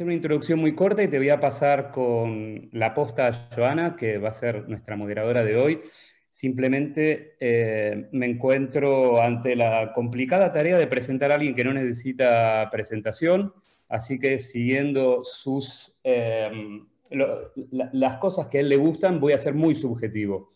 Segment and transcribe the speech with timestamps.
[0.00, 3.96] Hacer una introducción muy corta y te voy a pasar con la posta a Joana,
[3.96, 5.82] que va a ser nuestra moderadora de hoy.
[6.30, 12.66] Simplemente eh, me encuentro ante la complicada tarea de presentar a alguien que no necesita
[12.72, 13.52] presentación,
[13.90, 16.50] así que siguiendo sus, eh,
[17.92, 20.48] las cosas que a él le gustan, voy a ser muy subjetivo.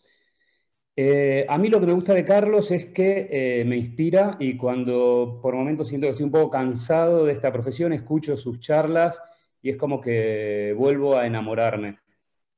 [0.97, 4.57] Eh, a mí lo que me gusta de Carlos es que eh, me inspira y
[4.57, 9.21] cuando por momentos siento que estoy un poco cansado de esta profesión, escucho sus charlas
[9.65, 11.97] y es como que vuelvo a enamorarme.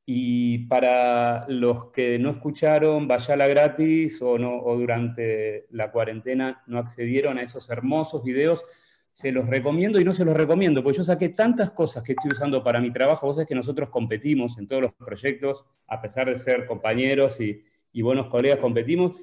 [0.05, 6.79] Y para los que no escucharon Vayala gratis o, no, o durante la cuarentena no
[6.79, 8.65] accedieron a esos hermosos videos,
[9.13, 12.31] se los recomiendo y no se los recomiendo, porque yo saqué tantas cosas que estoy
[12.31, 13.25] usando para mi trabajo.
[13.25, 17.63] Vos sabés que nosotros competimos en todos los proyectos, a pesar de ser compañeros y,
[17.93, 19.15] y buenos colegas competimos,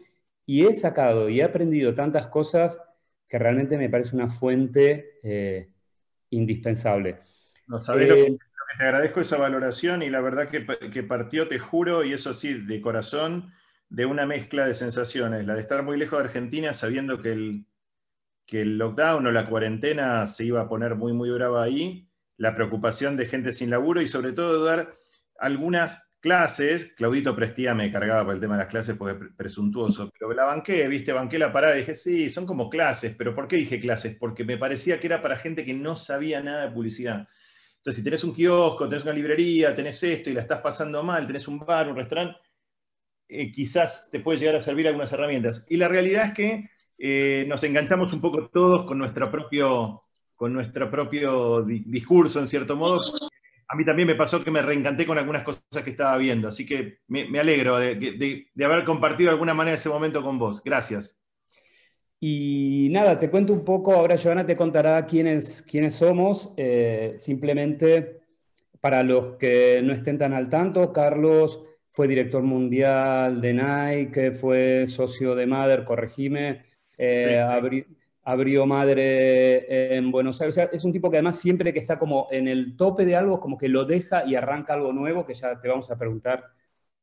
[0.47, 2.79] y he sacado y he aprendido tantas cosas
[3.29, 5.69] que realmente me parece una fuente eh,
[6.31, 7.34] indispensable.
[7.67, 8.39] No, sabes lo, que, eh,
[8.79, 12.55] te agradezco esa valoración y la verdad que, que, partió, te juro, y eso sí,
[12.55, 13.53] de corazón,
[13.89, 17.67] de una mezcla de sensaciones, la de estar muy lejos de Argentina sabiendo que el,
[18.47, 22.55] que el lockdown o la cuarentena se iba a poner muy, muy brava ahí, la
[22.55, 24.97] preocupación de gente sin laburo y sobre todo dar
[25.39, 30.11] algunas clases, Claudito Prestía me cargaba por el tema de las clases porque es presuntuoso,
[30.11, 33.47] pero la banqué, viste, banqué la parada y dije, sí, son como clases, pero ¿por
[33.47, 34.17] qué dije clases?
[34.19, 37.29] Porque me parecía que era para gente que no sabía nada de publicidad.
[37.85, 41.27] Entonces, si tenés un kiosco, tenés una librería, tenés esto y la estás pasando mal,
[41.27, 42.39] tenés un bar, un restaurante,
[43.29, 45.67] eh, quizás te puede llegar a servir algunas herramientas.
[45.69, 50.03] Y la realidad es que eh, nos enganchamos un poco todos con nuestro propio,
[50.35, 53.03] con nuestro propio discurso, en cierto modo,
[53.69, 56.65] a mí también me pasó que me reencanté con algunas cosas que estaba viendo, así
[56.65, 60.63] que me, alegro de, haber compartido de alguna manera ese momento con vos.
[60.65, 61.19] Gracias.
[62.27, 68.23] Y nada, te cuento un poco, ahora Joana te contará quiénes, quiénes somos, eh, simplemente
[68.81, 74.87] para los que no estén tan al tanto, Carlos fue director mundial de Nike, fue
[74.87, 76.65] socio de Mother, corregime,
[76.97, 77.39] eh,
[78.23, 80.57] abrió madre en Buenos Aires.
[80.57, 83.17] O sea, es un tipo que además siempre que está como en el tope de
[83.17, 86.43] algo, como que lo deja y arranca algo nuevo, que ya te vamos a preguntar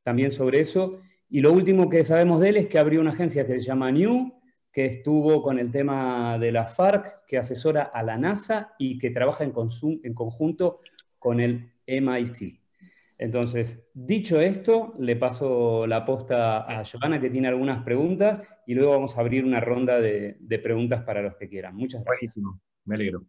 [0.01, 0.97] también sobre eso.
[1.29, 3.91] Y lo último que sabemos de él es que abrió una agencia que se llama
[3.91, 4.40] New,
[4.71, 9.09] que estuvo con el tema de la FARC, que asesora a la NASA y que
[9.09, 9.53] trabaja en,
[10.03, 10.81] en conjunto
[11.19, 12.61] con el MIT.
[13.17, 18.91] Entonces, dicho esto, le paso la posta a Giovanna que tiene algunas preguntas y luego
[18.91, 21.75] vamos a abrir una ronda de, preguntas para los que quieran.
[21.75, 22.35] Muchas gracias.
[22.85, 23.25] Me alegro.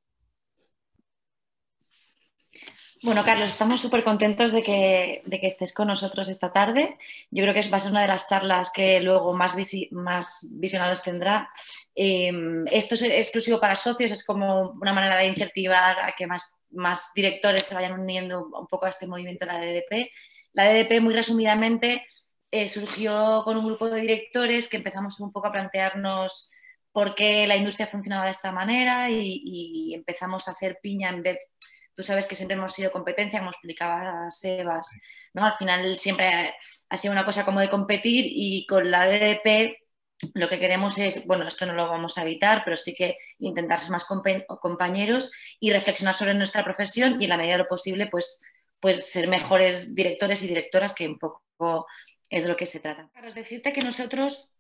[3.02, 6.96] Bueno, Carlos, estamos súper contentos de que, estés con nosotros esta tarde.
[7.30, 9.56] Yo creo que va a ser una de las charlas que luego más,
[9.90, 11.50] más visionados tendrá.
[11.94, 16.56] Em, esto es exclusivo para socios, es como una manera de incentivar a que más
[16.72, 20.10] más directores se vayan uniendo un poco a este movimiento de la DDP.
[20.52, 22.06] La DDP, muy resumidamente,
[22.50, 26.50] eh, surgió con un grupo de directores que empezamos un poco a plantearnos
[26.92, 31.38] por qué la industria funcionaba de esta manera y, empezamos a hacer piña en vez,
[31.94, 35.00] tú sabes que siempre hemos sido competencia, como explicaba Sebas,
[35.34, 35.44] ¿no?
[35.44, 36.54] Al final siempre
[36.88, 39.78] ha sido una cosa como de competir y con la DDP
[40.34, 43.80] lo que queremos es, bueno, esto no lo vamos a evitar, pero sí que intentar
[43.80, 48.06] ser más compañeros y reflexionar sobre nuestra profesión y en la medida de lo posible,
[48.06, 48.40] pues,
[48.78, 51.86] pues ser mejores directores y directoras, que un poco
[52.30, 53.10] es de lo que se trata.
[53.12, 54.51] Carlos, decirte que nosotros,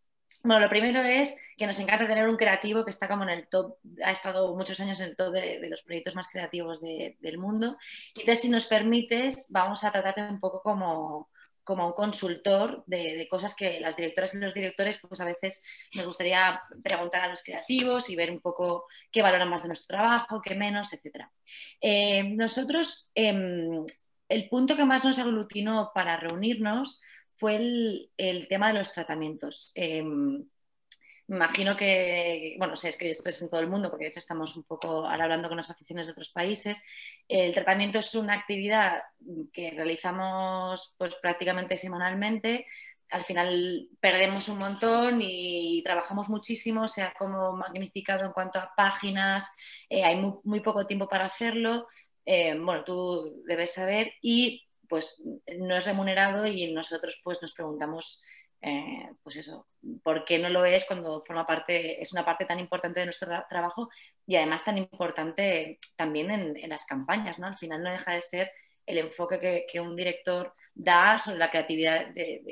[0.42, 3.48] bueno, lo primero es que nos encanta tener un creativo que está como en el
[3.48, 7.76] top, ha estado muchos años en el top de, los proyectos más creativos del mundo.
[8.14, 11.28] Y entonces, si nos permites, vamos a tratarte un poco como
[11.64, 15.62] como un consultor de, cosas que las directoras y los directores, pues a veces
[15.94, 19.96] nos gustaría preguntar a los creativos y ver un poco qué valoran más de nuestro
[19.96, 21.28] trabajo, qué menos, etc.
[21.80, 23.84] Eh, nosotros, em,
[24.28, 27.00] el punto que más nos aglutinó para reunirnos
[27.42, 29.72] fue el, tema de los tratamientos.
[29.74, 30.44] Em,
[31.26, 34.20] imagino que, bueno, sé, es que esto es en todo el mundo, porque de hecho
[34.20, 36.84] estamos un poco hablando con las aficiones de otros países.
[37.26, 39.02] El tratamiento es una actividad
[39.52, 42.66] que realizamos pues, prácticamente semanalmente.
[43.10, 48.70] Al final perdemos un montón y trabajamos muchísimo, se ha como magnificado en cuanto a
[48.76, 49.50] páginas,
[49.88, 51.88] eh, hay muy, poco tiempo para hacerlo.
[52.24, 54.62] Eh, bueno, tú debes saber y
[54.92, 55.22] pues
[55.58, 58.20] no es remunerado y nosotros pues nos preguntamos
[58.60, 59.66] eh, pues eso,
[60.02, 63.26] ¿por qué no lo es cuando forma parte, es una parte tan importante de nuestro
[63.48, 63.88] trabajo
[64.26, 67.46] y además tan importante también en, las campañas, ¿no?
[67.46, 68.52] Al final no deja de ser
[68.84, 72.08] el enfoque que, un director da sobre la creatividad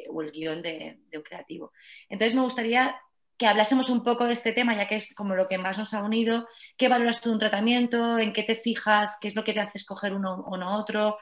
[0.08, 1.74] o el guion de, un creativo.
[2.08, 2.98] Entonces me gustaría
[3.40, 5.94] que hablásemos un poco de este tema, ya que es como lo que más nos
[5.94, 6.46] ha unido.
[6.76, 8.18] ¿Qué valoras tú de un tratamiento?
[8.18, 9.16] ¿En qué te fijas?
[9.18, 11.16] ¿Qué es lo que te hace escoger uno o no otro?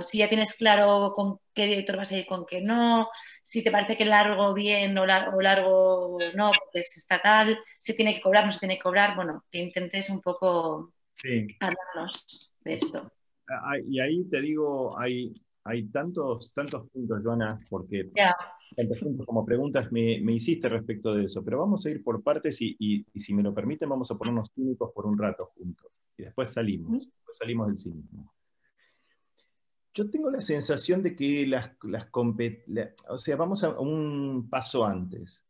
[0.00, 3.08] si ya tienes claro con qué director vas a ir, con qué no.
[3.44, 7.56] Si te parece que largo bien o, largo no, porque es estatal.
[7.78, 9.14] Si tiene que cobrar, no se tiene que cobrar.
[9.14, 10.92] Bueno, que intentes un poco
[11.60, 13.12] hablarnos de esto.
[13.48, 15.32] Ah, y ahí te digo, hay,
[15.64, 18.10] hay tantos, tantos puntos, Joana, porque
[18.76, 22.58] tantos puntos como preguntas me, hiciste respecto de eso, pero vamos a ir por partes
[22.60, 26.50] y, si me lo permiten vamos a ponernos químicos por un rato juntos y después
[26.50, 28.34] salimos, salimos del cínico.
[29.94, 35.46] Yo tengo la sensación de que las, las o sea, vamos a un paso antes.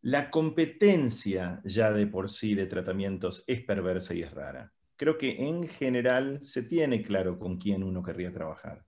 [0.00, 4.72] La competencia ya de por sí de tratamientos es perversa y es rara.
[4.96, 8.84] Creo que en general se tiene claro con quién uno querría trabajar.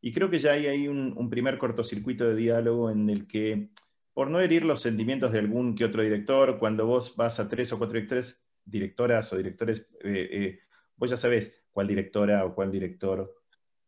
[0.00, 3.70] Y creo que ya hay ahí un, primer cortocircuito de diálogo en el que,
[4.14, 7.72] por no herir los sentimientos de algún que otro director, cuando vos vas a tres
[7.72, 10.58] o cuatro directores, directoras o directores, eh, eh,
[10.96, 13.40] vos ya sabés cuál directora o cuál director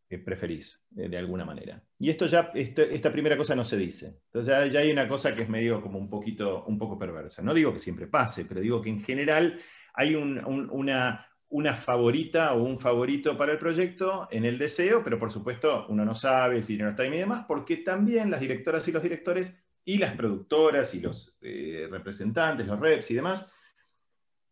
[0.09, 1.83] eh, preferís, de alguna manera.
[1.99, 4.21] Y esto ya, esta primera cosa no se dice.
[4.27, 7.41] Entonces ya, hay una cosa que es medio como un poquito, un poco perversa.
[7.41, 9.59] No digo que siempre pase, pero digo que en general
[9.95, 15.31] hay una, una favorita o un favorito para el proyecto en el deseo, pero por
[15.31, 19.03] supuesto uno no sabe si no está y demás, porque también las directoras y los
[19.03, 19.55] directores
[19.85, 23.51] y las productoras y los eh, representantes, los reps y demás,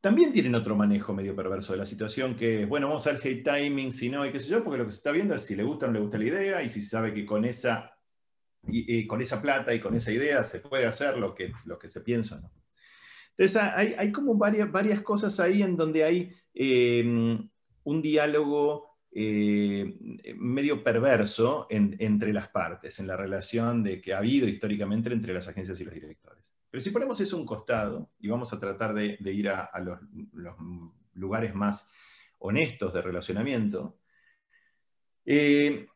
[0.02, 3.18] también tienen otro manejo medio perverso de la situación, que es, bueno, vamos a ver
[3.18, 5.34] si hay timing, si no, y qué sé yo, porque lo que se está viendo
[5.34, 7.46] es si le gusta o no le gusta la idea, y si sabe que con
[7.46, 7.96] esa,
[8.66, 11.88] y, con esa plata y con esa idea se puede hacer lo que, lo que
[11.88, 12.52] se piensa no.
[13.30, 17.48] Entonces hay, hay como varias, varias cosas ahí en donde hay Em,
[17.84, 19.96] un diálogo eh,
[20.36, 25.48] medio perverso entre las partes, en la relación de que ha habido históricamente entre las
[25.48, 26.54] agencias y los directores.
[26.70, 29.98] Pero si ponemos eso a un costado y vamos a tratar de, ir a, los,
[31.14, 31.90] lugares más
[32.38, 33.98] honestos de relacionamiento,
[35.24, 35.88] eh,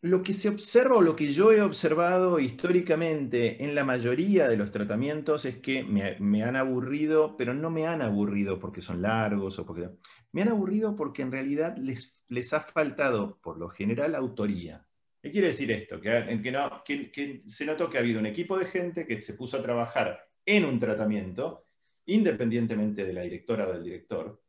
[0.00, 4.56] lo que se observa o lo que yo he observado históricamente en la mayoría de
[4.56, 9.58] los tratamientos es que me, han aburrido, pero no me han aburrido porque son largos
[9.58, 9.90] o porque...
[10.30, 14.86] Me han aburrido porque en realidad les, les ha faltado, por lo general, autoría.
[15.20, 16.00] ¿Qué quiere decir esto?
[16.00, 19.34] Que, que, no, que, se notó que ha habido un equipo de gente que se
[19.34, 21.66] puso a trabajar en un tratamiento,
[22.06, 24.40] independientemente de la directora o del director,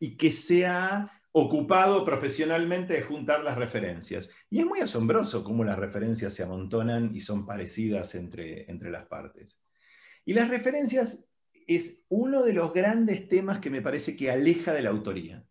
[0.00, 4.28] y que se ha ocupado profesionalmente de juntar las referencias.
[4.50, 9.06] Y es muy asombroso cómo las referencias se amontonan y son parecidas entre, entre las
[9.06, 9.60] partes.
[10.24, 11.28] Y las referencias
[11.66, 15.44] es uno de los grandes temas que me parece que aleja de la autoría.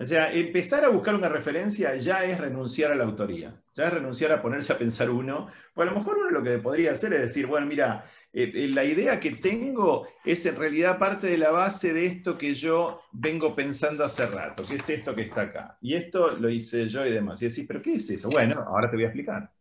[0.00, 3.92] O sea, empezar a buscar una referencia ya es renunciar a la autoría, ya es
[3.92, 5.48] renunciar a ponerse a pensar uno.
[5.74, 8.68] Pues a lo mejor uno lo que podría hacer es decir, bueno, mira, eh, eh,
[8.68, 13.02] la idea que tengo es en realidad parte de la base de esto que yo
[13.12, 15.76] vengo pensando hace rato, que es esto que está acá.
[15.82, 17.42] Y esto lo hice yo y demás.
[17.42, 18.30] Y decís, ¿pero qué es eso?
[18.30, 19.52] Bueno, ahora te voy a explicar.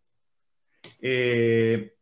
[1.01, 1.95] Eh,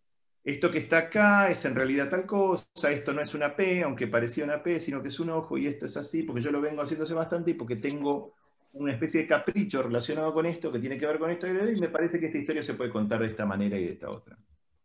[0.52, 4.08] esto que está acá es en realidad tal cosa, esto no es una P, aunque
[4.08, 6.62] parecía una P, sino que es un ojo y esto es así, porque yo lo
[6.62, 8.34] vengo haciéndose bastante y porque tengo
[8.74, 11.90] una especie de capricho relacionado con esto, que tiene que ver con esto, y me
[11.90, 14.38] parece que esta historia se puede contar de esta manera y de esta otra.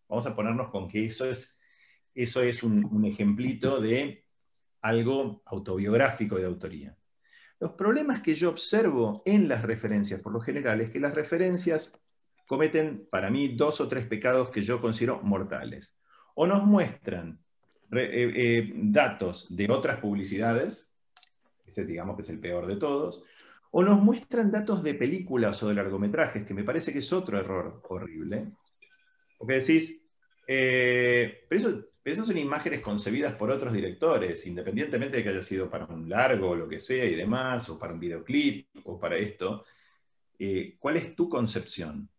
[0.08, 1.56] Vamos a ponernos con que eso es
[2.14, 4.24] eso es un, ejemplito de
[4.80, 6.96] algo autobiográfico de autoría.
[7.60, 11.98] Los problemas que yo observo en las referencias, por lo general, es que las referencias
[12.52, 15.96] cometen para mí dos o tres pecados que yo considero mortales.
[16.34, 17.38] O nos muestran
[17.90, 20.94] eh, eh, datos de otras publicidades,
[21.66, 23.24] ese digamos que es el peor de todos,
[23.70, 27.38] o nos muestran datos de películas o de largometrajes, que me parece que es otro
[27.38, 28.48] error horrible.
[29.38, 30.04] Porque decís,
[30.46, 35.86] eh, pero eso son imágenes concebidas por otros directores, independientemente de que haya sido para
[35.86, 39.64] un largo o lo que sea y demás, o para un videoclip o para esto.
[40.80, 42.10] ¿Cuál es tu concepción?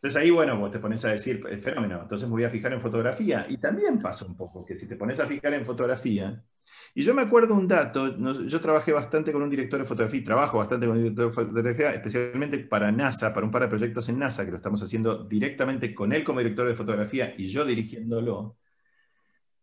[0.00, 2.80] Entonces ahí, bueno, vos te pones a decir, fenómeno, entonces me voy a fijar en
[2.80, 3.44] fotografía.
[3.50, 6.42] Y también pasa un poco que si te pones a fijar en fotografía,
[6.94, 8.16] y yo me acuerdo un dato,
[8.46, 11.92] yo trabajé bastante con un director de fotografía, trabajo bastante con un director de fotografía,
[11.92, 15.94] especialmente para NASA, para un par de proyectos en NASA, que lo estamos haciendo directamente
[15.94, 18.56] con él como director de fotografía y yo dirigiéndolo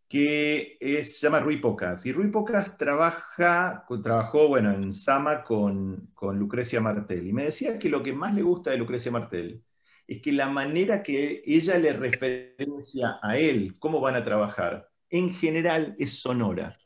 [0.08, 2.06] que se llama Rui Pocas.
[2.06, 7.28] Y Rui Pocas trabaja, trabajó bueno, en Sama con, con, Lucrecia Martel.
[7.28, 9.64] Y me decía que lo que más le gusta de Lucrecia Martel
[10.08, 15.34] es que la manera que ella le referencia a él, cómo van a trabajar, en
[15.34, 16.78] general es sonora.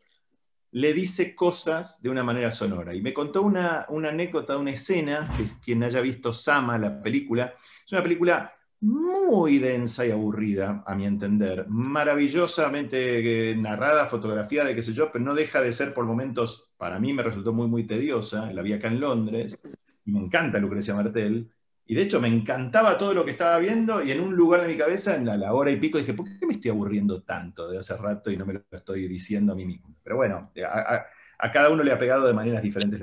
[0.72, 2.96] Le dice cosas de una manera sonora.
[2.96, 7.54] Y me contó una, anécdota, una escena, que quien haya visto Sama, la película,
[7.86, 14.82] es una película muy densa y aburrida, a mi entender, maravillosamente eh, narrada, fotografiada, qué
[14.82, 17.86] sé yo, pero no deja de ser por momentos, para mí me resultó muy, muy
[17.86, 19.60] tediosa, la vi acá en Londres,
[20.04, 21.52] y me encanta Lucrecia Martel,
[21.86, 24.68] y de hecho me encantaba todo lo que estaba viendo, y en un lugar de
[24.68, 27.80] mi cabeza, en la, hora y pico, dije, ¿por qué me estoy aburriendo tanto de
[27.80, 29.96] hace rato y no me lo estoy diciendo a mí mismo?
[30.04, 31.06] Pero bueno, a,
[31.40, 33.02] a cada uno le ha pegado de maneras diferentes.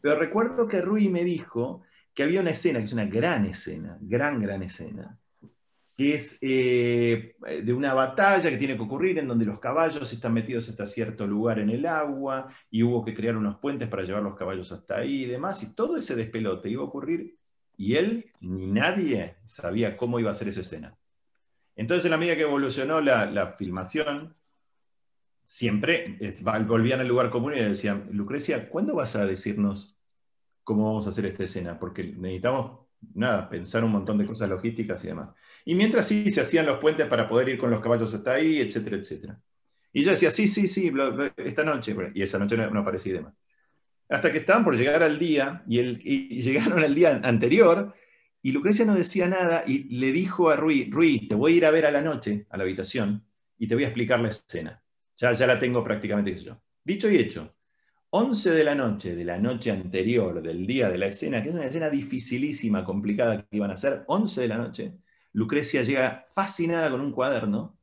[0.00, 1.82] Pero recuerdo que Rui me dijo
[2.14, 5.19] que había una escena, que es una gran escena, gran, gran escena,
[6.00, 10.32] que es eh, de una batalla que tiene que ocurrir en donde los caballos están
[10.32, 14.22] metidos hasta cierto lugar en el agua y hubo que crear unos puentes para llevar
[14.22, 17.36] los caballos hasta ahí y demás, y todo ese despelote iba a ocurrir
[17.76, 20.96] y él ni nadie sabía cómo iba a ser esa escena.
[21.76, 24.34] Entonces, en la medida que evolucionó la, filmación,
[25.46, 26.18] siempre
[26.66, 29.98] volvían al lugar común y le decían, Lucrecia, ¿cuándo vas a decirnos
[30.64, 35.02] cómo vamos a hacer esta escena, porque necesitamos, nada, pensar un montón de cosas logísticas
[35.04, 35.30] y demás.
[35.64, 38.58] Y mientras sí, se hacían los puentes para poder ir con los caballos hasta ahí,
[38.58, 39.40] etcétera, etcétera.
[39.92, 40.92] Y yo decía, sí, sí, sí,
[41.36, 43.34] esta noche, y esa noche no, aparecía y demás.
[44.08, 47.94] Hasta que estaban por llegar al día, y, el, llegaron al día anterior,
[48.42, 51.66] y Lucrecia no decía nada, y le dijo a Rui, Rui, te voy a ir
[51.66, 53.24] a ver a la noche, a la habitación,
[53.58, 54.82] y te voy a explicar la escena.
[55.16, 56.60] Ya, ya la tengo prácticamente yo.
[56.82, 57.54] Dicho y hecho.
[58.10, 61.54] 11 de la noche, de la noche anterior, del día de la escena, que es
[61.54, 64.98] una escena dificilísima, complicada que iban a hacer, 11 de la noche,
[65.32, 67.78] Lucrecia llega fascinada con un cuaderno,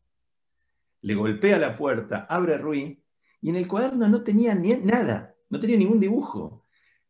[1.02, 3.02] le golpea la puerta, abre Rui,
[3.42, 6.66] y en el cuaderno no tenía ni, nada, no tenía ningún dibujo.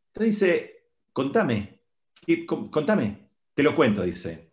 [0.10, 1.82] Entonces dice, contame,
[2.70, 4.52] contame, te lo cuento, dice.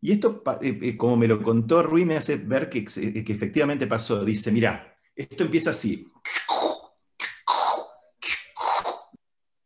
[0.00, 3.86] Y esto, eh, eh, como me lo contó Rui, me hace ver que, que efectivamente
[3.86, 4.24] pasó.
[4.24, 6.06] Dice, mira, esto empieza así.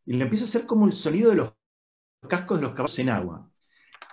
[0.07, 1.53] Y le empieza a hacer como el sonido de los
[2.29, 3.51] cascos de los caballos en agua.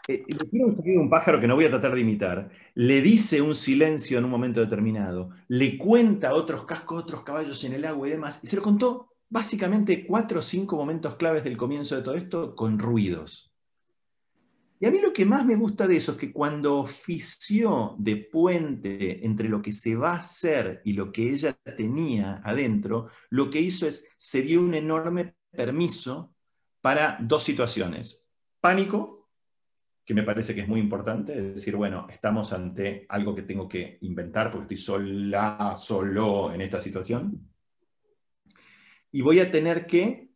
[0.07, 2.49] Eh, le tiene un sonido de un pájaro que no voy a tratar de imitar,
[2.75, 7.73] le dice un silencio en un momento determinado, le cuenta otros cascos, otros caballos en
[7.73, 11.57] el agua y demás, y se lo contó básicamente cuatro o cinco momentos claves del
[11.57, 13.53] comienzo de todo esto con ruidos.
[14.79, 18.15] Y a mí lo que más me gusta de eso es que cuando ofició de
[18.15, 23.49] puente entre lo que se va a hacer y lo que ella tenía adentro, lo
[23.49, 26.35] que hizo es, se dio un enorme permiso
[26.81, 28.25] para dos situaciones.
[28.59, 29.29] Pánico,
[30.05, 33.67] que me parece que es muy importante, es decir, bueno, estamos ante algo que tengo
[33.67, 37.49] que inventar porque estoy sola, solo en esta situación.
[39.11, 40.29] Y voy a tener que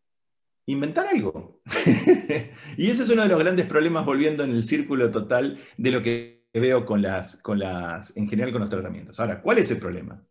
[0.66, 1.62] inventar algo.
[2.78, 6.02] y ese es uno de los grandes problemas, volviendo en el círculo total de lo
[6.02, 9.20] que veo con las, con las, en general con los tratamientos.
[9.20, 10.22] Ahora, ¿cuál es el problema?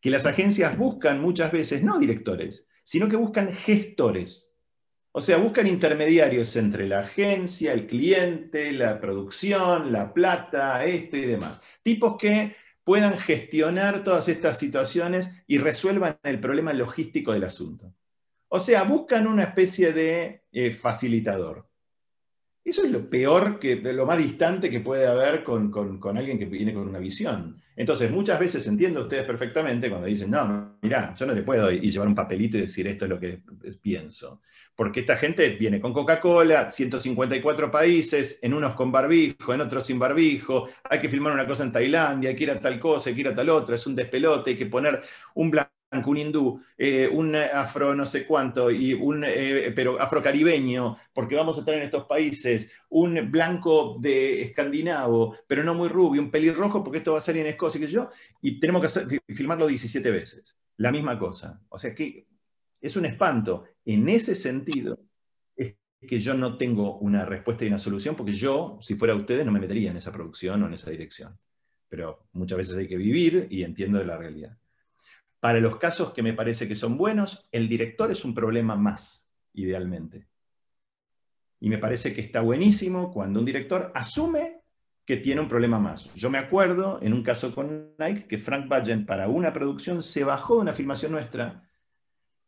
[0.00, 4.56] Que las agencias buscan muchas veces, no directores, sino que buscan gestores.
[5.12, 11.26] O sea, buscan intermediarios entre la agencia, el cliente, la producción, la plata, esto y
[11.26, 11.60] demás.
[11.82, 17.94] Tipos que puedan gestionar todas estas situaciones y resuelvan el problema logístico del asunto.
[18.48, 21.68] O sea, buscan una especie de eh, facilitador.
[22.64, 26.44] Eso es lo peor, que, lo más distante que puede haber con, con, alguien que
[26.44, 27.61] viene con una visión.
[27.74, 31.90] Entonces, muchas veces entiendo ustedes perfectamente cuando dicen, no, mira, yo no le puedo y
[31.90, 33.42] llevar un papelito y decir esto es lo que
[33.80, 34.42] pienso.
[34.74, 39.98] Porque esta gente viene con Coca-Cola, 154 países, en unos con barbijo, en otros sin
[39.98, 43.14] barbijo, hay que filmar una cosa en Tailandia, hay que ir a tal cosa, hay
[43.14, 45.00] que ir a tal otra, es un despelote, hay que poner
[45.34, 50.96] un blanco un hindú, eh, un afro no sé cuánto, y un, eh, pero afrocaribeño,
[51.12, 56.22] porque vamos a estar en estos países, un blanco de escandinavo, pero no muy rubio,
[56.22, 58.08] un pelirrojo, porque esto va a salir en Escocia, que yo,
[58.40, 60.56] y tenemos que filmarlo 17 veces.
[60.78, 61.60] La misma cosa.
[61.68, 62.26] O sea que
[62.80, 63.64] es un espanto.
[63.84, 64.98] En ese sentido,
[65.56, 65.76] es
[66.08, 69.52] que yo no tengo una respuesta y una solución, porque yo, si fuera ustedes, no
[69.52, 71.38] me metería en esa producción o en esa dirección.
[71.88, 74.56] Pero muchas veces hay que vivir y entiendo de la realidad.
[75.42, 79.28] Para los casos que me parece que son buenos, el director es un problema más,
[79.54, 80.28] idealmente.
[81.58, 84.60] Y me parece que está buenísimo cuando un director asume
[85.04, 86.14] que tiene un problema más.
[86.14, 90.22] Yo me acuerdo en un caso con Nike que Frank Bajen para una producción se
[90.22, 91.68] bajó de una filmación nuestra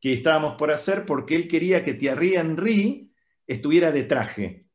[0.01, 3.13] que estábamos por hacer porque él quería que Thierry Henry
[3.49, 4.69] estuviera de traje.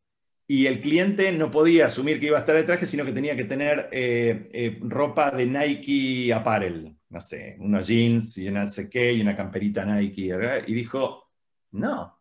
[0.46, 3.38] Y el cliente no podía asumir que iba a estar de traje, sino que tenía
[3.38, 8.90] que tener eh, eh, ropa de Nike Apparel no sé, unos jeans y una sé
[8.90, 10.32] qué y una camperita Nike,
[10.68, 11.30] y dijo,
[11.72, 12.20] no,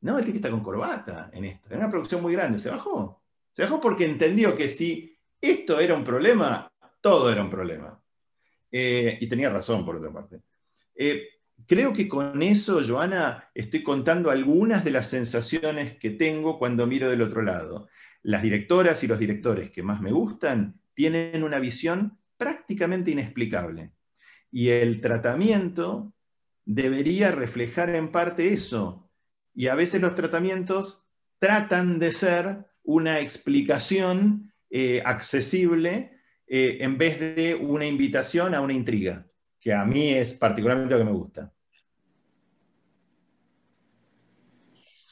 [0.00, 1.68] no, el que está con corbata en esto.
[1.70, 3.22] Era una producción muy grande, se bajó.
[3.52, 7.98] Se bajó porque entendió que si esto era un problema, todo era un problema.
[8.70, 10.40] Eh, y tenía razón, por otra parte.
[10.94, 11.28] Eh,
[11.66, 17.08] creo que con eso, Joana, estoy contando algunas de las sensaciones que tengo cuando miro
[17.08, 17.88] del otro lado.
[18.22, 23.92] Las directoras y los directores que más me gustan tienen una visión prácticamente inexplicable.
[24.54, 26.14] Y el tratamiento
[26.64, 29.10] debería reflejar en parte eso.
[29.52, 31.08] Y a veces los tratamientos
[31.40, 38.74] tratan de ser una explicación eh, accesible eh, en vez de una invitación a una
[38.74, 39.26] intriga,
[39.58, 41.52] que a mí es particularmente lo que me gusta.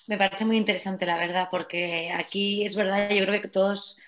[0.07, 3.99] Me parece muy interesante, la verdad, porque aquí es verdad, yo creo que todos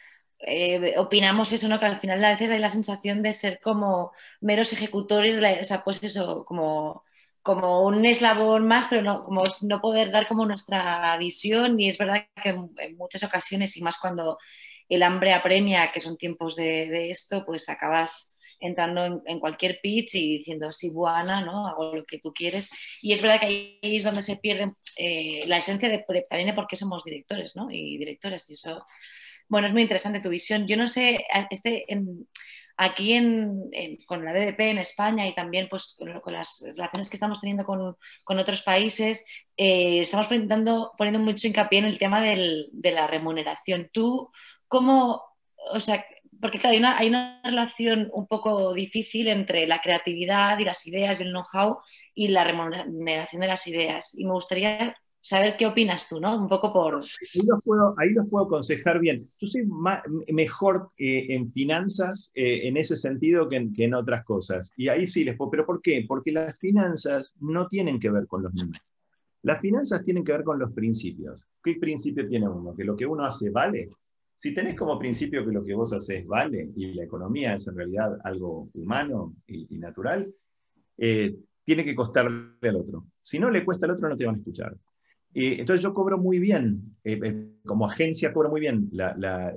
[0.47, 1.81] eh, opinamos eso, ¿no?
[1.81, 5.85] Que al final a veces hay la sensación de ser como meros ejecutores, o sea,
[5.85, 7.03] pues eso, como,
[7.43, 11.99] como un eslabón más, pero no, como no poder dar como nuestra visión y es
[11.99, 14.39] verdad que en, muchas ocasiones y más cuando
[14.89, 20.39] el hambre apremia, que son tiempos de, esto, pues acabas entrando en, cualquier pitch y
[20.39, 21.67] diciendo, sí, buena, ¿no?
[21.67, 22.71] Hago lo que tú quieres.
[23.03, 26.55] Y es verdad que ahí es donde se pierde eh, la esencia de, también de
[26.55, 27.71] por qué somos directores, ¿no?
[27.71, 28.85] Y directores, y eso
[29.49, 30.67] bueno, es muy interesante tu visión.
[30.67, 31.87] Yo no sé, este,
[32.77, 33.71] aquí en,
[34.07, 38.39] con la DDP en España y también pues, con, las relaciones que estamos teniendo con,
[38.39, 39.25] otros países,
[39.57, 43.91] eh, estamos poniendo, poniendo mucho hincapié en el tema de la remuneración.
[43.93, 44.31] ¿Tú
[44.69, 45.23] cómo,
[45.73, 46.05] o sea,
[46.41, 50.87] porque claro, hay una, hay una, relación un poco difícil entre la creatividad y las
[50.87, 51.79] ideas y el know-how
[52.15, 54.15] y la remuneración de las ideas.
[54.19, 56.39] Y me gustaría saber qué opinas tú, ¿no?
[56.39, 56.97] Un poco por...
[56.97, 59.27] Ahí los puedo, ahí los puedo aconsejar bien.
[59.39, 59.67] Yo soy
[60.29, 64.71] mejor eh, en finanzas eh, en ese sentido que en, otras cosas.
[64.77, 65.51] Y ahí sí les puedo...
[65.51, 66.05] ¿Pero por qué?
[66.07, 68.85] Porque las finanzas no tienen que ver con los números.
[69.41, 71.43] Las finanzas tienen que ver con los principios.
[71.63, 72.77] ¿Qué principio tiene uno?
[72.77, 73.89] Que lo que uno hace vale.
[74.35, 77.77] Si tenés como principio que lo que vos haces vale y la economía es en
[77.77, 80.31] realidad algo humano y, natural,
[80.99, 83.07] eh, tiene que costarle al otro.
[83.23, 84.77] Si no le cuesta al otro, no te van a escuchar.
[85.35, 89.53] Eh, entonces yo cobro muy bien, eh, eh, como agencia cobro muy bien la,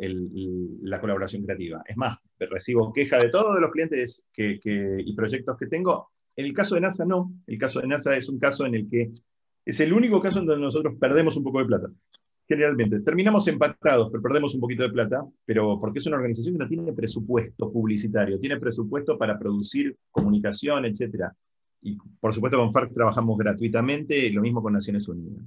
[1.00, 1.84] colaboración creativa.
[1.88, 6.10] Es más, recibo queja de todos los clientes y proyectos que tengo.
[6.36, 8.90] En el caso de NASA no, el caso de NASA es un caso en el
[8.90, 9.12] que
[9.66, 11.90] es el único caso en donde nosotros perdemos un poco de plata.
[12.48, 16.64] Generalmente, terminamos empatados, pero perdemos un poquito de plata, pero porque es una organización que
[16.64, 21.26] no tiene presupuesto publicitario, tiene presupuesto para producir comunicación, etc.
[21.82, 25.44] Y por supuesto con FARC trabajamos gratuitamente, lo mismo con Naciones Unidas.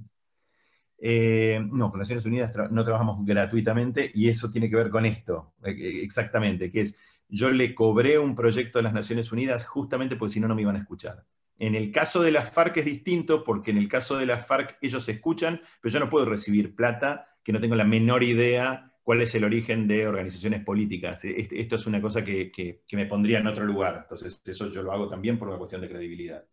[1.03, 5.55] Eh, no, con Naciones Unidas no trabajamos gratuitamente y eso tiene que ver con esto,
[5.63, 10.15] eh, eh, exactamente, que es, yo le cobré un proyecto de las Naciones Unidas justamente
[10.15, 11.25] porque si no, no me iban a escuchar.
[11.57, 14.77] En el caso de las FARC es distinto porque en el caso de las FARC
[14.79, 19.21] ellos escuchan, pero yo no puedo recibir plata que no tengo la menor idea cuál
[19.21, 21.23] es el origen de organizaciones políticas.
[21.23, 23.97] Esto es una cosa que, me pondría en otro lugar.
[24.03, 26.45] Entonces, eso yo lo hago también por una cuestión de credibilidad.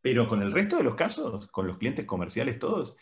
[0.00, 2.96] Pero con el resto de los casos, con los clientes comerciales todos,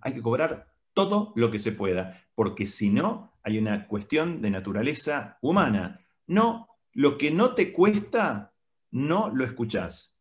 [0.00, 4.50] hay que cobrar todo lo que se pueda, porque si no, hay una cuestión de
[4.50, 6.00] naturaleza humana.
[6.26, 8.52] No, lo que no te cuesta,
[8.90, 10.16] no lo escuchás.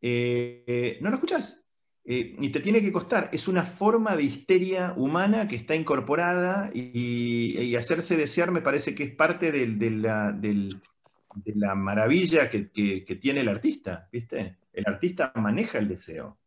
[0.00, 1.62] Eh, no lo escuchás.
[2.04, 3.30] Eh, y te tiene que costar.
[3.32, 9.04] Es una forma de histeria humana que está incorporada y, hacerse desear me parece que
[9.04, 9.52] es parte
[11.34, 14.58] de, la, maravilla que, que tiene el artista, ¿viste?
[14.72, 16.38] el artista maneja el deseo.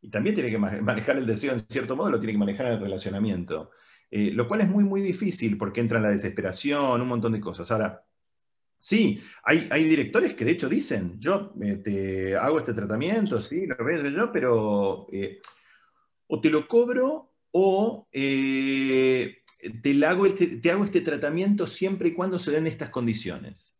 [0.00, 2.72] Y también tiene que manejar el deseo, en cierto modo, lo tiene que manejar en
[2.74, 3.70] el relacionamiento.
[4.10, 7.40] Eh, lo cual es muy, muy difícil porque entra en la desesperación, un montón de
[7.40, 7.70] cosas.
[7.70, 8.04] Ahora,
[8.78, 13.66] sí, hay, hay directores que de hecho dicen, yo eh, te hago este tratamiento, sí,
[13.66, 15.40] lo veo yo, pero eh,
[16.28, 19.42] o te lo cobro o te,
[20.06, 23.77] hago este, te hago este tratamiento siempre y cuando se den estas condiciones.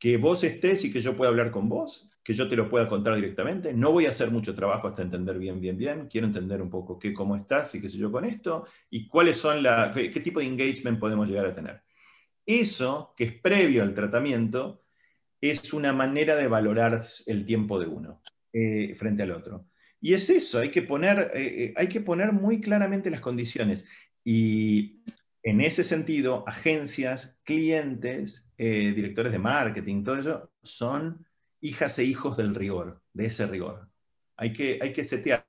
[0.00, 2.88] Que vos estés y que yo pueda hablar con vos, que yo te lo pueda
[2.88, 3.72] contar directamente.
[3.72, 6.08] No voy a hacer mucho trabajo hasta entender bien, bien, bien.
[6.08, 9.36] Quiero entender un poco qué, cómo estás y qué sé yo con esto y cuáles
[9.36, 11.82] son la, qué, tipo de engagement podemos llegar a tener.
[12.44, 14.82] Eso, que es previo al tratamiento,
[15.40, 19.66] es una manera de valorar el tiempo de uno eh, frente al otro.
[20.00, 23.86] Y es eso, hay que, poner, eh, eh, hay que poner muy claramente las condiciones.
[24.24, 25.02] Y
[25.42, 31.26] en ese sentido, agencias, clientes, directores de marketing, todo eso, son
[31.60, 33.88] hijas e hijos del rigor, de ese rigor.
[34.36, 35.44] Hay que, hay que setear.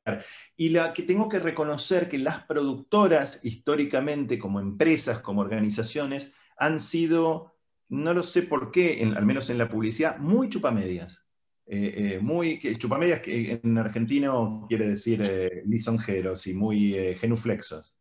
[0.58, 6.80] Y la que tengo que reconocer que las productoras, históricamente, como empresas, como organizaciones, han
[6.80, 7.56] sido,
[7.90, 11.26] no lo sé por qué, al menos en la publicidad, muy chupamedias.
[11.74, 17.98] Eh, eh, muy chupamedias que en argentino quiere decir eh, lisonjeros y muy eh, genuflexos.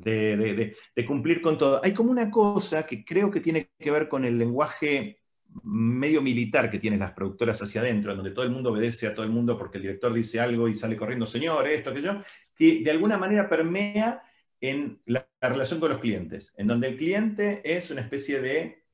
[0.00, 0.74] De,
[1.06, 1.80] cumplir con todo.
[1.82, 5.18] Hay como una cosa que creo que tiene que ver con el lenguaje
[5.64, 9.24] medio militar que tienen las productoras hacia adentro, donde todo el mundo obedece a todo
[9.24, 12.20] el mundo porque el director dice algo y sale corriendo, señor, esto, que yo,
[12.54, 14.22] que de alguna manera permea
[14.60, 18.84] en la, relación con los clientes, en donde el cliente es una especie de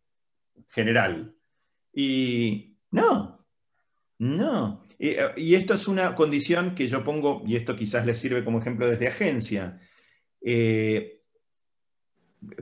[0.68, 1.34] general.
[1.92, 3.44] Y no,
[4.18, 4.84] no.
[4.98, 8.86] Y, esto es una condición que yo pongo, y esto quizás les sirve como ejemplo
[8.86, 9.80] desde agencia.
[10.48, 11.18] Eh,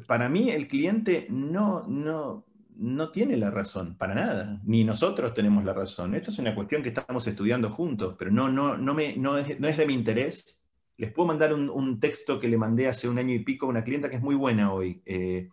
[0.07, 5.65] para mí el cliente no, no, no tiene la razón, para nada, ni nosotros tenemos
[5.65, 6.15] la razón.
[6.15, 9.59] Esto es una cuestión que estamos estudiando juntos, pero no, no, no, me, no, es,
[9.59, 10.65] de mi interés.
[10.97, 13.85] Les puedo mandar un, texto que le mandé hace un año y pico a una
[13.85, 15.03] clienta que es muy buena hoy.
[15.05, 15.51] Eh,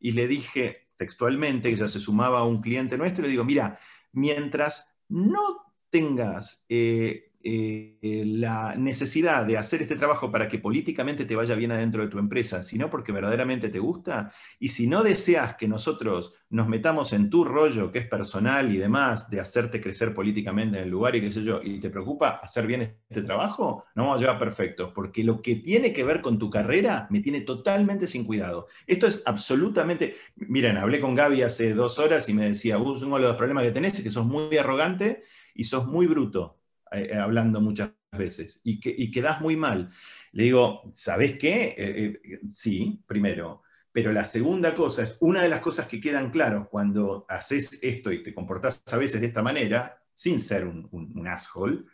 [0.00, 3.78] y le dije textualmente, que ya se sumaba a un cliente nuestro, le digo, mira,
[4.12, 11.36] mientras no tengas eh, eh, la necesidad de hacer este trabajo para que políticamente te
[11.36, 15.56] vaya bien adentro de tu empresa, sino porque verdaderamente te gusta, y si no deseas
[15.56, 20.12] que nosotros nos metamos en tu rollo, que es personal y demás, de hacerte crecer
[20.12, 23.84] políticamente en el lugar y qué sé yo, y te preocupa hacer bien este trabajo,
[23.94, 27.20] no vamos a llevar perfecto, porque lo que tiene que ver con tu carrera me
[27.20, 28.66] tiene totalmente sin cuidado.
[28.86, 33.22] Esto es absolutamente, miren, hablé con Gaby hace dos horas y me decía, uno de
[33.22, 35.22] los problemas que tenés es que sos muy arrogante
[35.54, 36.59] y sos muy bruto
[36.92, 39.90] eh, hablando muchas veces y, que, y quedás muy mal.
[40.32, 41.74] Le digo, ¿sabes qué?
[41.78, 43.62] Eh, eh, sí, primero.
[43.92, 48.10] Pero la segunda cosa es, una de las cosas que quedan claros cuando haces esto
[48.10, 51.84] y te comportás a veces de esta manera, sin ser un, un, asshole,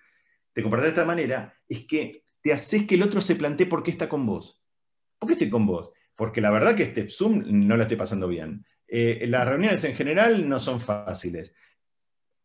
[0.52, 3.82] te comportás de esta manera, es que te haces que el otro se plantee por
[3.82, 4.62] qué está con vos.
[5.18, 5.92] ¿Por qué estoy con vos?
[6.14, 8.64] Porque la verdad que este Zoom no lo estoy pasando bien.
[8.88, 11.52] las reuniones en general no son fáciles.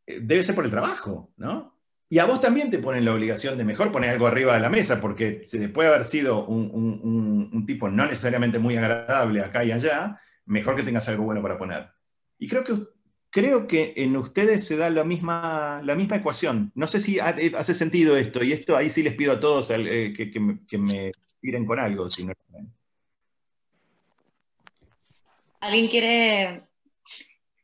[0.05, 1.70] debe ser por el trabajo, ¿no?
[2.12, 4.69] Y a vos también te ponen la obligación de mejor poner algo arriba de la
[4.69, 10.19] mesa, porque se puede haber sido un, tipo no necesariamente muy agradable acá y allá,
[10.45, 11.89] mejor que tengas algo bueno para poner.
[12.38, 12.74] Y creo que,
[13.30, 16.74] creo que en ustedes se da la misma, la misma ecuación.
[16.76, 19.71] No sé si eh, hace sentido esto, y esto ahí sí les pido a todos
[19.71, 22.10] eh, que, que, me tiren con algo.
[22.10, 22.34] Si no...
[25.62, 26.70] ¿Alguien quiere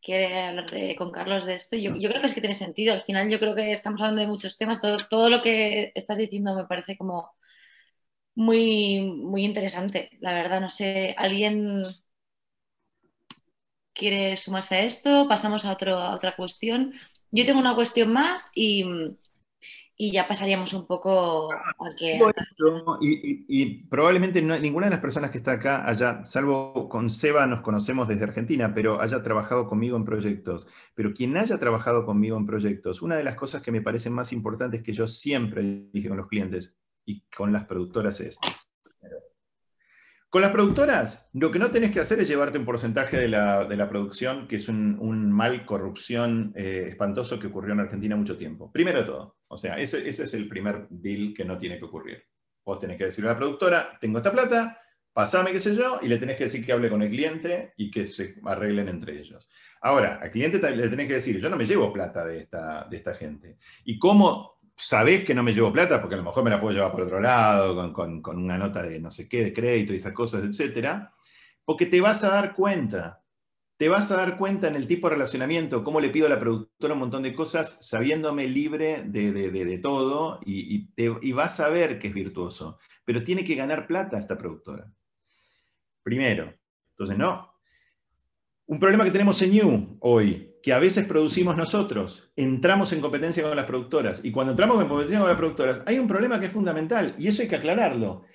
[0.07, 0.65] quiere hablar
[0.97, 1.75] con Carlos de esto.
[1.75, 2.93] Yo, yo, creo que es que tiene sentido.
[2.93, 4.79] Al final yo creo que estamos hablando de muchos temas.
[4.81, 7.31] Todo, todo lo que estás diciendo me parece como
[8.35, 10.11] muy, muy interesante.
[10.21, 11.83] La verdad, no sé, ¿alguien
[13.93, 15.27] quiere sumarse a esto?
[15.27, 16.93] Pasamos a, otro, a otra cuestión.
[17.31, 18.85] Yo tengo una cuestión más y,
[19.99, 22.19] y ya pasaríamos un poco a que...
[23.01, 28.07] y, probablemente ninguna de las personas que está acá haya, salvo con Seba nos conocemos
[28.07, 30.67] desde Argentina, pero haya trabajado conmigo en proyectos.
[30.93, 34.31] Pero quien haya trabajado conmigo en proyectos, una de las cosas que me parecen más
[34.31, 38.37] importantes que yo siempre dije con los clientes y con las productoras es,
[40.37, 43.89] con las productoras, lo que no tenés que hacer es llevarte un porcentaje de la,
[43.89, 48.71] producción, que es un, mal corrupción eh, espantoso que ocurrió en Argentina mucho tiempo.
[48.71, 52.23] Primero de todo, o sea, ese, es el primer deal que no tiene que ocurrir.
[52.63, 54.79] Vos tenés que decirle a la productora, tengo esta plata,
[55.11, 57.89] pasame qué sé yo, y le tenés que decir que hable con el cliente y
[57.89, 59.49] que se arreglen entre ellos.
[59.81, 62.95] Ahora, al cliente le tenés que decir, yo no me llevo plata de esta, de
[62.95, 63.57] esta gente.
[63.85, 66.75] ¿Y cómo sabés que no me llevo plata, porque a lo mejor me la puedo
[66.75, 70.13] llevar por otro lado, con, una nota de no sé qué, de crédito y esas
[70.13, 71.13] cosas, etcétera,
[71.65, 73.23] porque te vas a dar cuenta,
[73.77, 76.39] te vas a dar cuenta en el tipo de relacionamiento, cómo le pido a la
[76.39, 82.07] productora un montón de cosas, sabiéndome libre de, todo, y, y, vas a ver que
[82.07, 82.77] es virtuoso.
[83.03, 84.91] Pero tiene que ganar plata esta productora.
[86.01, 86.53] Primero.
[86.91, 87.53] Entonces, no.
[88.65, 93.41] Un problema que tenemos en New hoy, que a veces producimos nosotros, entramos en competencia
[93.41, 94.19] con las productoras.
[94.25, 97.29] Y cuando entramos en competencia con las productoras, hay un problema que es fundamental y
[97.29, 98.25] eso hay que aclararlo.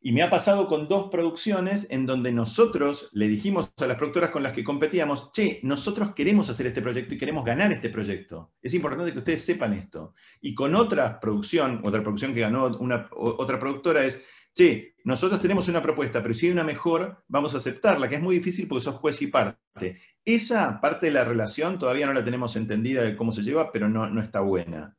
[0.00, 4.30] Y me ha pasado con dos producciones en donde nosotros le dijimos a las productoras
[4.30, 8.54] con las que competíamos, che, nosotros queremos hacer este proyecto y queremos ganar este proyecto.
[8.62, 10.14] Es importante que ustedes sepan esto.
[10.40, 15.68] Y con otra producción, otra producción que ganó una, otra productora es, che, nosotros tenemos
[15.68, 18.84] una propuesta, pero si hay una mejor, vamos a aceptarla, que es muy difícil porque
[18.84, 20.00] sos juez y parte.
[20.24, 23.88] Esa parte de la relación todavía no la tenemos entendida de cómo se lleva, pero
[23.88, 24.96] no, no está buena.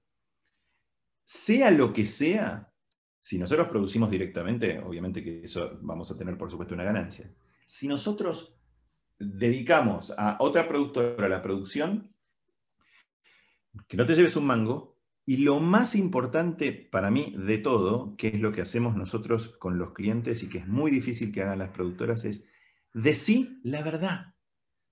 [1.23, 2.71] Sea lo que sea,
[3.19, 7.33] si nosotros producimos directamente, obviamente que eso vamos a tener, por supuesto, una ganancia.
[7.65, 8.55] Si nosotros
[9.17, 12.13] dedicamos a otra productora la producción,
[13.87, 18.27] que no te lleves un mango, y lo más importante para mí de todo, que
[18.27, 21.57] es lo que hacemos nosotros con los clientes y que es muy difícil que hagan
[21.57, 22.45] las productoras, es
[22.93, 24.34] decir la verdad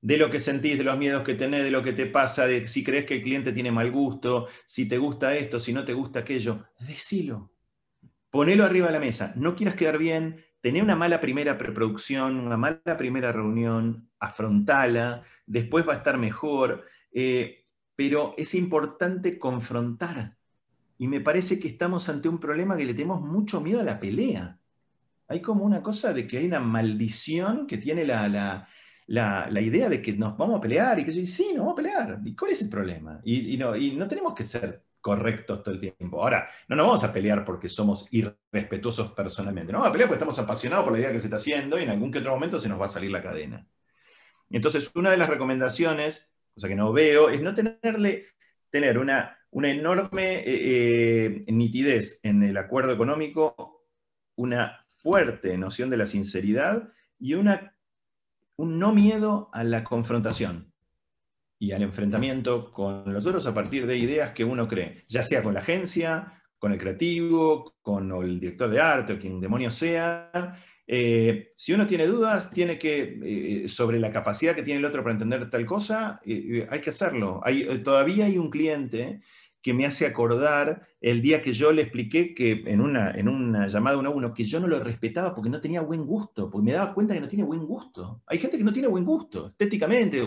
[0.03, 2.67] de lo que sentís, de los miedos que tenés, de lo que te pasa, de
[2.67, 5.93] si crees que el cliente tiene mal gusto, si te gusta esto, si no te
[5.93, 6.65] gusta aquello.
[6.81, 7.53] Decilo.
[8.29, 9.31] Ponelo arriba de la mesa.
[9.37, 15.87] No quieras quedar bien, tené una mala primera preproducción, una mala primera reunión, afrontala, después
[15.87, 16.85] va a estar mejor.
[17.13, 17.61] eh,
[17.95, 20.35] pero es importante confrontar.
[20.97, 23.99] Y me parece que estamos ante un problema que le tenemos mucho miedo a la
[23.99, 24.59] pelea.
[25.27, 28.67] Hay como una cosa de que hay una maldición que tiene la,
[29.07, 32.19] idea de que nos vamos a pelear y que sí, nos vamos a pelear.
[32.23, 33.19] ¿Y cuál es el problema?
[33.23, 36.21] Y, no, y no tenemos que ser correctos todo el tiempo.
[36.21, 39.71] Ahora, no nos vamos a pelear porque somos irrespetuosos personalmente.
[39.73, 41.83] No vamos a pelear porque estamos apasionados por la idea que se está haciendo y
[41.83, 43.67] en algún que otro momento se nos va a salir la cadena.
[44.49, 48.27] Entonces, una de las recomendaciones, cosa que no veo, es no tenerle,
[48.69, 53.85] tener una, una enorme eh, eh, nitidez en el acuerdo económico,
[54.35, 56.87] una fuerte noción de la sinceridad
[57.19, 57.72] y una,
[58.57, 60.71] un no miedo a la confrontación
[61.59, 65.41] y al enfrentamiento con los otros a partir de ideas que uno cree, ya sea
[65.41, 70.55] con la agencia, con el creativo, con el director de arte o quien demonio sea.
[70.85, 75.03] Eh, si uno tiene dudas tiene que, eh, sobre la capacidad que tiene el otro
[75.03, 77.41] para entender tal cosa, eh, hay que hacerlo.
[77.83, 79.21] Todavía hay un cliente
[79.63, 83.67] que me hace acordar el día que yo le expliqué que en una, en una
[83.69, 86.65] llamada uno a uno, que yo no lo respetaba porque no tenía buen gusto, porque
[86.65, 88.21] me daba cuenta que no tiene buen gusto.
[88.27, 90.21] Hay gente que no tiene buen gusto, estéticamente,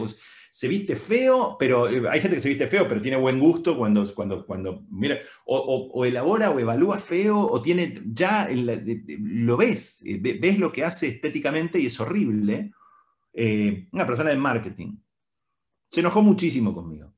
[0.50, 3.76] se viste feo, pero eh, hay gente que se viste feo, pero tiene buen gusto
[3.76, 10.18] cuando, cuando, cuando mira, o, elabora o evalúa feo, o tiene, ya lo ves, eh,
[10.18, 12.72] ves lo que hace estéticamente y es horrible.
[13.34, 14.96] Eh, una persona de marketing.
[15.90, 17.15] Se enojó muchísimo conmigo.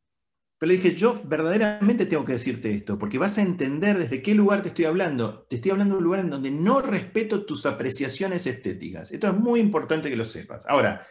[0.58, 4.34] Pero le dije, yo verdaderamente tengo que decirte esto, porque vas a entender desde qué
[4.34, 5.46] lugar te estoy hablando.
[5.48, 9.12] Te estoy hablando de un lugar en donde no respeto tus apreciaciones estéticas.
[9.12, 10.66] Esto es muy importante que lo sepas.
[10.66, 11.06] Ahora,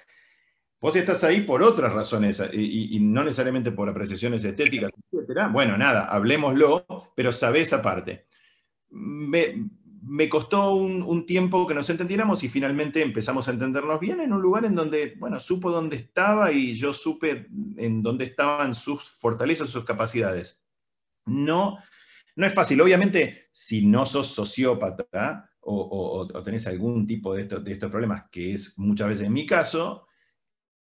[0.81, 5.47] vos estás ahí por otras razones y, no necesariamente por apreciaciones estéticas, etc.
[5.49, 8.25] Bueno, nada, hablemoslo, pero sabés aparte.
[10.07, 14.41] Me costó un, tiempo que nos entendiéramos y finalmente empezamos a entendernos bien en un
[14.41, 19.69] lugar en donde, bueno, supo dónde estaba y yo supe en dónde estaban sus fortalezas,
[19.69, 20.63] sus capacidades.
[21.25, 21.77] No,
[22.35, 22.79] no es fácil.
[22.79, 28.79] Obviamente, si no sos sociópata o, tenés algún tipo de, de, estos problemas, que es
[28.79, 30.07] muchas veces en mi caso,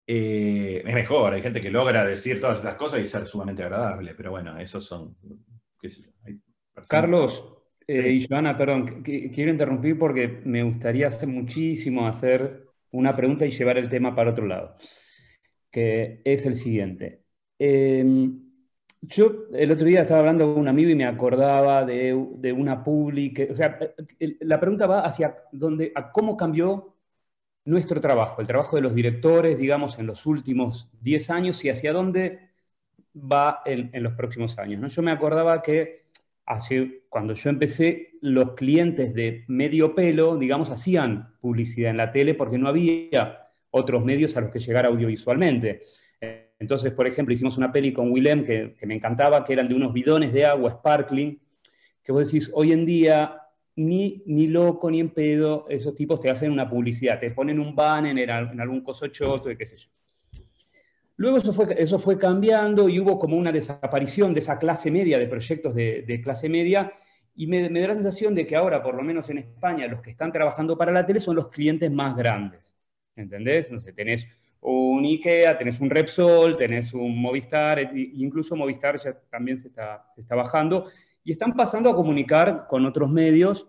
[0.05, 1.33] eh, es mejor.
[1.33, 4.85] Hay gente que logra decir todas estas cosas y ser sumamente agradable, pero bueno, esos
[4.85, 5.17] son.
[6.87, 7.54] Carlos,
[7.87, 13.51] eh, y Joana, perdón, quiero interrumpir porque me gustaría hacer muchísimo hacer una pregunta y
[13.51, 14.75] llevar el tema para otro lado,
[15.71, 17.23] que es el siguiente.
[17.59, 18.41] Em,
[19.01, 23.43] yo el otro día estaba hablando con un amigo y me acordaba de, una pública,
[23.51, 23.77] o sea,
[24.39, 26.95] la pregunta va hacia dónde, a cómo cambió
[27.65, 31.93] nuestro trabajo, el trabajo de los directores, digamos, en los últimos 10 años y hacia
[31.93, 32.51] dónde
[33.15, 34.81] va en, los próximos años.
[34.81, 34.87] ¿no?
[34.87, 36.04] Yo me acordaba que
[37.09, 42.57] cuando yo empecé, los clientes de medio pelo, digamos, hacían publicidad en la tele porque
[42.57, 45.81] no había otros medios a los que llegar audiovisualmente.
[46.59, 49.91] Entonces, por ejemplo, hicimos una peli con Willem que, me encantaba, que eran de unos
[49.91, 51.39] bidones de agua sparkling,
[52.01, 53.41] que vos decís, hoy en día
[53.75, 57.75] ni, ni loco ni en pedo, esos tipos te hacen una publicidad, te ponen un
[57.75, 59.89] banner en, algún coso choto y qué sé yo.
[61.17, 65.17] Luego eso fue, eso fue cambiando y hubo como una desaparición de esa clase media,
[65.17, 66.91] de proyectos de, clase media,
[67.35, 70.11] y me, da la sensación de que ahora, por lo menos en España, los que
[70.11, 72.75] están trabajando para la tele son los clientes más grandes.
[73.15, 73.71] ¿Entendés?
[73.71, 74.27] No sé, tenés
[74.59, 80.11] un IKEA, tenés un Repsol, tenés un Movistar, e incluso Movistar ya también se está,
[80.15, 80.89] se está bajando,
[81.23, 83.67] y están pasando a comunicar con otros medios,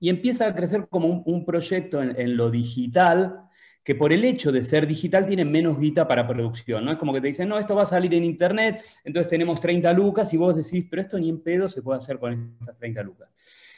[0.00, 3.48] y empieza a crecer como un, proyecto en lo digital,
[3.84, 6.92] que por el hecho de ser digital tienen menos guita para producción, ¿no?
[6.92, 9.92] Es como que te dicen, no, esto va a salir en internet, entonces tenemos 30
[9.92, 13.02] lucas y vos decís, pero esto ni en pedo se puede hacer con estas 30
[13.02, 13.28] lucas.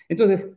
[0.09, 0.49] Entonces,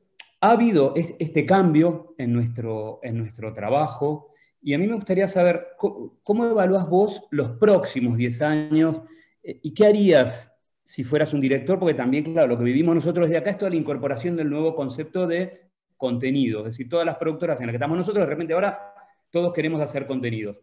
[0.42, 5.68] ha habido este cambio en nuestro, en nuestro trabajo y a mí me gustaría saber
[5.78, 9.02] cómo, evalúas vos los próximos 10 años
[9.42, 10.52] eh, y qué harías
[10.84, 13.72] si fueras un director, porque también, claro, lo que vivimos nosotros desde acá es toda
[13.72, 17.78] la incorporación del nuevo concepto de contenido, es decir, todas las productoras en las que
[17.78, 18.94] estamos nosotros, de repente ahora
[19.32, 20.58] todos queremos hacer contenido.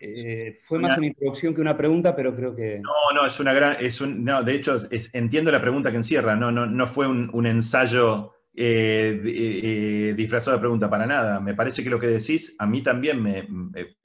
[0.00, 2.80] Eh, fue más una introducción que una pregunta, pero creo que...
[2.80, 3.76] No, no, es una gran...
[3.80, 4.78] Es un, no, de hecho,
[5.12, 10.60] entiendo la pregunta que encierra, no, no, no fue un, ensayo eh, eh, disfrazado de
[10.60, 11.40] pregunta para nada.
[11.40, 13.48] Me parece que lo que decís a mí también me,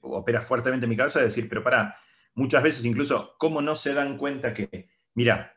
[0.00, 1.96] opera fuertemente en mi cabeza de decir, pero para,
[2.34, 5.54] muchas veces incluso, ¿cómo no se dan cuenta que, mira,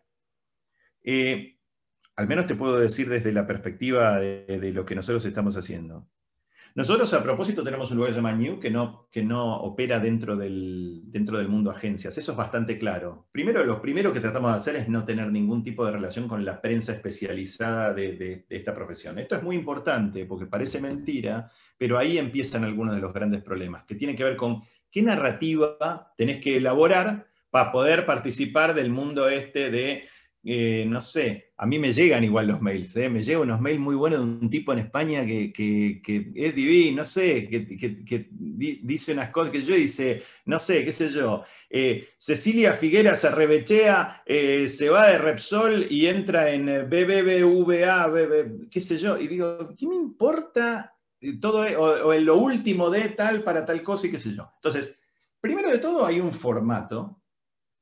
[2.16, 6.08] al menos te puedo decir desde la perspectiva de lo que nosotros estamos haciendo.
[6.76, 10.00] Nosotros a propósito tenemos un lugar que se llama New que no, que no opera
[10.00, 12.18] dentro del, dentro del mundo agencias.
[12.18, 13.28] Eso es bastante claro.
[13.32, 16.44] Primero, lo primero que tratamos de hacer es no tener ningún tipo de relación con
[16.44, 19.20] la prensa especializada de, esta profesión.
[19.20, 23.84] Esto es muy importante porque parece mentira, pero ahí empiezan algunos de los grandes problemas,
[23.86, 29.30] que tienen que ver con qué narrativa tenés que elaborar para poder participar del mundo
[29.30, 30.06] este de
[30.46, 33.08] eh, no sé, a mí me llegan igual los mails, ¿eh?
[33.08, 36.02] me llegan unos mails muy buenos de un tipo en España que,
[36.36, 41.10] es divino, no sé, que, dice unas cosas que yo dice, no sé, qué sé
[41.10, 48.12] yo, eh, Cecilia Figuera se revechea, se va de Repsol y entra en BBVA,
[48.70, 50.94] qué sé yo, y digo, ¿qué me importa
[51.40, 54.52] todo, o, o en lo último de tal para tal cosa y qué sé yo?
[54.56, 55.00] Entonces,
[55.40, 57.23] primero de todo hay un formato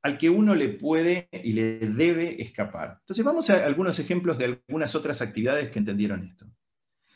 [0.02, 2.98] al que uno le puede y le debe escapar.
[3.00, 6.46] Entonces vamos a algunos ejemplos de algunas otras actividades que entendieron esto.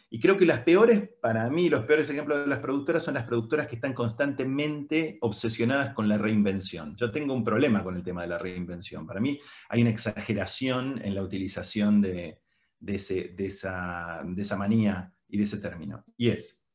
[0.09, 3.25] Y creo que las peores, para mí, los peores ejemplos de las productoras son las
[3.25, 6.95] productoras que están constantemente obsesionadas con la reinvención.
[6.97, 9.05] Yo tengo un problema con el tema de la reinvención.
[9.05, 12.41] Para mí hay una exageración en la utilización de,
[12.87, 16.05] esa, de esa manía y de ese término.
[16.17, 16.66] Y es,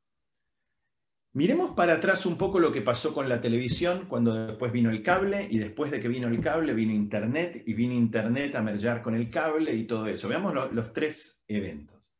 [1.33, 5.01] Miremos para atrás un poco lo que pasó con la televisión cuando después vino el
[5.01, 9.01] cable y después de que vino el cable vino Internet y vino Internet a mergear
[9.01, 10.27] con el cable y todo eso.
[10.27, 12.13] Veamos los tres eventos.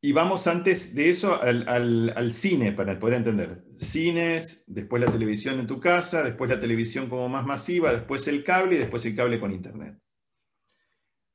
[0.00, 3.64] Y vamos antes de eso al, cine para poder entender.
[3.78, 8.44] Cines, después la televisión en tu casa, después la televisión como más masiva, después el
[8.44, 9.96] cable y después el cable con Internet.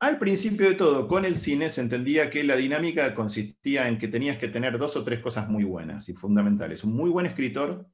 [0.01, 4.07] Al principio de todo, con el cine se entendía que la dinámica consistía en que
[4.07, 6.85] tenías que tener dos o tres cosas muy buenas y fundamentales.
[6.85, 7.85] Un muy buen escritor,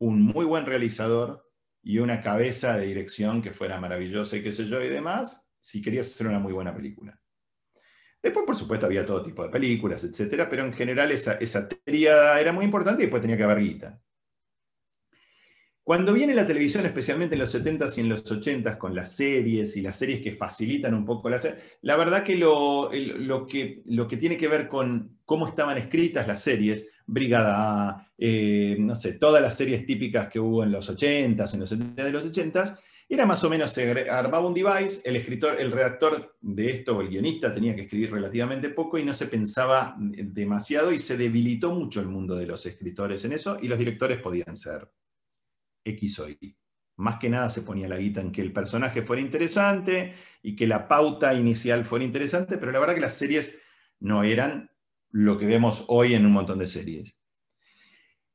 [0.00, 1.48] un muy buen realizador
[1.80, 5.80] y una cabeza de dirección que fuera maravillosa y qué sé yo y demás, si
[5.80, 7.16] querías hacer una muy buena película.
[8.20, 12.40] Después, por supuesto, había todo tipo de películas, etcétera, pero en general esa, esa tríada
[12.40, 14.02] era muy importante y después tenía que haber guita.
[15.84, 19.76] Cuando viene la televisión, especialmente en los 70s y en los 80s, con las series
[19.76, 21.40] y las series que facilitan un poco la
[21.80, 22.88] la verdad que lo,
[23.48, 28.76] que lo que tiene que ver con cómo estaban escritas las series, Brigada A, eh,
[28.78, 32.12] no sé, todas las series típicas que hubo en los 80s, en los 70s y
[32.12, 36.70] los 80s, era más o menos, se armaba un device, el escritor, el redactor de
[36.70, 41.16] esto, el guionista, tenía que escribir relativamente poco y no se pensaba demasiado y se
[41.16, 44.88] debilitó mucho el mundo de los escritores en eso y los directores podían ser
[45.84, 46.26] X o.
[46.96, 50.66] Más que nada se ponía la guita en que el personaje fuera interesante y que
[50.66, 53.58] la pauta inicial fuera interesante, pero la verdad que las series
[54.00, 54.70] no eran
[55.10, 57.16] lo que vemos hoy en un montón de series.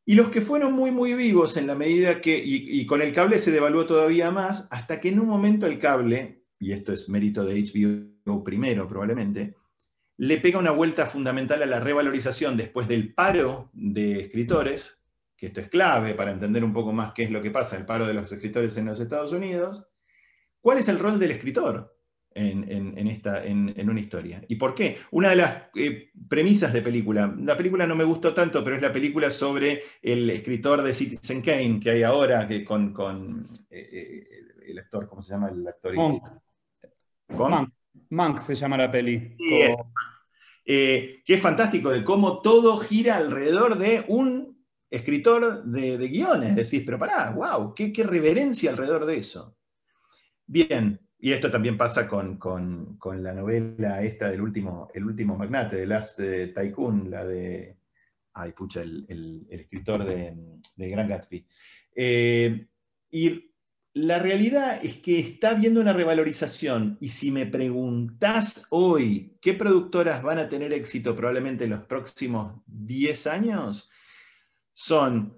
[0.06, 3.40] Y los que fueron muy, muy vivos en la medida que, y, con el cable
[3.40, 7.44] se devaluó todavía más, hasta que en un momento el cable, y esto es mérito
[7.46, 9.56] de HBO primero probablemente,
[10.16, 14.97] le pega una vuelta fundamental a la revalorización después del paro de escritores,
[15.38, 17.86] que esto es clave para entender un poco más qué es lo que pasa, el
[17.86, 19.88] paro de los escritores en los Estados Unidos,
[20.60, 21.95] ¿cuál es el rol del escritor
[22.34, 24.43] en, esta, en una historia?
[24.47, 24.97] ¿Y por qué?
[25.12, 28.82] Una de las eh, premisas de película, la película no me gustó tanto, pero es
[28.82, 33.89] la película sobre el escritor de Citizen Kane que hay ahora, que con, con eh,
[33.91, 34.28] eh,
[34.67, 35.93] el actor, ¿cómo se llama el actor?
[35.95, 36.23] Monk.
[38.10, 38.39] Monk.
[38.39, 39.36] se llama la peli.
[40.65, 44.57] que es fantástico de cómo todo gira alrededor de un
[44.89, 49.58] escritor de, guiones, decís, pero pará, wow, qué, reverencia alrededor de eso.
[50.45, 52.39] Bien, y esto también pasa con,
[53.21, 57.78] la novela esta del último, el último magnate, de Last Tycoon, la de,
[58.34, 60.34] ay pucha, el, escritor de,
[60.76, 61.45] Gran Gatsby.
[61.95, 62.67] Eh,
[63.10, 63.52] y
[63.97, 70.21] la realidad es que está habiendo una revalorización y si me preguntás hoy qué productoras
[70.21, 73.89] van a tener éxito probablemente en los próximos 10 años,
[74.78, 75.36] son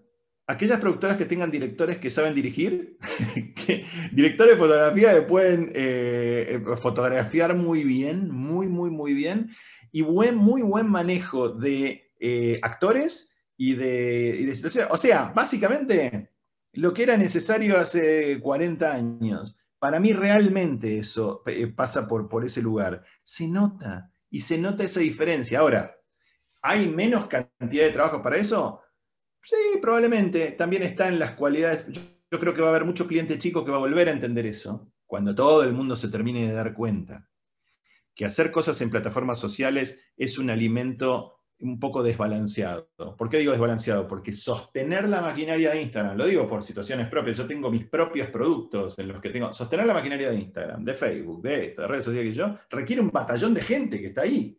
[0.47, 2.97] aquellas productoras que tengan directores que saben dirigir,
[4.11, 9.49] directores de fotografía que pueden eh, eh, fotografiar muy bien, muy, muy, muy bien,
[9.93, 14.91] y buen, muy buen manejo de eh, actores y de, situaciones.
[14.91, 16.31] O sea, básicamente
[16.73, 19.57] lo que era necesario hace 40 años.
[19.79, 21.43] Para mí realmente eso
[21.77, 23.05] pasa por, por ese lugar.
[23.23, 25.59] Se nota, y se nota esa diferencia.
[25.59, 25.95] Ahora,
[26.61, 28.81] ¿hay menos cantidad de trabajo para eso?
[29.41, 30.51] Sí, probablemente.
[30.51, 31.87] También está en las cualidades.
[32.31, 34.45] Yo, creo que va a haber mucho cliente chico que va a volver a entender
[34.45, 37.27] eso cuando todo el mundo se termine de dar cuenta.
[38.13, 42.89] Que hacer cosas en plataformas sociales es un alimento un poco desbalanceado.
[43.17, 44.07] ¿Por qué digo desbalanceado?
[44.07, 48.27] Porque sostener la maquinaria de Instagram, lo digo por situaciones propias, yo tengo mis propios
[48.27, 52.05] productos en los que tengo, sostener la maquinaria de Instagram, de Facebook, de estas redes
[52.05, 54.57] sociales que yo, requiere un batallón de gente que está ahí.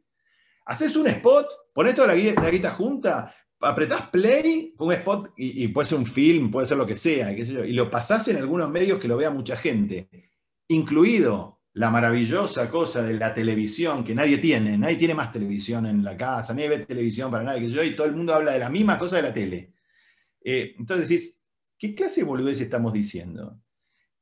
[0.67, 5.99] Haces un spot, pones toda la guita junta, apretás play, un spot y, puede ser
[5.99, 9.17] un film, puede ser lo que sea, y lo pasás en algunos medios que lo
[9.17, 10.09] vea mucha gente,
[10.69, 16.03] incluido la maravillosa cosa de la televisión que nadie tiene, nadie tiene más televisión en
[16.03, 18.59] la casa, nadie ve televisión para nadie, que yo, y todo el mundo habla de
[18.59, 19.75] la misma cosa de la tele.
[20.43, 21.43] Eh, entonces decís,
[21.79, 23.61] ¿qué clase de boludez estamos diciendo?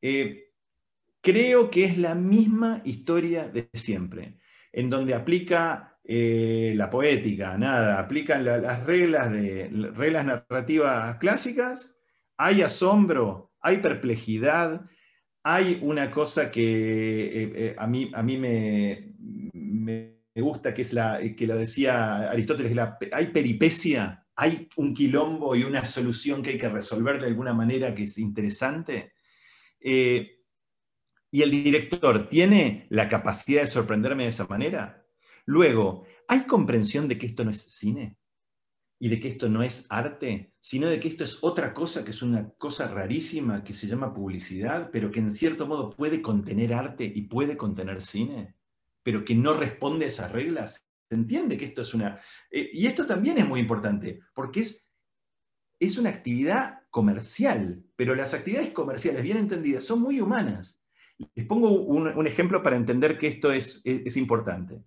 [0.02, 0.52] Eh,
[1.20, 4.38] creo que es la misma historia de siempre,
[4.72, 11.96] en donde aplica eh, la poética, nada, aplican las reglas, de, reglas narrativas clásicas,
[12.36, 14.86] hay asombro, hay perplejidad,
[15.44, 19.14] hay una cosa que a, mí, a mí me,
[20.38, 22.74] me gusta, que es la que lo decía Aristóteles,
[23.12, 27.92] hay peripecia, hay un quilombo y una solución que hay que resolver de alguna manera
[27.92, 29.14] que es interesante.
[29.80, 30.44] Eh,
[31.32, 34.97] y el director tiene la capacidad de sorprenderme de esa manera.
[35.48, 38.18] Luego, ¿hay comprensión de que esto no es cine?
[39.00, 42.10] Y de que esto no es arte, sino de que esto es otra cosa, que
[42.10, 46.74] es una cosa rarísima que se llama publicidad, pero que en cierto modo puede contener
[46.74, 48.56] arte y puede contener cine
[49.02, 50.86] pero que no responde a esas reglas.
[51.08, 52.20] Se entiende que esto es una...
[52.50, 54.86] Eh, y esto también es muy importante, porque es,
[55.80, 60.78] es una actividad comercial, pero las actividades comerciales, bien entendidas, son muy humanas.
[61.34, 64.84] Les pongo un, ejemplo para entender que esto es, es importante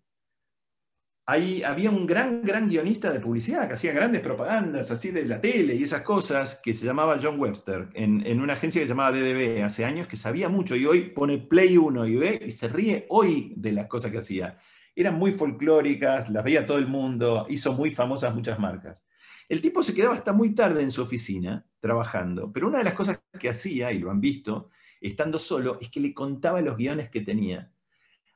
[1.25, 5.75] había un gran, gran guionista de publicidad que hacía grandes propagandas así de la tele
[5.75, 9.63] y esas cosas, que se llamaba John Webster, en, una agencia que se llamaba DDB
[9.63, 13.05] hace años, que sabía mucho y hoy pone Play 1 y ve y se ríe
[13.09, 14.57] hoy de las cosas que hacía.
[14.95, 19.05] Eran muy folclóricas, las veía todo el mundo, hizo muy famosas muchas marcas.
[19.47, 22.93] El tipo se quedaba hasta muy tarde en su oficina trabajando, pero una de las
[22.93, 24.69] cosas que hacía, y lo han visto,
[24.99, 27.71] estando solo, es que le contaba los guiones que tenía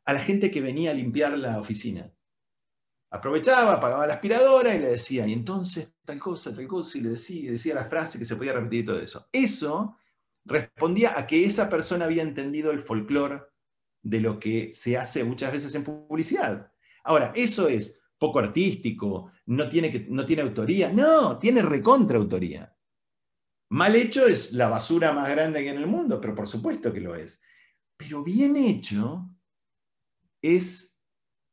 [0.06, 2.12] a la gente que venía a limpiar la oficina
[3.16, 7.10] aprovechaba, apagaba la aspiradora y le decía, y entonces tal cosa, tal cosa, y le
[7.10, 9.28] decía, decía la frase que se podía repetir y todo eso.
[9.32, 9.98] Eso
[10.46, 13.42] respondía a que esa persona había entendido el folclore
[14.02, 16.72] de lo que se hace muchas veces en publicidad.
[17.04, 22.72] Ahora, eso es poco artístico, no tiene, que, no tiene autoría, no, tiene recontraautoría.
[23.70, 26.94] Mal hecho es la basura más grande que hay en el mundo, pero por supuesto
[26.94, 27.42] que lo es.
[27.98, 29.28] Pero bien hecho
[30.42, 31.02] es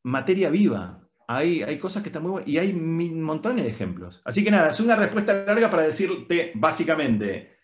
[0.04, 1.01] materia viva,
[1.36, 4.22] hay, cosas que están muy buenas y hay montones de ejemplos.
[4.24, 7.56] Así que nada, es una respuesta larga para decirte básicamente,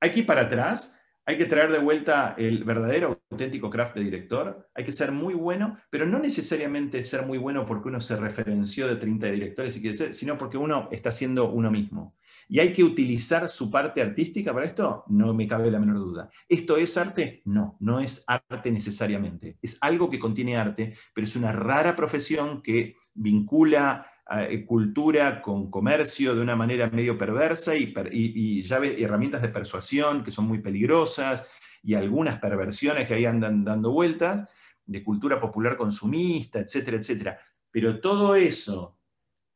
[0.00, 4.02] hay que ir para atrás, hay que traer de vuelta el verdadero, auténtico craft de
[4.02, 8.16] director, hay que ser muy bueno, pero no necesariamente ser muy bueno porque uno se
[8.16, 12.14] referenció de 30 directores, sino porque uno está siendo uno mismo.
[12.48, 15.04] ¿Y hay que utilizar su parte artística para esto?
[15.08, 16.30] No me cabe la menor duda.
[16.48, 17.42] ¿Esto es arte?
[17.44, 19.58] No, no es arte necesariamente.
[19.62, 25.70] Es algo que contiene arte, pero es una rara profesión que vincula eh, cultura con
[25.70, 31.46] comercio de una manera medio perversa y, y, herramientas de persuasión que son muy peligrosas
[31.82, 34.48] y algunas perversiones que ahí andan dando vueltas
[34.86, 37.38] de cultura popular consumista, etcétera, etcétera.
[37.70, 38.93] Pero todo eso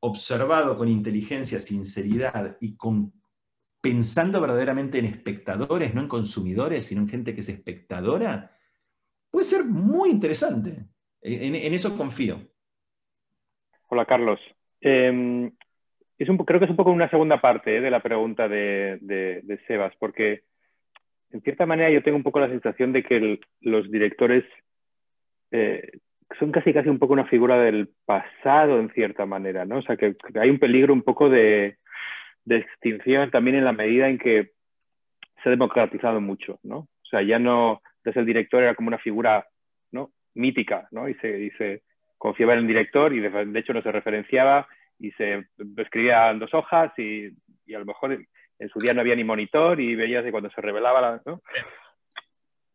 [0.00, 2.76] observado con inteligencia, sinceridad y
[3.80, 8.50] pensando verdaderamente en espectadores, no en consumidores, sino en gente que es espectadora,
[9.30, 10.86] puede ser muy interesante.
[11.20, 12.40] En, eso confío.
[13.88, 14.40] Hola, Carlos.
[14.80, 15.50] Em,
[16.16, 20.44] creo que es un poco una segunda parte eh, de la pregunta de, Sebas, porque
[21.30, 24.44] en cierta manera yo tengo un poco la sensación de que los directores
[25.50, 25.90] eh,
[26.38, 29.78] son casi casi un poco una figura del pasado en cierta manera, ¿no?
[29.78, 31.78] O sea, que, hay un peligro un poco de,
[32.46, 34.52] extinción también en la medida en que
[35.42, 36.78] se ha democratizado mucho, ¿no?
[36.78, 39.46] O sea, ya no, entonces el director era como una figura,
[39.92, 40.10] ¿no?
[40.34, 41.08] Mítica, ¿no?
[41.08, 41.82] Y se,
[42.16, 44.66] confiaba en el director y de, hecho no se referenciaba
[44.98, 47.28] y se escribía en dos hojas y,
[47.74, 48.18] a lo mejor
[48.58, 51.42] en su día no había ni monitor y veías de cuando se revelaba, ¿no?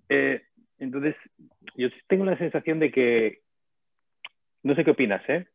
[0.08, 0.41] Eh,
[0.80, 1.16] entonces,
[1.76, 3.42] yo tengo la sensación de que,
[4.64, 5.45] no sé qué opinas, ¿eh?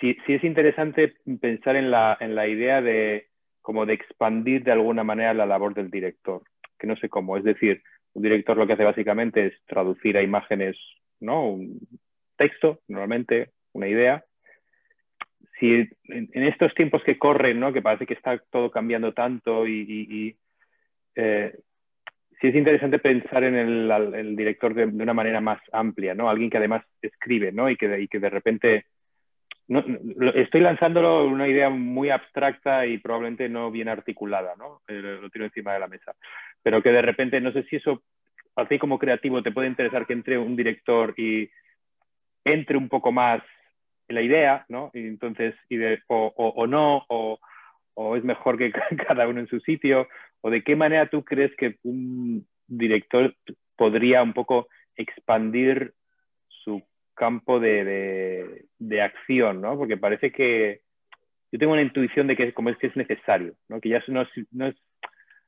[0.00, 3.26] Si, es interesante pensar en la, en la idea de
[3.62, 6.42] como de expandir de alguna manera la labor del director,
[6.78, 7.36] que no sé cómo.
[7.36, 7.82] Es decir,
[8.12, 10.76] un director lo que hace básicamente es traducir a imágenes,
[11.20, 11.48] ¿no?
[11.48, 11.80] Un
[12.36, 14.24] texto, normalmente, una idea.
[15.58, 17.72] Si en, estos tiempos que corren, ¿no?
[17.72, 20.36] Que parece que está todo cambiando tanto y,
[21.14, 21.54] eh,
[22.42, 26.28] sí es interesante pensar en el, director de, una manera más amplia, ¿no?
[26.28, 27.70] Alguien que además escribe, ¿no?
[27.70, 28.86] Y que, y que de repente...
[30.34, 34.82] Estoy lanzándolo una idea muy abstracta y probablemente no bien articulada, ¿no?
[34.88, 36.14] Lo tiro encima de la mesa.
[36.62, 38.02] Pero que de repente, no sé si eso,
[38.56, 41.48] a ti como creativo, te puede interesar que entre un director y
[42.44, 43.40] entre un poco más
[44.08, 44.90] en la idea, ¿no?
[44.94, 47.38] Entonces, y de, o, o, no, o,
[47.94, 48.72] o es mejor que
[49.06, 50.08] cada uno en su sitio,
[50.42, 53.34] o de qué manera tú crees que un director
[53.76, 55.94] podría un poco expandir
[56.48, 56.82] su
[57.14, 59.76] campo de, de, acción, ¿no?
[59.76, 60.80] Porque parece que
[61.50, 63.80] yo tengo una intuición de que como es que es necesario, ¿no?
[63.80, 64.76] Que ya no no es,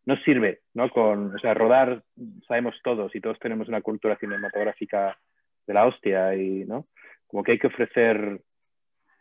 [0.07, 0.91] no sirve, ¿no?
[0.91, 2.03] Con, o sea, rodar
[2.47, 5.19] sabemos todos y todos tenemos una cultura cinematográfica
[5.67, 6.87] de la hostia y, ¿no?
[7.27, 8.41] Como que hay que ofrecer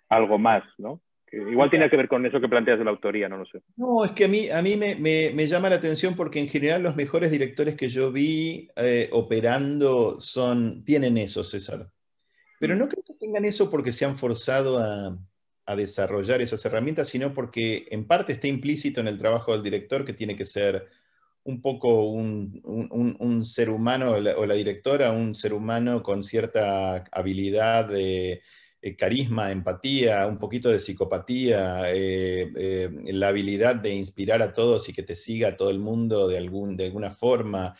[0.10, 1.02] algo más, ¿no?
[1.34, 3.62] Igual tiene que ver con eso que planteas de la autoría, no lo sé.
[3.76, 6.84] No, es que a mí, a mí me, me, llama la atención porque en general
[6.84, 11.90] los mejores directores que yo vi eh, operando son, tienen eso, César.
[12.60, 15.18] Pero no creo que tengan eso porque se han forzado a,
[15.66, 20.06] a desarrollar esas herramientas, sino porque en parte está implícito en el trabajo del director
[20.06, 20.88] que tiene que ser
[21.46, 28.42] un poco un, ser humano o la, directora, un ser humano con cierta habilidad de
[28.86, 34.90] eh, carisma, empatía, un poquito de psicopatía, eh, eh, la habilidad de inspirar a todos
[34.90, 37.78] y que te siga todo el mundo de, algún, de alguna forma,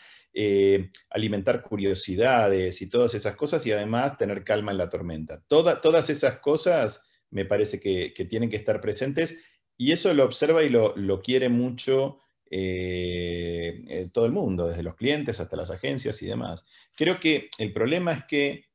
[1.10, 5.42] alimentar curiosidades y todas esas cosas y además tener calma en la tormenta.
[5.46, 9.36] todas esas cosas me parece que, tienen que estar presentes
[9.76, 12.18] y eso lo observa y lo, quiere mucho
[12.50, 16.64] todo el mundo, desde los clientes hasta las agencias y demás.
[16.96, 18.73] Creo que el problema es que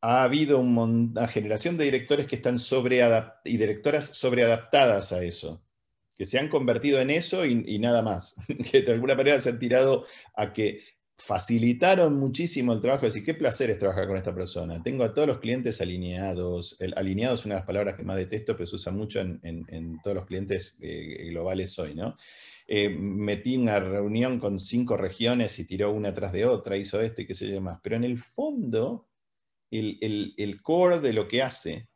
[0.00, 3.00] ha habido una generación de directores que están sobre
[3.44, 5.62] y directoras sobreadaptadas a eso,
[6.16, 8.36] que se han convertido en eso y, nada más,
[8.70, 10.82] que de alguna manera se han tirado a que
[11.18, 13.04] facilitaron muchísimo el trabajo.
[13.04, 14.82] Decir, qué placer es trabajar con esta persona.
[14.82, 16.76] Tengo a todos los clientes alineados.
[16.80, 19.98] El, alineado es una de las palabras que más detesto, pero se usa mucho en,
[20.02, 22.16] todos los clientes eh, globales hoy, ¿no?
[22.66, 27.20] Eh, metí una reunión con cinco regiones y tiró una tras de otra, hizo esto
[27.20, 27.80] y qué sé yo más.
[27.82, 29.09] Pero en el fondo,
[29.70, 31.88] el, el core de lo que hace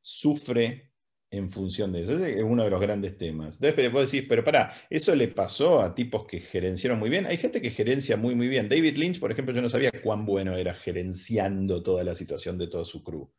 [0.00, 0.94] sufre
[1.36, 2.16] en función de eso.
[2.16, 3.56] Ese es uno de los grandes temas.
[3.56, 7.26] Entonces, pero vos decís, pero para, eso le pasó a tipos que gerenciaron muy bien.
[7.26, 8.68] Hay gente que gerencia muy, muy bien.
[8.68, 12.68] David Lynch, por ejemplo, yo no sabía cuán bueno era gerenciando toda la situación de
[12.68, 13.30] todo su crew.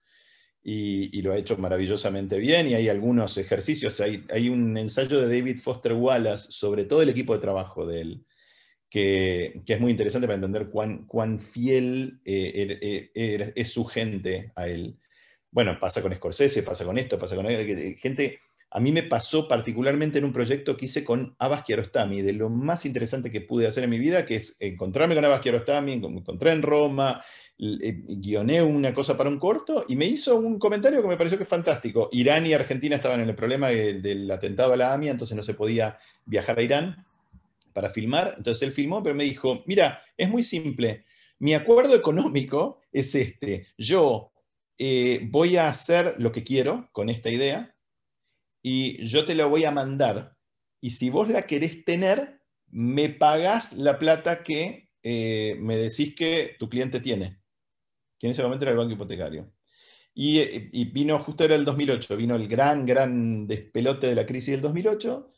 [0.68, 4.02] Y, lo ha hecho maravillosamente bien y hay algunos ejercicios.
[4.02, 8.02] Hay, hay, un ensayo de David Foster Wallace sobre todo el equipo de trabajo de
[8.02, 8.26] él,
[8.96, 13.84] que, es muy interesante para entender cuán, cuán fiel eh, er, eh, er, es su
[13.84, 14.96] gente a él.
[15.52, 18.40] Bueno, pasa con Scorsese, pasa con esto, pasa con gente.
[18.72, 22.50] A mí me pasó particularmente en un proyecto que hice con Abbas Kiarostami, de lo
[22.50, 26.20] más interesante que pude hacer en mi vida, que es encontrarme con Abbas Kiarostami, me
[26.20, 27.22] encontré en Roma,
[27.60, 31.38] eh, guioné una cosa para un corto y me hizo un comentario que me pareció
[31.38, 32.08] que es fantástico.
[32.14, 35.54] Irán y Argentina estaban en el problema del, atentado a la AMIA, entonces no se
[35.54, 37.06] podía viajar a Irán
[37.76, 38.36] para filmar.
[38.38, 41.04] Entonces él filmó, pero me dijo, mira, es muy simple.
[41.40, 43.68] Mi acuerdo económico es este.
[43.78, 44.32] Yo
[44.78, 47.76] eh, voy a hacer lo que quiero con esta idea
[48.64, 50.38] y yo te la voy a mandar.
[50.80, 56.56] Y si vos la querés tener, me pagás la plata que eh, me decís que
[56.58, 57.42] tu cliente tiene,
[58.18, 59.52] que en ese momento era el banco hipotecario.
[60.14, 64.26] Y, eh, y, vino, justo era el 2008, vino el gran, gran despelote de la
[64.26, 65.34] crisis del 2008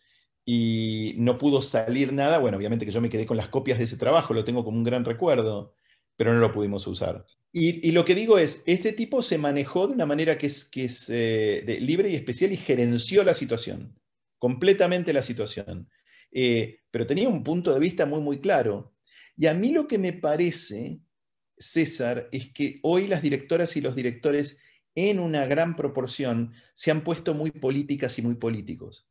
[0.47, 2.39] y no pudo salir nada.
[2.39, 4.77] Bueno, obviamente que yo me quedé con las copias de ese trabajo, lo tengo como
[4.77, 5.75] un gran recuerdo
[6.17, 7.25] pero no lo pudimos usar.
[7.53, 10.85] Y, lo que digo es, este tipo se manejó de una manera que es, que
[10.85, 13.97] es eh, libre y especial y gerenció la situación,
[14.37, 15.89] completamente la situación.
[16.31, 18.93] Eh, pero tenía un punto de vista muy, muy claro.
[19.37, 20.99] Y a mí lo que me parece,
[21.57, 24.59] César, es que hoy las directoras y los directores
[24.93, 29.07] en una gran proporción se han puesto muy políticas y muy políticos,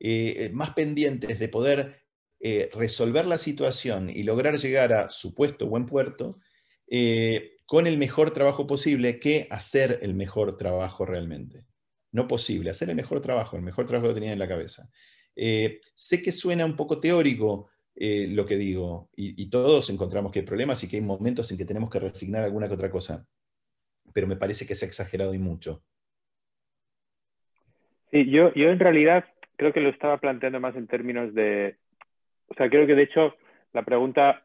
[0.00, 2.00] eh, más pendientes de poder
[2.42, 6.40] eh, resolver la situación y lograr llegar a supuesto buen puerto
[6.88, 11.66] eh, con el mejor trabajo posible que hacer el mejor trabajo realmente.
[12.12, 14.88] No posible, hacer el mejor trabajo, el mejor trabajo que tenía en la cabeza.
[15.36, 20.46] Eh, sé que suena un poco teórico lo que digo, y, todos encontramos que hay
[20.46, 23.26] problemas y que hay momentos en que tenemos que resignar alguna que otra cosa,
[24.14, 25.84] pero me parece que se ha exagerado y mucho.
[28.10, 29.26] Sí, yo, yo en realidad
[29.60, 31.76] creo que lo estaba planteando más en términos de,
[32.48, 33.36] o sea, creo que de hecho
[33.74, 34.42] la pregunta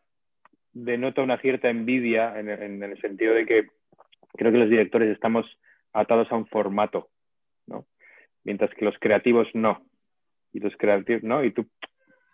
[0.74, 2.50] denota una cierta envidia en,
[2.84, 3.70] el sentido de que
[4.34, 5.46] creo que los directores estamos
[5.94, 7.08] atados a un formato,
[7.66, 7.86] ¿no?
[8.44, 9.86] Mientras que los creativos no.
[10.52, 11.46] Y los creativos, ¿no?
[11.46, 11.66] Y tú,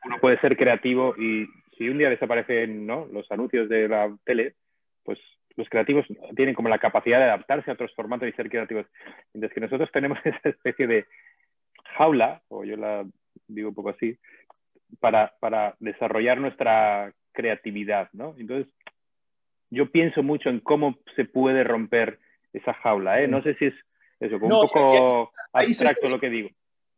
[0.03, 1.45] uno puede ser creativo y
[1.77, 3.05] si un día desaparecen ¿no?
[3.13, 4.55] los anuncios de la tele,
[5.03, 5.19] pues
[5.55, 8.87] los creativos tienen como la capacidad de adaptarse a otros formatos y ser creativos.
[9.33, 11.05] Mientras que nosotros tenemos esa especie de
[11.97, 13.05] jaula, o yo la
[13.47, 14.17] digo un poco así,
[14.99, 18.35] para, para desarrollar nuestra creatividad, ¿no?
[18.37, 18.71] Entonces,
[19.69, 22.19] yo pienso mucho en cómo se puede romper
[22.53, 23.27] esa jaula, ¿eh?
[23.27, 23.73] No sé si es
[24.19, 26.49] eso, un poco abstracto lo que digo.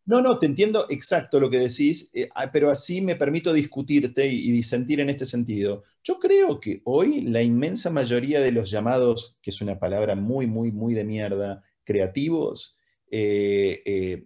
[0.06, 4.28] No, no, te entiendo exacto lo que decís, eh, ah, pero así me permito discutirte
[4.28, 5.84] y, disentir en este sentido.
[6.04, 10.46] Yo creo que hoy la inmensa mayoría de los llamados, que es una palabra muy,
[10.46, 12.78] muy, muy de mierda, creativos,
[13.16, 14.24] eh,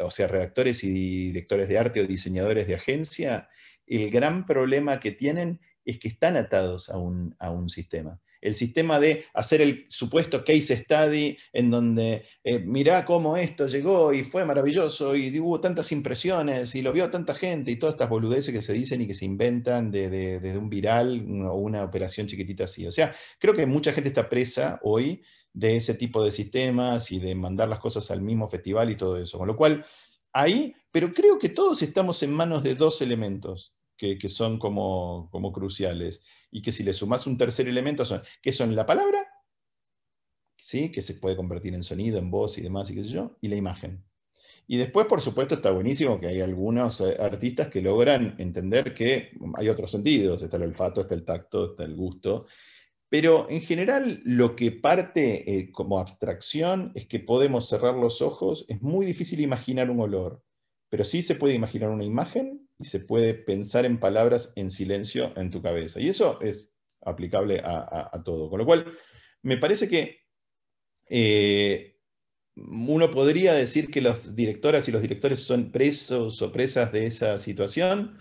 [0.00, 3.48] o sea, redactores y directores de arte o diseñadores de agencia,
[3.86, 9.24] el gran problema que tienen es que están atados a un sistema el sistema de
[9.34, 15.16] hacer el supuesto case study en donde eh, mirá cómo esto llegó y fue maravilloso
[15.16, 18.72] y hubo tantas impresiones y lo vio tanta gente y todas estas boludeces que se
[18.72, 22.86] dicen y que se inventan desde de, un viral o una, operación chiquitita así.
[22.86, 25.22] O sea, creo que mucha gente está presa hoy
[25.56, 29.16] de ese tipo de sistemas y de mandar las cosas al mismo festival y todo
[29.16, 29.38] eso.
[29.38, 29.86] Con lo cual,
[30.34, 35.52] ahí, pero creo que todos estamos en manos de dos elementos que, son como, como
[35.52, 39.26] cruciales y que si le sumas un tercer elemento son, que son la palabra,
[40.58, 40.92] ¿sí?
[40.92, 43.48] que se puede convertir en sonido, en voz y demás, y qué sé yo, y
[43.48, 44.04] la imagen.
[44.66, 49.30] Y después, por supuesto, está buenísimo que hay algunos eh, artistas que logran entender que
[49.54, 52.46] hay otros sentidos, está el olfato, está el tacto, está el gusto,
[53.08, 58.64] pero en general lo que parte eh, como abstracción es que podemos cerrar los ojos,
[58.68, 60.42] es muy difícil imaginar un olor,
[60.88, 65.32] pero sí se puede imaginar una imagen y se puede pensar en palabras en silencio
[65.36, 66.00] en tu cabeza.
[66.00, 68.50] Y eso es aplicable a, todo.
[68.50, 68.90] Con lo cual,
[69.42, 70.18] me parece que
[71.08, 71.96] eh,
[72.56, 77.38] uno podría decir que las directoras y los directores son presos o presas de esa
[77.38, 78.18] situación.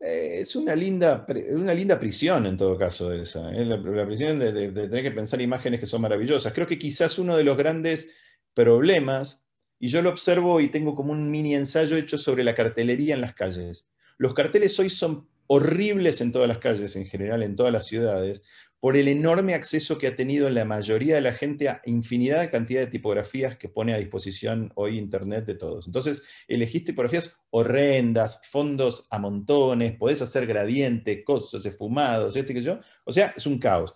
[0.00, 3.64] Eh, es una linda, una linda prisión en todo caso esa, ¿eh?
[3.64, 6.52] la, prisión de, de tener que pensar imágenes que son maravillosas.
[6.52, 8.14] Creo que quizás uno de los grandes
[8.52, 9.46] problemas
[9.78, 13.20] y yo lo observo y tengo como un mini ensayo hecho sobre la cartelería en
[13.20, 13.88] las calles.
[14.18, 18.42] Los carteles hoy son horribles en todas las calles, en general en todas las ciudades,
[18.86, 22.50] por el enorme acceso que ha tenido la mayoría de la gente a infinidad de
[22.50, 25.88] cantidad de tipografías que pone a disposición hoy Internet de todos.
[25.88, 32.78] Entonces, elegís tipografías horrendas, fondos a montones, podés hacer gradiente, cosas esfumados, este que yo.
[33.02, 33.92] O sea, es un caos.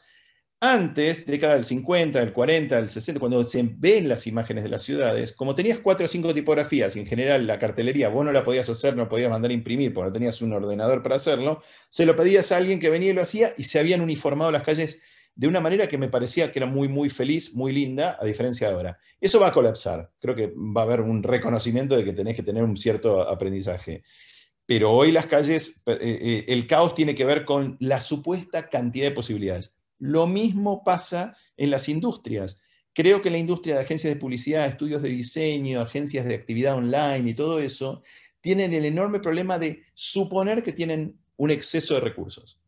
[0.62, 4.82] Antes, década del 50, del 40, del 60, cuando se ven las imágenes de las
[4.82, 8.44] ciudades, como tenías cuatro o cinco tipografías y en general la cartelería vos no la
[8.44, 12.04] podías hacer, no podías mandar a imprimir porque no tenías un ordenador para hacerlo, se
[12.04, 15.00] lo pedías a alguien que venía y lo hacía y se habían uniformado las calles
[15.34, 18.68] de una manera que me parecía que era muy, muy feliz, muy linda, a diferencia
[18.68, 18.98] de ahora.
[19.18, 20.11] Eso va a colapsar.
[20.20, 24.02] Creo que va a haber un reconocimiento de que tenés que tener un cierto aprendizaje.
[24.66, 29.06] Pero hoy las calles, eh, eh, el caos tiene que ver con la supuesta cantidad
[29.06, 32.59] de posibilidades lo mismo pasa en las industrias.
[32.92, 37.30] Creo que la industria de agencias de publicidad, estudios de diseño, agencias de actividad online
[37.30, 38.03] y todo eso,
[38.40, 42.59] tienen el enorme problema de suponer que tienen un exceso de recursos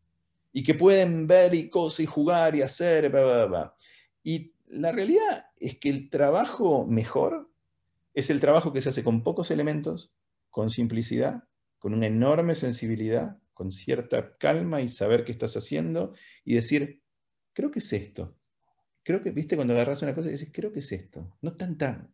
[0.53, 3.11] y que pueden ver y cosas jugar y hacer,
[4.23, 7.51] Y la realidad es que el trabajo mejor
[8.13, 10.13] es el trabajo que se hace con pocos elementos,
[10.51, 11.43] con simplicidad,
[11.79, 16.13] con una enorme sensibilidad, con cierta calma y saber qué estás haciendo
[16.45, 17.02] y decir,
[17.53, 18.35] creo que es esto.
[19.03, 21.37] Creo que, viste, cuando agarras una cosa y dices, creo que es esto.
[21.41, 22.13] No tan tan.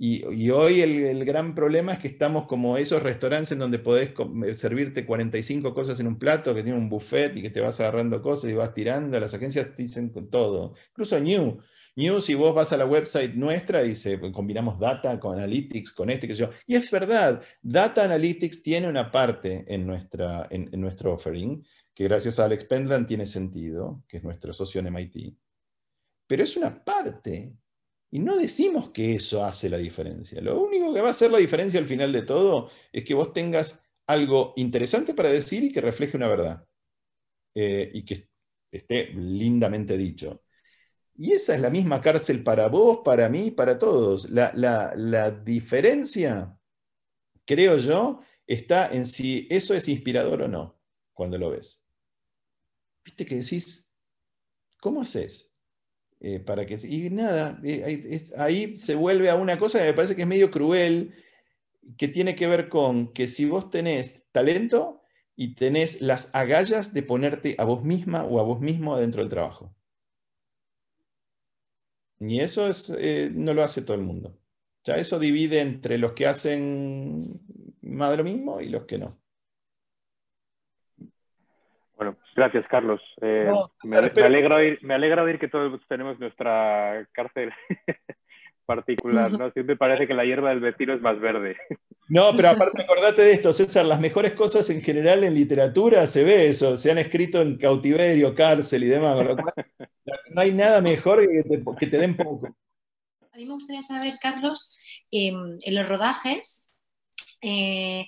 [0.00, 4.12] Y, hoy el, gran problema es que estamos como esos restaurantes en donde podés
[4.46, 7.80] eh, servirte 45 cosas en un plato, que tiene un buffet y que te vas
[7.80, 9.18] agarrando cosas y vas tirando.
[9.18, 10.74] Las agencias dicen con todo.
[10.90, 11.58] Incluso New.
[11.96, 16.10] New, si vos vas a la website nuestra, dice, pues, combinamos data con analytics, con
[16.10, 16.48] este, que yo.
[16.64, 21.64] Y es verdad, data analytics tiene una parte en, nuestra, en nuestro offering
[21.98, 25.36] que gracias a Alex Pendland tiene sentido, que es nuestro socio en MIT,
[26.28, 27.56] pero es una parte.
[28.12, 30.40] Y no decimos que eso hace la diferencia.
[30.40, 33.32] Lo único que va a hacer la diferencia al final de todo es que vos
[33.32, 36.64] tengas algo interesante para decir y que refleje una verdad.
[37.52, 38.28] Eh, y que
[38.70, 40.44] esté lindamente dicho.
[41.16, 44.30] Y esa es la misma cárcel para vos, para mí, para todos.
[44.30, 46.56] La, la diferencia,
[47.44, 50.80] creo yo, está en si eso es inspirador o no
[51.12, 51.87] cuando lo ves
[53.08, 53.94] viste que decís,
[54.80, 55.50] ¿cómo haces?
[56.20, 60.14] Eh, para que, y nada, eh, ahí se vuelve a una cosa que me parece
[60.14, 61.14] que es medio cruel,
[61.96, 65.02] que tiene que ver con que si vos tenés talento
[65.36, 69.30] y tenés las agallas de ponerte a vos misma o a vos mismo adentro del
[69.30, 69.74] trabajo.
[72.20, 74.36] Y eso es, eh, no lo hace todo el mundo.
[74.84, 77.40] Ya eso divide entre los que hacen
[77.80, 79.18] más de lo mismo y los que no.
[81.98, 83.02] Bueno, gracias, Carlos.
[83.20, 83.44] Eh,
[83.82, 87.52] me, alegra oír, me, alegra oír, que todos tenemos nuestra cárcel
[88.66, 89.50] particular, ¿no?
[89.50, 91.56] Siempre parece que la hierba del vecino es más verde.
[92.08, 96.22] No, pero aparte acordate de esto, César, las mejores cosas en general en literatura se
[96.22, 99.26] ve eso, se han escrito en cautiverio, cárcel y demás,
[100.30, 102.46] no hay nada mejor que te, que te den poco.
[103.32, 104.78] A mí me gustaría saber, Carlos,
[105.10, 106.74] em, en los rodajes,
[107.42, 108.06] eh,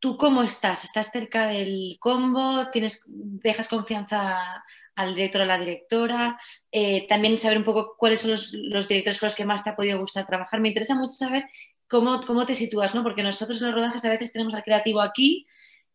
[0.00, 0.84] ¿Tú cómo estás?
[0.84, 2.68] ¿Estás cerca del combo?
[2.70, 4.64] ¿Tienes, ¿Dejas confianza
[4.98, 6.38] al director o a la directora,
[6.72, 9.76] eh, también saber un poco cuáles son los, directores con los que más te ha
[9.76, 10.60] podido gustar trabajar.
[10.60, 11.44] Me interesa mucho saber
[11.86, 13.04] cómo, cómo te sitúas, ¿no?
[13.04, 15.46] porque nosotros en los rodajes a veces tenemos al creativo aquí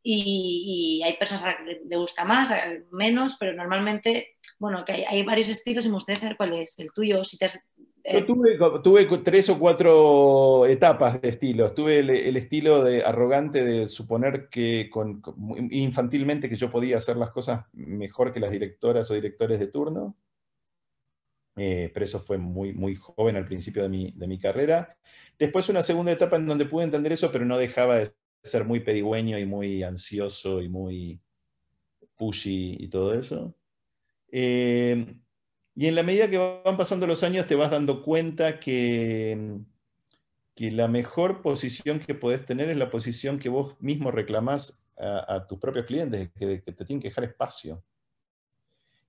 [0.01, 2.53] y, hay personas a las que le gusta más,
[2.91, 6.79] menos, pero normalmente, bueno, que hay, hay, varios estilos y me gustaría saber cuál es
[6.79, 7.69] el tuyo, si te has
[8.05, 11.73] yo eh, tuve, tuve, tres o cuatro etapas de estilos.
[11.73, 15.21] Tuve el, estilo de arrogante de suponer que con,
[15.71, 20.17] infantilmente que yo podía hacer las cosas mejor que las directoras o directores de turno.
[21.55, 24.97] Eh, pero eso fue muy, muy joven al principio de mi, de mi, carrera.
[25.39, 28.09] Después una segunda etapa en donde pude entender eso, pero no dejaba de
[28.43, 31.21] ser muy pedigüeño y muy ansioso y muy
[32.17, 33.55] pushy y todo eso.
[34.29, 35.15] Eh,
[35.75, 39.57] y en la medida que van pasando los años te vas dando cuenta que,
[40.55, 45.47] que la mejor posición que podés tener es la posición que vos mismo reclamás a,
[45.47, 47.83] tus propios clientes, que, te tienen que dejar espacio.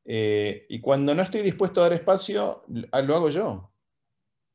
[0.07, 3.71] Eh, y cuando no estoy dispuesto a dar espacio, lo hago yo.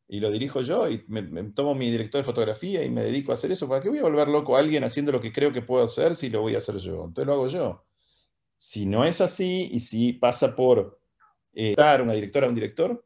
[0.08, 3.36] Y lo dirijo yo y me, tomo mi director de fotografía y me dedico a
[3.36, 3.70] hacer eso.
[3.70, 6.16] ¿Para qué voy a volver loco a alguien haciendo lo que creo que puedo hacer
[6.16, 7.06] si lo voy a hacer yo?
[7.06, 7.86] Entonces lo hago yo.
[8.58, 10.99] Si no es así y si pasa por
[11.54, 13.06] eh, una directora, un director.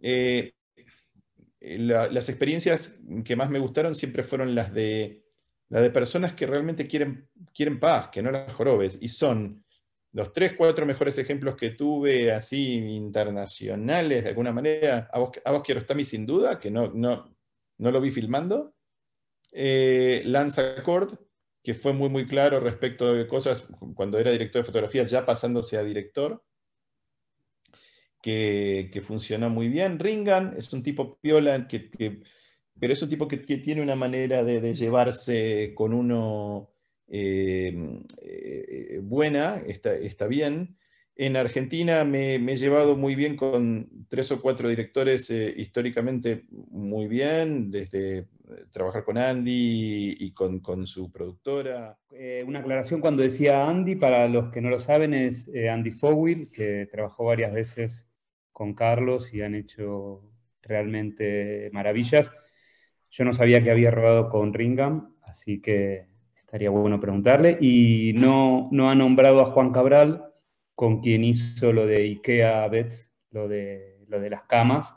[0.00, 0.52] Eh,
[1.60, 5.24] las experiencias que más me gustaron siempre fueron las de,
[5.70, 9.64] las de personas que realmente quieren, quieren paz, que no las jorobes, y son
[10.12, 15.52] los tres, cuatro mejores ejemplos que tuve así internacionales, de alguna manera, a vos, a
[15.52, 17.34] vos Kiarostami sin duda, que no, no,
[17.78, 18.74] no lo vi filmando,
[19.50, 21.18] eh, Lance Accord,
[21.62, 25.78] que fue muy, muy claro respecto de cosas cuando era director de fotografía, ya pasándose
[25.78, 26.44] a director,
[28.24, 29.98] que, funciona muy bien.
[29.98, 31.90] Ringan es un tipo piola, que,
[32.80, 36.70] pero es un tipo que, tiene una manera de, llevarse con uno
[37.06, 37.76] eh,
[38.22, 40.78] eh, buena, está, está, bien.
[41.16, 47.08] En Argentina me, he llevado muy bien con tres o cuatro directores eh, históricamente muy
[47.08, 48.26] bien, desde
[48.72, 51.98] trabajar con Andy y con, su productora.
[52.46, 56.88] una aclaración cuando decía Andy, para los que no lo saben, es Andy Fowill, que
[56.90, 58.06] trabajó varias veces
[58.54, 60.22] con Carlos y han hecho
[60.62, 62.30] realmente maravillas.
[63.10, 67.58] Yo no sabía que había rodado con Ringham, así que estaría bueno preguntarle.
[67.60, 70.32] Y no, no ha nombrado a Juan Cabral,
[70.74, 74.94] con quien hizo lo de IKEA Bets, lo de, lo de las camas,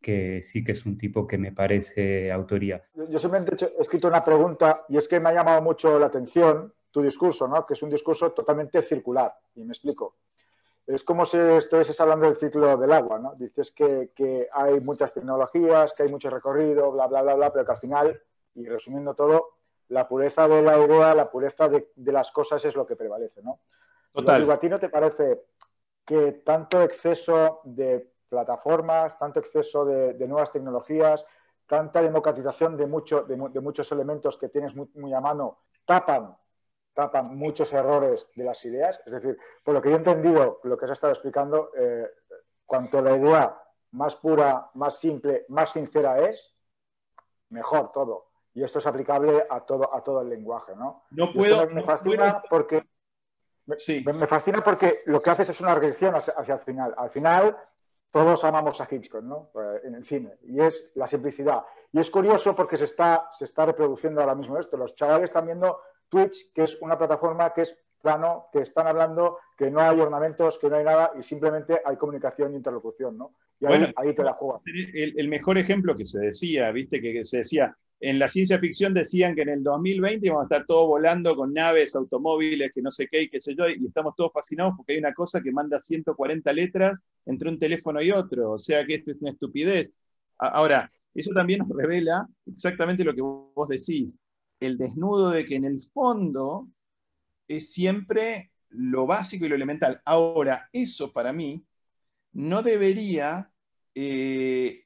[0.00, 2.84] que sí que es un tipo que me parece autoría.
[3.08, 6.72] Yo simplemente he escrito una pregunta y es que me ha llamado mucho la atención
[6.90, 7.66] tu discurso, ¿no?
[7.66, 9.34] que es un discurso totalmente circular.
[9.54, 10.16] Y me explico.
[10.86, 13.34] Es como si estuvieses hablando del ciclo del agua, ¿no?
[13.34, 17.72] Dices que, hay muchas tecnologías, que hay mucho recorrido, bla, bla, bla, bla, pero que
[17.72, 18.22] al final,
[18.54, 19.56] y resumiendo todo,
[19.88, 23.60] la pureza de la idea, la pureza de, las cosas es lo que prevalece, ¿no?
[24.12, 24.48] Total.
[24.50, 25.46] ¿A ti no te parece
[26.04, 31.24] que tanto exceso de plataformas, tanto exceso de, nuevas tecnologías,
[31.66, 36.36] tanta democratización de, mucho, de, muchos elementos que tienes muy a mano tapan
[36.96, 39.00] tapan muchos errores de las ideas.
[39.04, 42.10] Es decir, por lo que yo he entendido, lo que has estado explicando, eh,
[42.64, 46.56] cuanto la idea más pura, más simple, más sincera es,
[47.50, 48.30] mejor todo.
[48.54, 51.04] Y esto es aplicable a todo, a todo el lenguaje, ¿no?
[51.10, 51.68] No puedo.
[51.68, 52.86] Me, fascina porque.
[53.76, 54.02] Sí.
[54.02, 56.94] Me, fascina porque lo que haces es una regresión hacia, el final.
[56.96, 57.58] Al final,
[58.10, 59.50] todos amamos a Hitchcock, ¿no?
[59.54, 60.38] Eh, en el cine.
[60.44, 61.62] Y es la simplicidad.
[61.92, 64.78] Y es curioso porque se está, se está reproduciendo ahora mismo esto.
[64.78, 65.78] Los chavales están viendo
[66.08, 70.58] Twitch, que es una plataforma que es plano, que están hablando, que no hay ornamentos,
[70.58, 73.34] que no hay nada y simplemente hay comunicación e interlocución, ¿no?
[73.58, 74.62] Y ahí, te la juegas.
[74.66, 79.34] El, mejor ejemplo que se decía, viste, que, se decía, en la ciencia ficción decían
[79.34, 83.08] que en el 2020 íbamos a estar todos volando con naves, automóviles, que no sé
[83.10, 85.80] qué y qué sé yo, y estamos todos fascinados porque hay una cosa que manda
[85.80, 89.92] 140 letras entre un teléfono y otro, o sea que esto es una estupidez.
[90.38, 94.18] Ahora, eso también nos revela exactamente lo que vos decís
[94.60, 96.68] el desnudo de que en el fondo
[97.48, 100.00] es siempre lo básico y lo elemental.
[100.04, 101.64] Ahora, eso para mí
[102.32, 103.50] no debería
[103.94, 104.84] eh,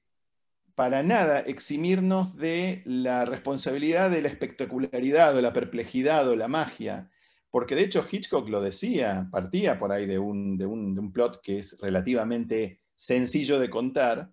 [0.75, 7.11] para nada eximirnos de la responsabilidad de la espectacularidad o la perplejidad o la magia.
[7.51, 11.59] Porque de hecho Hitchcock lo decía, partía por ahí de un, de un plot que
[11.59, 14.31] es relativamente sencillo de contar,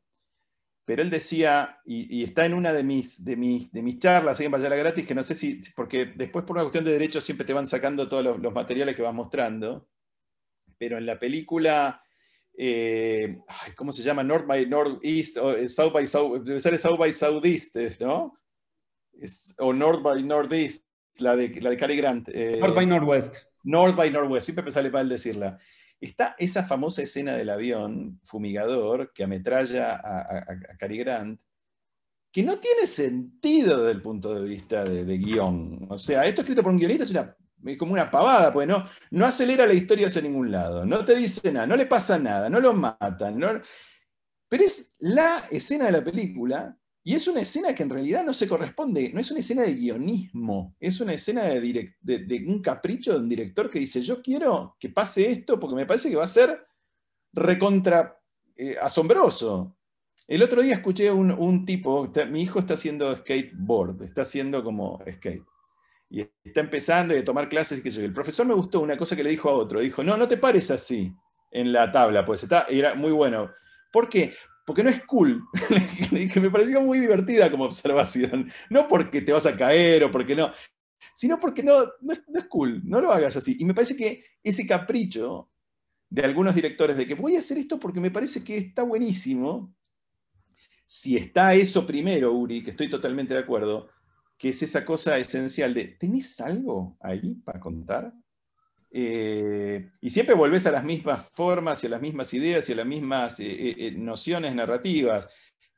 [0.88, 4.52] pero él decía, y, está en una de mis, de mis, de mis charlas en
[4.52, 7.52] Bayala Gratis, que no sé si, porque después por una cuestión de derechos siempre te
[7.52, 9.90] van sacando todos los, materiales que vas mostrando,
[10.78, 12.02] pero en la película,
[12.58, 13.38] eh,
[13.76, 14.24] ¿cómo se llama?
[14.24, 18.40] North by Northeast, o eh, South by South, debe ser South by Southeast, ¿no?
[19.60, 20.86] o North by Northeast,
[21.18, 22.30] la de, la de Cary Grant.
[22.30, 23.36] Eh, North by Northwest.
[23.66, 25.60] North by Northwest, siempre me sale mal decirla.
[26.00, 30.46] Está esa famosa escena del avión fumigador que ametralla a,
[30.78, 31.40] Cary Grant,
[32.32, 35.88] que no tiene sentido desde el punto de vista de, guion.
[35.90, 37.36] O sea, esto escrito por un guionista es una
[37.78, 41.52] como una pavada, pues no, no acelera la historia hacia ningún lado, no te dice
[41.52, 43.40] nada, no le pasa nada, no lo matan.
[44.48, 46.78] Pero es la escena de la película
[47.08, 49.76] y es una escena que en realidad no se corresponde, no es una escena de
[49.76, 54.90] guionismo, es una escena de, un capricho de un director que dice, yo quiero que
[54.90, 56.68] pase esto porque me parece que va a ser
[57.32, 58.20] recontra
[58.58, 59.78] eh, asombroso.
[60.28, 65.00] El otro día escuché un, un tipo, mi hijo está haciendo skateboard, está haciendo como
[65.10, 65.46] skate
[66.10, 69.24] y está empezando a tomar clases y que El profesor me gustó una cosa que
[69.24, 71.16] le dijo a otro, dijo, no, no te pares así
[71.52, 73.50] en la tabla, pues está, era muy bueno.
[73.94, 74.34] ¿Por qué?
[74.68, 75.46] Porque no es cool.
[76.34, 78.52] que me pareció muy divertida como observación.
[78.70, 80.52] No porque te vas a caer o porque no,
[81.16, 83.56] sino porque no, no, es, no es cool, no lo hagas así.
[83.58, 85.50] Y me parece que ese capricho
[86.10, 89.74] de algunos directores de que voy a hacer esto porque me parece que está buenísimo,
[90.86, 93.88] si está eso primero, Uri, que estoy totalmente de acuerdo,
[94.38, 98.14] que es esa cosa esencial de, ¿tenés algo ahí para contar?
[99.00, 102.78] Eh, y siempre volvés a las mismas formas y a las mismas ideas y a
[102.78, 105.30] las mismas eh, eh, nociones narrativas,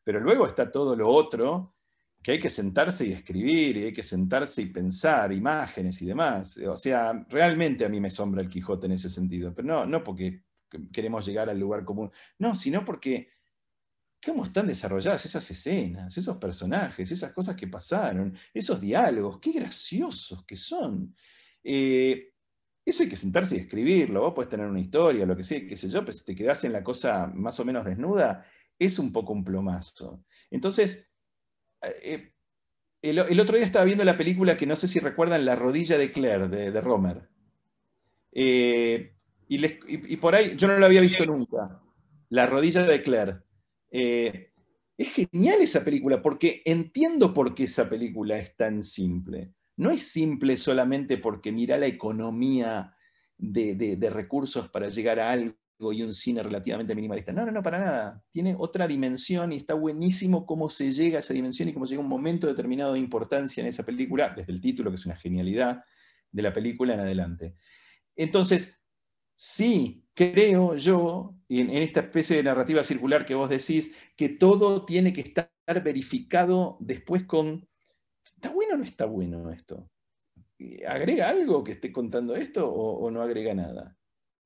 [0.05, 1.75] pero luego está todo lo otro
[2.23, 6.59] que hay que sentarse y escribir, y hay que sentarse y pensar imágenes y demás.
[6.59, 10.01] O sea, realmente a mí me sombra el Quijote en ese sentido, pero no, no
[10.01, 10.43] porque
[10.89, 13.31] queremos llegar al lugar común, no, sino porque
[14.25, 20.45] cómo están desarrolladas esas escenas, esos personajes, esas cosas que pasaron, esos diálogos, qué graciosos
[20.45, 21.13] que son.
[22.89, 24.21] Eso hay que sentarse y escribirlo.
[24.21, 26.63] Vos podés tener una historia, lo que sea, qué sé yo, pero si te quedás
[26.63, 28.45] en la cosa más o menos desnuda,
[28.77, 30.23] es un poco un plomazo.
[30.49, 31.11] Entonces,
[31.81, 32.33] eh,
[33.01, 36.11] el, otro día estaba viendo la película que no sé si recuerdan, La rodilla de
[36.11, 37.29] Claire, de, Romer.
[38.31, 39.13] Eh,
[39.47, 41.81] y, por ahí, yo no lo había visto nunca.
[42.29, 43.37] La rodilla de Claire.
[43.91, 44.51] Eh,
[44.97, 49.53] es genial esa película porque entiendo por qué esa película es tan simple.
[49.79, 52.97] No es simple solamente porque mira la economía
[53.37, 55.55] de, recursos para llegar a algo
[55.93, 57.31] y un cine relativamente minimalista.
[57.31, 58.21] No, no, no, para nada.
[58.29, 62.01] Tiene otra dimensión y está buenísimo cómo se llega a esa dimensión y cómo llega
[62.01, 65.81] un momento determinado de importancia en esa película, desde el título, que es una genialidad
[66.29, 67.55] de la película en adelante.
[68.17, 68.81] Entonces,
[69.37, 74.83] sí, creo yo, en, en, esta especie de narrativa circular que vos decís, que todo
[74.83, 75.49] tiene que estar
[75.81, 77.68] verificado después con,
[78.23, 79.89] ¿está bueno o no está bueno esto?
[80.87, 83.97] ¿Agrega algo que esté contando esto o, no agrega nada?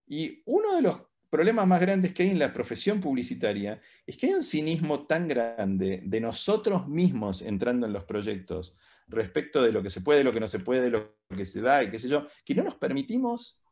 [0.07, 4.27] Y uno de los problemas más grandes que hay en la profesión publicitaria es que
[4.27, 8.75] hay un cinismo tan grande de nosotros mismos entrando en los proyectos
[9.07, 11.83] respecto de lo que se puede, lo que no se puede, lo que se da
[11.83, 13.63] y qué sé yo, que no nos permitimos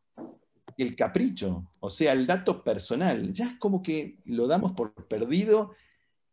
[0.77, 3.31] el capricho, o sea, el dato personal.
[3.31, 5.75] Ya es como que lo damos por perdido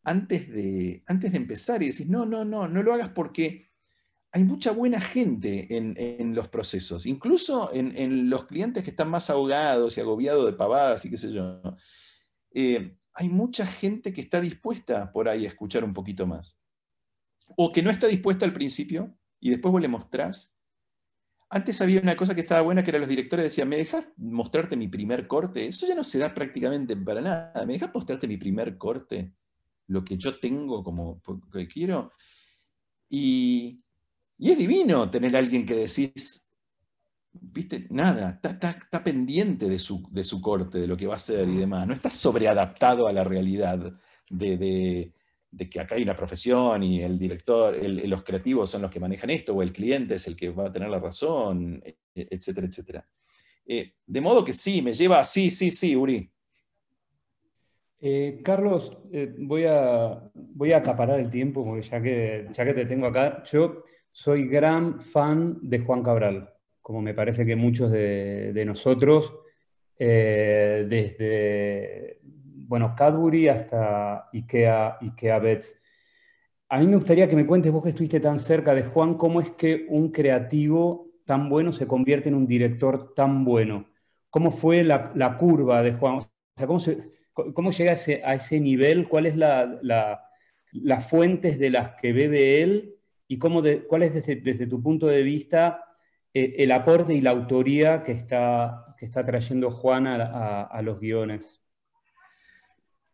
[0.04, 3.68] antes de, antes de empezar y decís, no, no, no, no lo hagas porque
[4.32, 9.96] hay mucha buena gente en, los procesos, incluso en, los clientes que están más ahogados
[9.96, 11.62] y agobiados de pavadas y qué sé yo.
[12.52, 16.58] Eh, hay mucha gente que está dispuesta por ahí a escuchar un poquito más.
[17.56, 20.54] O que no está dispuesta al principio y después vos le mostrás
[21.50, 24.76] antes había una cosa que estaba buena, que era los directores decían, ¿me dejas mostrarte
[24.76, 25.66] mi primer corte?
[25.66, 27.64] Eso ya no se da prácticamente para nada.
[27.64, 29.32] ¿Me dejas mostrarte mi primer corte?
[29.88, 31.20] Lo que yo tengo como
[31.52, 32.12] que quiero.
[33.08, 33.82] Y,
[34.38, 36.48] es divino tener a alguien que decís,
[37.32, 41.48] viste, nada, está, pendiente de su, de su, corte, de lo que va a hacer
[41.48, 41.86] y demás.
[41.86, 43.92] No está sobreadaptado a la realidad
[44.30, 45.12] de
[45.50, 49.30] de que acá hay una profesión y el director, los creativos son los que manejan
[49.30, 52.66] esto, o el cliente es el que va a tener la razón, e, e, etcétera,
[52.66, 53.08] etcétera.
[53.66, 56.30] Eh, de modo que sí, me lleva, sí, sí, sí, Uri.
[58.00, 62.74] Eh, Carlos, eh, voy, a, voy a acaparar el tiempo, porque ya que, ya que
[62.74, 66.48] te tengo acá, yo soy gran fan de Juan Cabral,
[66.80, 69.32] como me parece que muchos de, nosotros,
[69.98, 71.28] desde
[72.68, 75.74] bueno, Cadbury hasta Ikea, Ikea Bets.
[76.68, 79.40] A mí me gustaría que me cuentes, vos que estuviste tan cerca de Juan, cómo
[79.40, 83.86] es que un creativo tan bueno se convierte en un director tan bueno.
[84.30, 86.20] ¿Cómo fue la, curva de Juan?
[86.66, 86.78] ¿cómo,
[87.70, 89.08] llega a ese, nivel?
[89.08, 89.80] ¿Cuáles son
[90.72, 92.96] las fuentes de las que bebe él?
[93.26, 95.84] ¿Y cómo cuál es desde, tu punto de vista
[96.32, 101.62] eh, el aporte y la autoría que está, que está trayendo Juan a los guiones?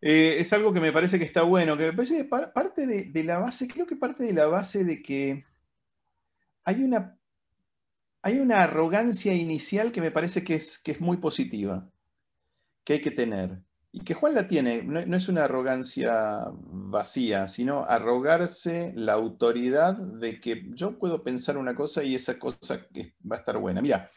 [0.07, 3.25] Eh, es algo que me parece que está bueno, que me parece que parte de,
[3.25, 5.47] la base, creo que parte de la base de que
[6.63, 7.19] hay una,
[8.21, 11.91] hay una arrogancia inicial que me parece que es, que es muy positiva.
[12.85, 13.64] que hay que tener.
[13.97, 20.41] Y que Juan la tiene, no, es una arrogancia vacía, sino arrogarse la autoridad de
[20.41, 22.89] que yo puedo pensar una cosa y esa cosa
[23.31, 23.81] va a estar buena.
[23.81, 24.11] Mira,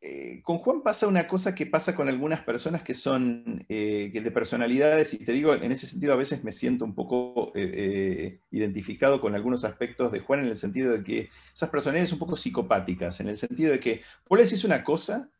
[0.00, 4.30] eh, con Juan pasa una cosa que pasa con algunas personas que son eh, de
[4.30, 9.20] personalidades, y te digo, en ese sentido a veces me siento un poco eh, identificado
[9.20, 12.36] con algunos aspectos de Juan en el sentido de que esas personalidades son un poco
[12.36, 15.32] psicopáticas, en el sentido de que vos le decís una cosa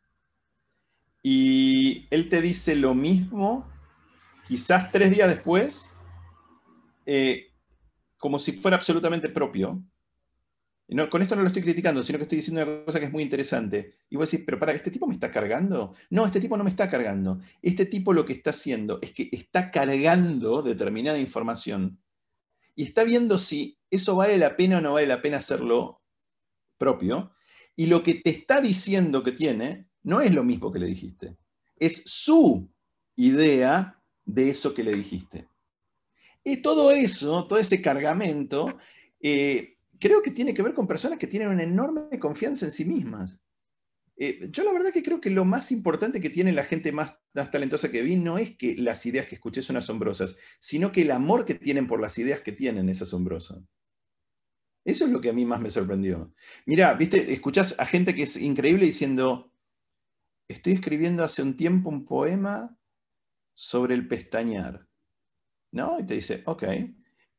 [1.23, 3.67] y él te dice lo mismo,
[4.45, 5.89] quizás tres días después,
[8.17, 9.81] como si fuera absolutamente propio,
[11.09, 13.23] con esto no lo estoy criticando, sino que estoy diciendo una cosa que es muy
[13.23, 13.95] interesante.
[14.09, 15.95] Y vos decís, pero para, ¿este tipo me está cargando?
[16.09, 17.39] No, este tipo no me está cargando.
[17.61, 21.99] Este tipo lo que está haciendo es que está cargando determinada información
[22.75, 26.03] y está viendo si eso vale la pena o no vale la pena hacerlo
[26.77, 27.31] propio.
[27.75, 31.37] Y lo que te está diciendo que tiene no es lo mismo que le dijiste.
[31.75, 32.69] Es su
[33.15, 35.47] idea de eso que le dijiste.
[36.43, 38.77] Y todo eso, todo ese cargamento,
[39.21, 42.85] eh, creo que tiene que ver con personas que tienen una enorme confianza en sí
[42.85, 43.39] mismas.
[44.15, 47.15] Eh, yo la verdad que creo que lo más importante que tiene la gente más,
[47.51, 51.11] talentosa que vi no es que las ideas que escuché son asombrosas, sino que el
[51.11, 53.65] amor que tienen por las ideas que tienen es asombroso.
[54.85, 56.33] Eso es lo que a mí más me sorprendió.
[56.65, 59.52] Mira, viste, escuchás a gente que es increíble diciendo,
[60.47, 62.77] estoy escribiendo hace un tiempo un poema
[63.53, 64.87] sobre el pestañear.
[65.71, 65.99] ¿No?
[65.99, 66.63] Y te dice, ok.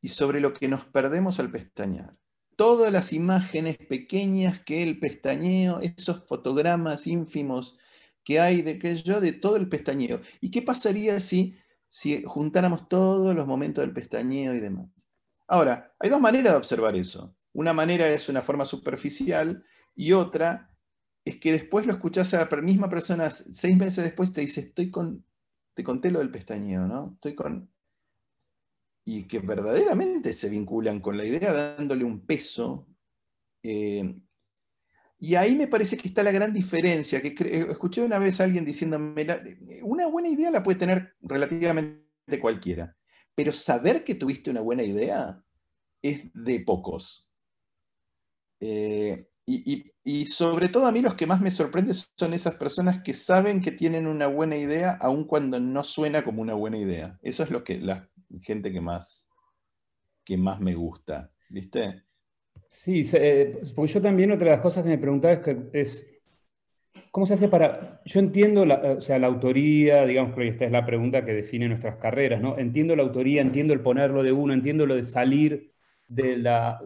[0.01, 2.17] Y sobre lo que nos perdemos al pestañear
[2.57, 7.79] todas las imágenes pequeñas que el pestañeo, esos fotogramas ínfimos
[8.23, 10.21] que hay de que yo, de todo el pestañeo.
[10.41, 11.57] ¿Y qué pasaría si,
[11.89, 14.89] si juntáramos todos los momentos del pestañeo y demás?
[15.47, 17.37] Ahora, hay dos maneras de observar eso.
[17.53, 19.63] Una manera es una forma superficial
[19.95, 20.74] y otra
[21.25, 24.91] es que después lo escuchás a la misma persona seis meses después te dice, estoy
[24.91, 25.25] con,
[25.75, 27.13] te conté lo del pestañeo, ¿no?
[27.15, 27.71] Estoy con,
[29.05, 32.87] y que verdaderamente se vinculan con la idea dándole un peso.
[33.63, 34.15] Eh,
[35.19, 37.35] y ahí me parece que está la gran diferencia, que
[37.71, 39.27] escuché una vez a alguien diciéndome,
[39.83, 42.97] una buena idea la puede tener relativamente cualquiera,
[43.35, 45.43] pero saber que tuviste una buena idea
[46.03, 47.33] es de pocos.
[48.61, 53.03] Eh, y, y, sobre todo a mí los que más me sorprenden son esas personas
[53.03, 57.19] que saben que tienen una buena idea aun cuando no suena como una buena idea.
[57.23, 58.03] Eso es lo que las
[58.41, 59.29] gente que más,
[60.25, 62.03] que más me gusta, ¿viste?
[62.69, 66.15] Sí, eh, porque yo también otra de las cosas que me preguntaba es, que es
[67.11, 68.01] ¿cómo se hace para...?
[68.05, 71.69] Yo entiendo la, o sea, la autoría, digamos que esta es la pregunta que define
[71.69, 72.59] nuestras carreras, ¿no?
[72.59, 75.73] Entiendo la autoría, entiendo el ponerlo de uno, entiendo lo de salir
[76.09, 76.81] de, la,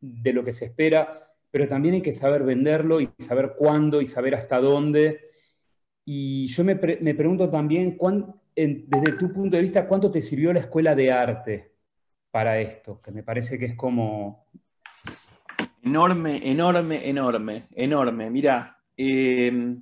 [0.00, 1.12] de lo que se espera,
[1.54, 5.30] pero también hay que saber venderlo y saber cuándo y saber hasta dónde.
[6.04, 10.52] Y yo me, me pregunto también cuán, desde tu punto de vista, ¿cuánto te sirvió
[10.52, 11.76] la escuela de arte
[12.32, 13.00] para esto?
[13.00, 14.48] Que me parece que es como...
[15.80, 18.30] Enorme, enorme, enorme, enorme.
[18.30, 19.80] Mira, em,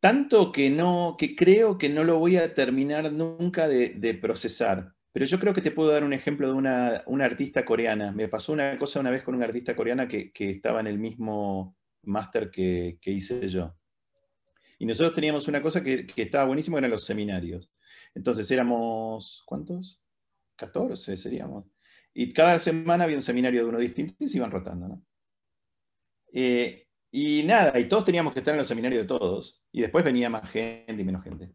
[0.00, 4.92] tanto que no, que creo que no lo voy a terminar nunca de, procesar.
[5.14, 8.10] Pero yo creo que te puedo dar un ejemplo de una, artista coreana.
[8.10, 11.76] Me pasó una cosa una vez con una artista coreana que, estaba en el mismo
[12.02, 13.76] máster que, hice yo.
[14.76, 17.70] Y nosotros teníamos una cosa que, que estaba buenísimo, que eran los seminarios.
[18.12, 20.02] Entonces éramos, ¿cuántos?
[20.56, 21.64] 14 seríamos.
[22.12, 25.06] Y cada semana había un seminario de uno distinto y se iban rotando, ¿no?
[26.32, 29.62] Eh, y nada, y todos teníamos que estar en los seminarios de todos.
[29.70, 31.54] Y después venía más gente y menos gente.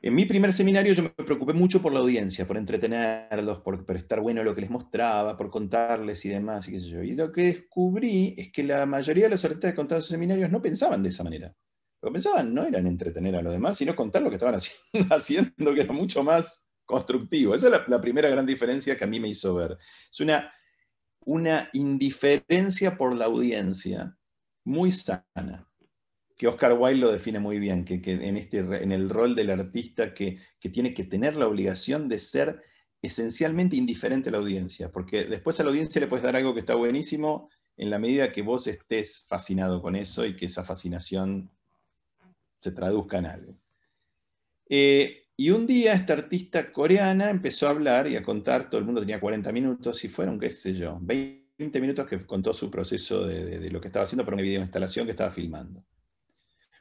[0.00, 4.20] En mi primer seminario yo me preocupé mucho por la audiencia, por entretenerlos, por, estar
[4.20, 7.02] bueno lo que les mostraba, por contarles y demás, y qué sé yo.
[7.02, 10.52] Y lo que descubrí es que la mayoría de los artistas que contaban sus seminarios
[10.52, 11.52] no pensaban de esa manera.
[12.00, 14.54] Lo que pensaban no era en entretener a los demás, sino contar lo que estaban
[15.10, 17.56] haciendo, que era mucho más constructivo.
[17.56, 19.76] Esa es la, primera gran diferencia que a mí me hizo ver.
[20.12, 20.48] Es una,
[21.24, 24.16] una indiferencia por la audiencia
[24.64, 25.67] muy sana,
[26.38, 30.14] que Oscar Wilde lo define muy bien, que, en, este, en el rol del artista
[30.14, 32.62] que, que tiene que tener la obligación de ser
[33.02, 36.60] esencialmente indiferente a la audiencia, porque después a la audiencia le puedes dar algo que
[36.60, 41.50] está buenísimo en la medida que vos estés fascinado con eso y que esa fascinación
[42.56, 43.54] se traduzca en algo.
[44.68, 48.84] Eh, y un día esta artista coreana empezó a hablar y a contar, todo el
[48.84, 53.24] mundo tenía 40 minutos y fueron, qué sé yo, 20 minutos que contó su proceso
[53.24, 55.84] de, lo que estaba haciendo para una video instalación que estaba filmando.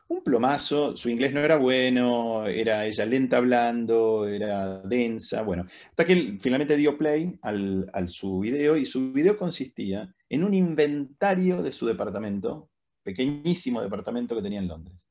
[0.09, 6.05] Un plomazo, su inglés no era bueno, era ella lenta hablando, era densa, bueno, hasta
[6.05, 11.73] que finalmente dio play al, su video y su video consistía en un inventario de
[11.73, 12.69] su departamento,
[13.03, 15.09] pequeñísimo departamento que tenía en Londres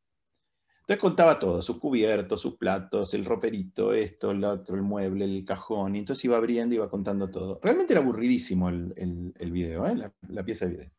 [0.80, 5.44] Entonces contaba todo, sus cubiertos, sus platos, el roperito, esto, el otro, el mueble, el
[5.44, 7.60] cajón, y entonces iba abriendo, iba contando todo.
[7.62, 9.94] Realmente era aburridísimo el, el, video, ¿eh?
[10.28, 10.90] la, pieza de video.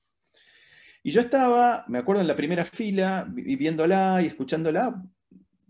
[1.08, 5.01] Y yo estaba, me acuerdo, en la primera fila, viéndola y escuchándola,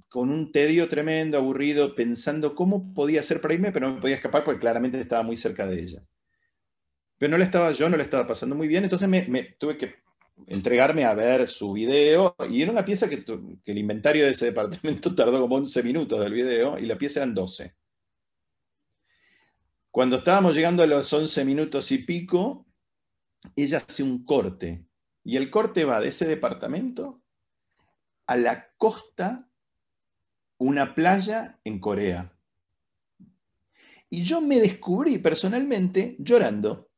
[0.09, 4.15] con un tedio tremendo, aburrido, pensando cómo podía hacer para irme, pero no me podía
[4.15, 6.03] escapar porque claramente estaba muy cerca de ella.
[7.19, 9.97] Pero no le estaba, yo no le estaba pasando muy bien, entonces me tuve que
[10.47, 13.23] entregarme a ver su video, y era una pieza que,
[13.63, 17.35] el inventario de ese departamento tardó como 11 minutos del video, y la pieza eran
[17.35, 17.75] 12.
[19.91, 22.65] Cuando estábamos llegando a los 11 minutos y pico,
[23.55, 24.86] ella hace un corte,
[25.27, 27.21] y el corte va de ese departamento
[28.25, 29.49] a la costa,
[30.57, 32.33] una playa en Corea.
[34.09, 36.89] Y yo me descubrí personalmente llorando.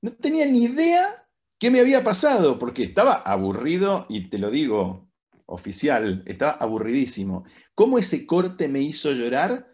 [0.00, 1.24] No tenía ni idea
[1.58, 2.58] ¿Qué me había pasado?
[2.58, 5.08] Porque estaba aburrido, y te lo digo
[5.46, 7.44] oficial, estaba aburridísimo.
[7.74, 9.66] ¿Cómo ese corte me hizo llorar?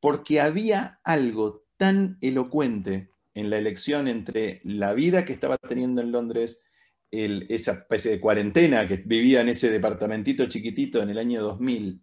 [0.00, 6.10] Porque había algo tan elocuente en la elección entre la vida que estaba teniendo en
[6.10, 6.64] Londres,
[7.10, 12.02] esa especie de cuarentena que vivía en ese departamentito chiquitito en el año 2000,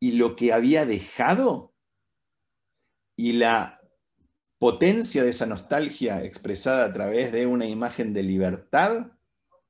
[0.00, 1.74] y lo que había dejado,
[3.16, 3.80] y la
[4.58, 9.12] potencia de esa nostalgia expresada a través de una imagen de libertad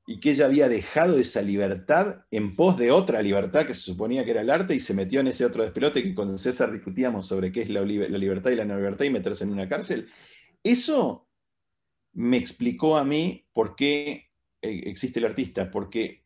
[0.07, 4.25] y que ella había dejado esa libertad en pos de otra libertad que se suponía
[4.25, 7.27] que era el arte y se metió en ese otro despelote que con César discutíamos
[7.27, 10.07] sobre qué es la, libertad y la no libertad y meterse en una cárcel.
[10.63, 11.27] Eso
[12.15, 14.31] me explicó a mí por qué
[14.63, 16.19] eh, existe el artista, por y,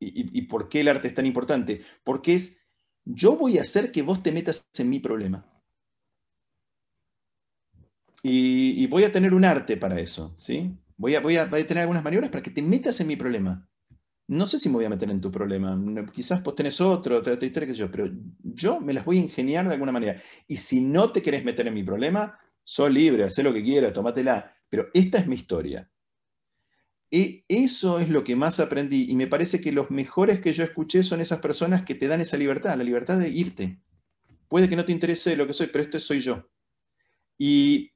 [0.00, 2.66] y por qué el arte es tan importante, porque es,
[3.04, 5.46] yo voy a hacer que vos te metas en mi problema.
[8.26, 10.74] Y, voy a tener un arte para eso, ¿sí?
[10.96, 13.68] Voy a, tener algunas maniobras para que te metas en mi problema.
[14.28, 15.78] No sé si me voy a meter en tu problema.
[16.10, 18.08] Quizás vos tenés otro, otra, historia que yo, pero
[18.42, 20.16] yo me las voy a ingeniar de alguna manera.
[20.48, 23.92] Y si no te querés meter en mi problema, sos libre, haz lo que quieras,
[23.92, 24.56] tomátela.
[24.74, 25.88] Pero esta es mi historia.
[27.08, 29.08] Y eso es lo que más aprendí.
[29.08, 32.20] Y me parece que los mejores que yo escuché son esas personas que te dan
[32.20, 33.78] esa libertad, la libertad de irte.
[34.48, 36.48] Puede que no te interese lo que soy, pero este soy yo.
[37.38, 37.92] Y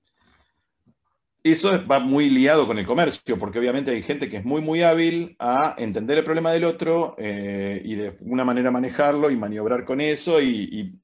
[1.43, 4.83] eso va muy liado con el comercio, porque obviamente hay gente que es muy, muy
[4.83, 9.85] hábil a entender el problema del otro eh, y de una manera manejarlo y maniobrar
[9.85, 10.95] con eso y,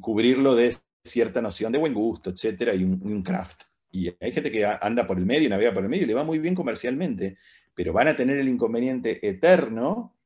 [0.00, 3.69] cubrirlo de cierta noción de buen gusto, etcétera, y un, craft.
[3.90, 6.24] Y hay gente que anda por el medio, navega por el medio y le va
[6.24, 7.36] muy bien comercialmente,
[7.74, 10.16] pero van a tener el inconveniente eterno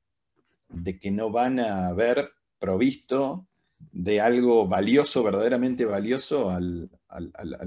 [0.68, 3.46] de que no van a haber provisto
[3.92, 6.90] de algo valioso, verdaderamente valioso al,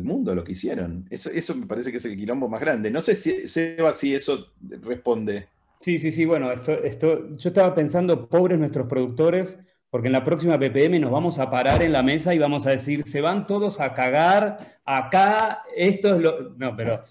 [0.03, 1.05] mundo, lo que hicieron.
[1.09, 2.91] Eso, eso me parece que es el quilombo más grande.
[2.91, 5.47] No sé si, Seba, si eso responde.
[5.79, 9.57] Sí, sí, sí, bueno, esto, esto, yo estaba pensando, pobres nuestros productores,
[9.89, 12.71] porque en la próxima PPM nos vamos a parar en la mesa y vamos a
[12.71, 16.49] decir, se van todos a cagar, acá, esto es lo...
[16.55, 17.03] No, pero,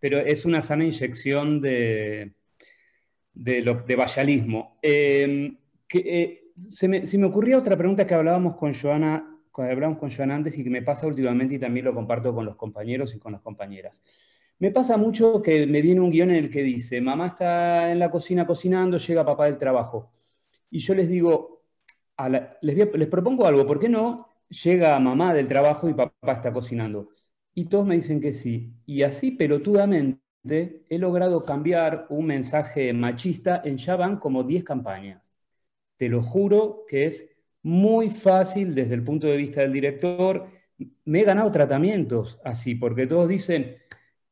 [0.00, 2.32] pero es una sana inyección de,
[3.34, 3.84] de, lo.
[4.82, 5.56] Eh,
[5.88, 10.56] que, eh, se me, ocurría otra pregunta que hablábamos con Joana, hablábamos con Joana antes
[10.58, 13.40] y que me pasa últimamente y también lo comparto con los compañeros y con las
[13.42, 14.02] compañeras.
[14.58, 17.98] Me pasa mucho que me viene un guion en el que dice, mamá está en
[17.98, 20.10] la cocina cocinando, llega papá del trabajo.
[20.70, 21.53] Y yo les digo,
[22.60, 27.10] les, propongo algo, ¿por qué no llega mamá del trabajo y papá está cocinando?
[27.54, 28.74] Y todos me dicen que sí.
[28.86, 30.20] Y así pelotudamente
[30.88, 35.34] he logrado cambiar un mensaje machista en ya van como 10 campañas
[35.96, 37.28] te lo juro que es
[37.62, 40.48] muy fácil desde el punto de vista del director.
[41.04, 43.76] Me he ganado tratamientos así, porque todos dicen,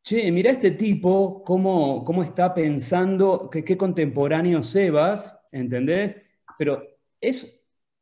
[0.02, 6.16] che, mira este tipo, cómo, cómo está pensando, qué, qué contemporáneo Sebas, ¿entendés?
[6.58, 6.82] Pero
[7.20, 7.46] es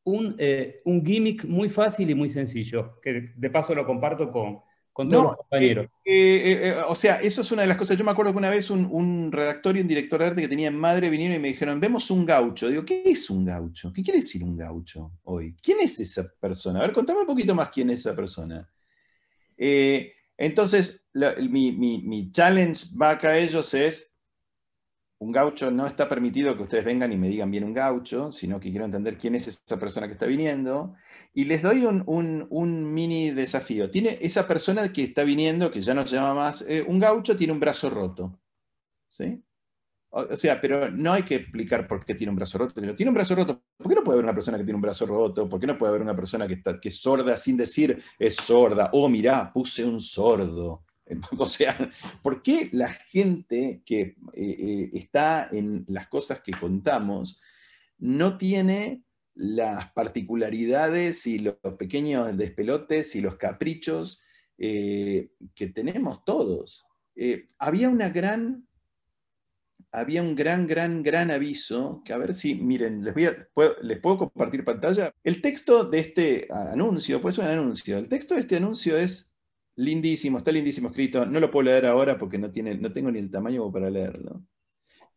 [0.05, 4.63] un, eh, un gimmick muy fácil y muy sencillo, que de paso lo comparto con,
[5.05, 7.97] no, eh, eh, eh, o sea, eso es una de las cosas.
[7.97, 10.69] Yo me acuerdo que una vez un, redactor y un director de arte que tenía
[10.69, 12.69] en madre vinieron y me dijeron, vemos un gaucho.
[12.69, 13.93] Digo, ¿qué es un gaucho?
[13.93, 15.57] ¿Qué quiere decir un gaucho hoy?
[15.63, 16.81] ¿Quién es esa persona?
[16.81, 18.69] A ver, contame un poquito más quién es esa persona.
[19.57, 21.07] entonces,
[21.49, 24.10] mi, mi challenge va acá a ellos es,
[25.21, 28.59] un gaucho no está permitido que ustedes vengan y me digan bien un gaucho, sino
[28.59, 30.95] que quiero entender quién es esa persona que está viniendo.
[31.35, 33.91] Y les doy un, mini desafío.
[33.91, 37.37] Tiene esa persona que está viniendo, que ya no se llama más eh, un gaucho,
[37.37, 38.41] tiene un brazo roto.
[39.11, 39.45] ¿Sí?
[40.09, 42.81] O, sea, pero no hay que explicar por qué tiene un brazo roto.
[42.81, 43.63] Tiene un brazo roto.
[43.77, 45.49] ¿Por qué no puede haber una persona que tiene un brazo roto?
[45.51, 48.37] ¿Por qué no puede haber una persona que, está, que es sorda sin decir es
[48.37, 48.89] sorda?
[48.95, 50.83] Oh, mirá, puse un sordo.
[51.39, 51.77] O sea,
[52.23, 57.41] ¿por qué la gente que eh, eh, está en las cosas que contamos
[57.99, 59.05] no tiene
[59.35, 64.25] las particularidades y los pequeños despelotes y los caprichos
[64.59, 66.85] eh, que tenemos todos.
[67.59, 68.67] Había una gran,
[69.93, 73.15] había un gran, gran, gran aviso, que a ver si, miren, les,
[73.83, 75.13] les puedo compartir pantalla.
[75.23, 79.30] El texto de este anuncio, pues es un anuncio, el texto de este anuncio es
[79.77, 83.19] lindísimo, está lindísimo escrito, no lo puedo leer ahora porque no, tiene, no tengo ni
[83.19, 84.45] el tamaño para leerlo.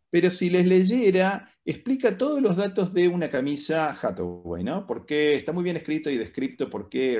[0.10, 4.86] Pero si les leyera, explica todos los datos de una camisa Hathaway, ¿no?
[4.86, 7.20] Porque está muy bien escrito y descrito por qué,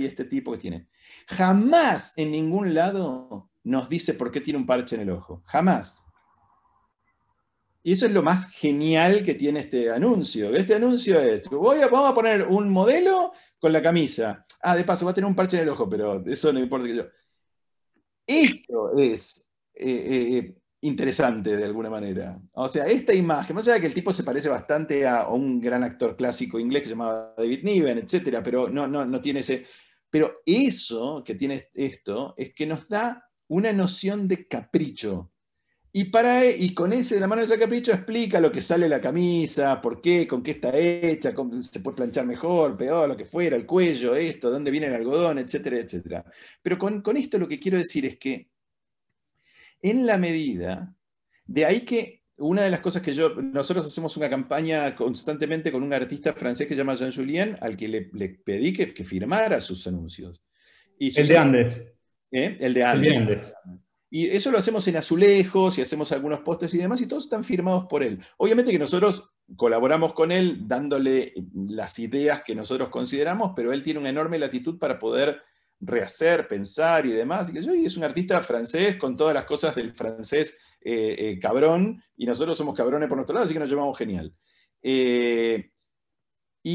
[0.00, 0.88] y este tipo que tiene.
[1.28, 5.42] Jamás en ningún lado nos dice por qué tiene un parche en el ojo.
[5.46, 6.04] Jamás.
[7.84, 10.54] Y eso es lo más genial que tiene este anuncio.
[10.54, 14.46] Este anuncio es, voy vamos a poner un modelo con la camisa.
[14.62, 16.86] Ah, de paso, va a tener un parche en el ojo, pero eso no importa
[16.86, 17.04] que yo.
[18.26, 22.40] Esto es eh, eh, eh, interesante de alguna manera.
[22.52, 25.60] O sea, esta imagen, más allá de que el tipo se parece bastante a, un
[25.60, 29.40] gran actor clásico inglés que se llamaba David Niven, etcétera, pero no, no, no tiene
[29.40, 29.66] ese.
[30.08, 35.31] Pero eso que tiene esto es que nos da una noción de capricho.
[35.94, 38.88] Y, para, y con ese de la mano de ese capricho explica lo que sale
[38.88, 43.16] la camisa, por qué, con qué está hecha, cómo se puede planchar mejor, peor, lo
[43.16, 46.24] que fuera, el cuello, esto, dónde viene el algodón, etcétera, etcétera.
[46.62, 48.48] Pero con, con esto lo que quiero decir es que
[49.82, 50.94] en la medida,
[51.44, 55.82] de ahí que una de las cosas que yo, nosotros hacemos una campaña constantemente con
[55.82, 59.60] un artista francés que se llama Jean Julien, al que le, pedí que, que, firmara
[59.60, 60.42] sus anuncios.
[60.98, 61.84] Y el de Andes.
[62.30, 62.56] ¿Eh?
[62.58, 63.52] El de Andes.
[64.14, 67.42] Y eso lo hacemos en azulejos y hacemos algunos postes y demás, y todos están
[67.42, 68.22] firmados por él.
[68.36, 74.00] Obviamente que nosotros colaboramos con él dándole las ideas que nosotros consideramos, pero él tiene
[74.00, 75.40] una enorme latitud para poder
[75.80, 77.50] rehacer, pensar y demás.
[77.54, 82.26] Y es un artista francés con todas las cosas del francés eh, eh, cabrón, y
[82.26, 84.34] nosotros somos cabrones por nuestro lado, así que nos llevamos genial.
[84.82, 85.70] y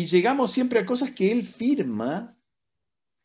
[0.07, 2.36] llegamos siempre a cosas que él firma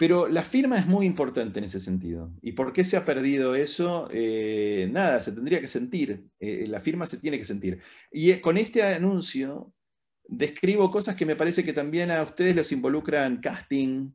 [0.02, 2.34] pero la firma es muy importante en ese sentido.
[2.42, 4.08] ¿Y por qué se ha perdido eso?
[4.10, 6.26] Eh, nada, se tendría que sentir.
[6.40, 7.80] Eh, la firma se tiene que sentir.
[8.10, 9.72] Y eh, con este anuncio
[10.26, 14.10] describo cosas que me parece que también a ustedes los involucran casting,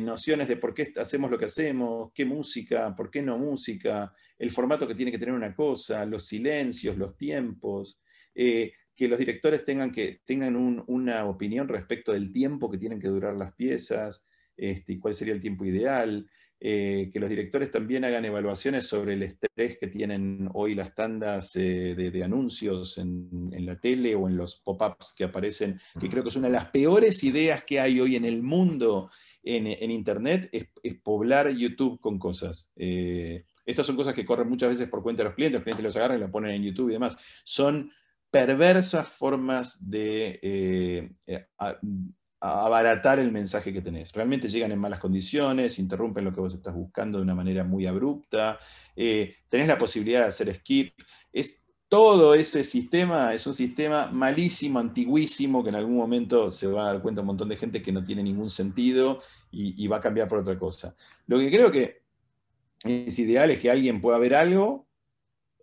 [0.00, 4.50] nociones de por qué hacemos lo que hacemos, qué música, por qué no música, el
[4.50, 8.00] formato que tiene que tener una cosa, los silencios, los tiempos.
[8.34, 13.36] que los directores tengan, que, tengan una opinión respecto del tiempo que tienen que durar
[13.36, 14.26] las piezas,
[14.56, 16.26] este, cuál sería el tiempo ideal,
[16.58, 21.54] eh, que los directores también hagan evaluaciones sobre el estrés que tienen hoy las tandas
[21.54, 26.30] eh, de, anuncios en, la tele o en los pop-ups que aparecen, que creo que
[26.30, 29.10] es una de las peores ideas que hay hoy en el mundo
[29.42, 30.66] en, Internet, es,
[31.02, 32.72] poblar YouTube con cosas.
[32.74, 35.84] Eh, estas son cosas que corren muchas veces por cuenta de los clientes, los clientes
[35.84, 37.18] los agarran y los ponen en YouTube y demás.
[37.44, 37.92] Son
[38.30, 41.12] perversas formas de
[42.64, 44.12] abaratar el mensaje que tenés.
[44.12, 47.86] Realmente llegan en malas condiciones, interrumpen lo que vos estás buscando de una manera muy
[47.86, 48.58] abrupta,
[48.94, 50.94] eh, tenés la posibilidad de hacer skip.
[51.32, 56.82] Es, todo ese sistema es un sistema malísimo, antiguísimo, que en algún momento se va
[56.82, 59.20] a dar cuenta un montón de gente que no tiene ningún sentido
[59.50, 60.94] y va a cambiar por otra cosa.
[61.26, 62.02] Lo que creo que
[62.84, 64.85] es ideal es que alguien pueda ver algo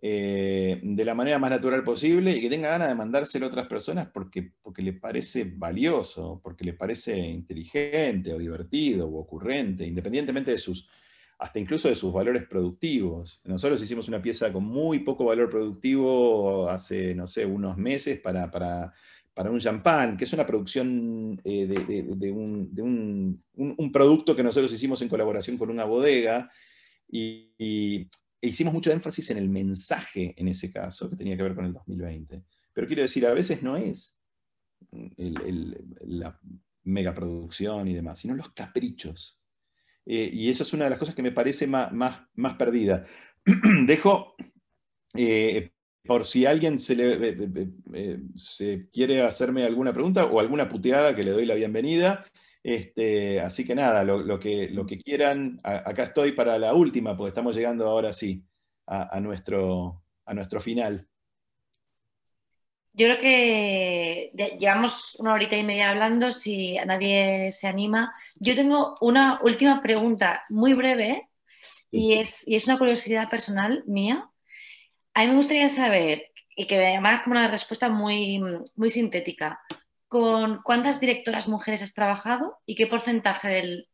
[0.06, 3.66] eh, de la manera más natural posible y que tenga ganas de mandárselo a otras
[3.66, 10.50] personas porque, porque le parece valioso, porque le parece inteligente o divertido o ocurrente, independientemente
[10.50, 10.90] de sus,
[11.38, 13.40] hasta incluso de sus valores productivos.
[13.44, 18.50] Nosotros hicimos una pieza con muy poco valor productivo hace, no sé, unos meses para,
[18.50, 18.92] para,
[19.50, 25.08] un champán, que es una producción eh, de, un, un, producto que nosotros hicimos en
[25.08, 26.50] colaboración con una bodega.
[27.10, 28.06] y,
[28.44, 31.64] e hicimos mucho énfasis en el mensaje en ese caso, que tenía que ver con
[31.64, 32.44] el 2020.
[32.74, 34.20] Pero quiero decir, a veces no es
[34.90, 36.38] la
[36.82, 39.40] megaproducción y demás, sino los caprichos.
[40.04, 43.06] Eh, y esa es una de las cosas que me parece más, más, perdida.
[43.86, 44.34] Dejo,
[45.16, 45.70] eh,
[46.04, 47.38] por si alguien se, le,
[47.94, 52.26] eh, se quiere hacerme alguna pregunta o alguna puteada, que le doy la bienvenida.
[52.64, 57.28] Este, así que nada, lo, que, lo que quieran, acá estoy para la última, porque
[57.28, 58.42] estamos llegando ahora sí
[58.86, 61.06] a, nuestro, a nuestro final.
[62.94, 68.14] Yo creo que llevamos una horita y media hablando, si nadie se anima.
[68.36, 71.28] Yo tengo una última pregunta muy breve
[71.90, 74.30] y es, y es una curiosidad personal mía.
[75.12, 78.40] A mí me gustaría saber, y que además como una respuesta muy,
[78.74, 79.60] muy sintética,
[80.08, 83.86] con cuántas directoras mujeres has trabajado y qué porcentaje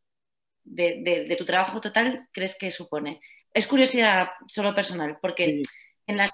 [0.63, 3.19] de, tu trabajo total crees que supone.
[3.53, 5.61] Es curiosidad solo personal, porque
[6.07, 6.29] en la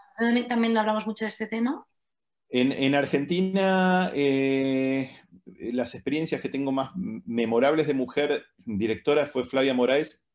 [0.47, 1.85] también no hablamos mucho de este tema
[2.49, 5.11] En, Argentina, eh,
[5.71, 10.27] las experiencias que tengo más memorables de mujer directora fue Flavia Moraes,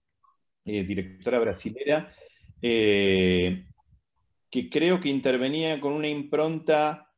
[0.64, 2.14] eh, directora brasilera,
[2.60, 3.66] eh,
[4.50, 7.11] que creo que intervenía con una impronta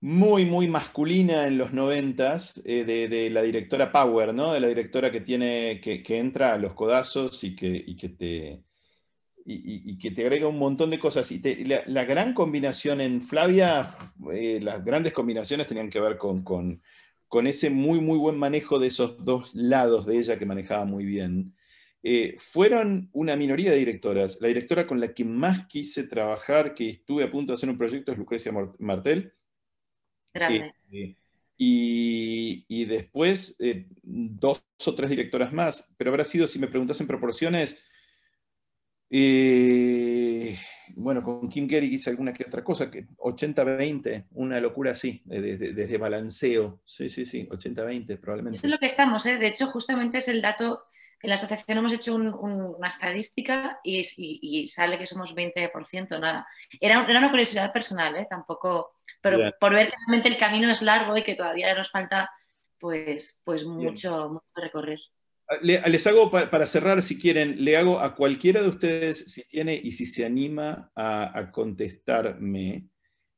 [0.00, 4.52] muy, muy masculina en los noventas, de, la directora Power, ¿no?
[4.52, 8.62] De la directora que tiene, que, entra a los codazos y que, y que te,
[9.48, 11.30] y, que te agrega un montón de cosas.
[11.32, 13.96] Y la, gran combinación en Flavia,
[14.32, 18.88] eh, las grandes combinaciones tenían que ver con, con, ese muy, muy buen manejo de
[18.88, 21.54] esos dos lados de ella que manejaba muy bien.
[22.02, 24.38] Eh, fueron una minoría de directoras.
[24.40, 27.78] La directora con la que más quise trabajar, que estuve a punto de hacer un
[27.78, 29.32] proyecto, es Lucrecia Martel.
[30.32, 30.74] Grande.
[30.92, 31.16] Eh,
[31.56, 33.58] y, y, después
[34.04, 37.82] dos o tres directoras más, pero habrá sido, si me preguntas en proporciones,
[39.10, 40.58] eh,
[40.96, 45.98] bueno, con Kim Gary hice alguna que otra cosa, que 80-20, una locura así, desde,
[45.98, 46.82] balanceo.
[46.84, 48.58] Sí, sí, sí, 80-20 probablemente.
[48.58, 49.38] Eso es lo que estamos, ¿eh?
[49.38, 50.84] de hecho, justamente es el dato.
[51.20, 56.46] En la asociación hemos hecho una estadística y, sale que somos 20%, nada.
[56.80, 58.26] Era, era una curiosidad personal, ¿eh?
[58.28, 62.30] tampoco, pero por ver que realmente el camino es largo y que todavía nos falta
[62.78, 65.00] pues, pues mucho, mucho recorrer.
[65.62, 69.92] Les hago para, cerrar, si quieren, le hago a cualquiera de ustedes, si tiene y
[69.92, 72.88] si se anima a, contestarme,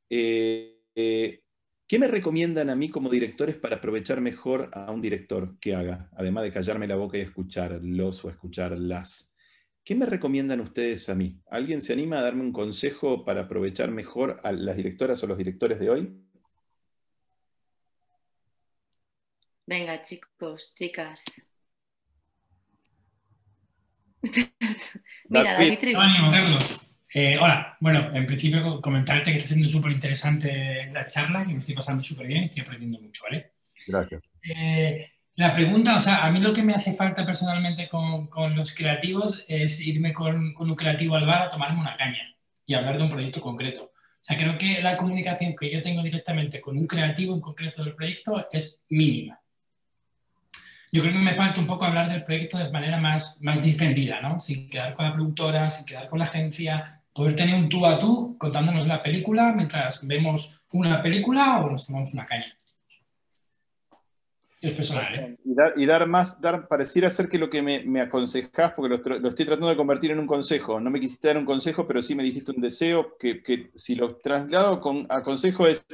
[0.09, 1.41] eh, eh,
[1.87, 6.09] ¿qué me recomiendan a mí como directores para aprovechar mejor a un director que haga,
[6.17, 9.30] además de callarme la boca y escucharlos o escucharlas?
[9.83, 11.41] ¿Qué me recomiendan ustedes a mí?
[11.49, 15.37] ¿Alguien se anima a darme un consejo para aprovechar mejor a las directoras o los
[15.37, 16.13] directores de hoy?
[19.65, 21.23] Venga, chicos, chicas.
[25.29, 25.79] Mira, David
[27.13, 31.59] eh, hola, bueno, en principio comentarte que está siendo súper interesante la charla, que me
[31.59, 33.51] estoy pasando súper bien, estoy aprendiendo mucho, ¿vale?
[33.85, 34.23] Gracias.
[34.43, 35.11] Eh,
[35.41, 38.73] la pregunta, o sea, a mí lo que me hace falta personalmente con, con los
[38.73, 42.35] creativos es irme con, con, un creativo al bar a tomarme una caña
[42.65, 43.91] y hablar de un proyecto concreto.
[43.93, 47.83] O sea, creo que la comunicación que yo tengo directamente con un creativo en concreto
[47.83, 49.41] del proyecto es mínima
[50.91, 54.19] yo creo que me falta un poco hablar del proyecto de manera más, más distendida,
[54.19, 54.39] ¿no?
[54.39, 57.97] Sin quedar con la productora, sin quedar con la agencia, poder tener un tú a
[57.97, 62.53] tú contándonos la película mientras vemos una película o nos tomamos una caña.
[64.61, 65.37] Es personal, ¿eh?
[65.43, 68.89] Y dar, y dar más, dar, pareciera ser que lo que me, me aconsejás, porque
[68.89, 72.01] lo, estoy tratando de convertir en un consejo, no me quisiste dar un consejo, pero
[72.01, 75.85] sí me dijiste un deseo que, que si lo traslado con, a consejo es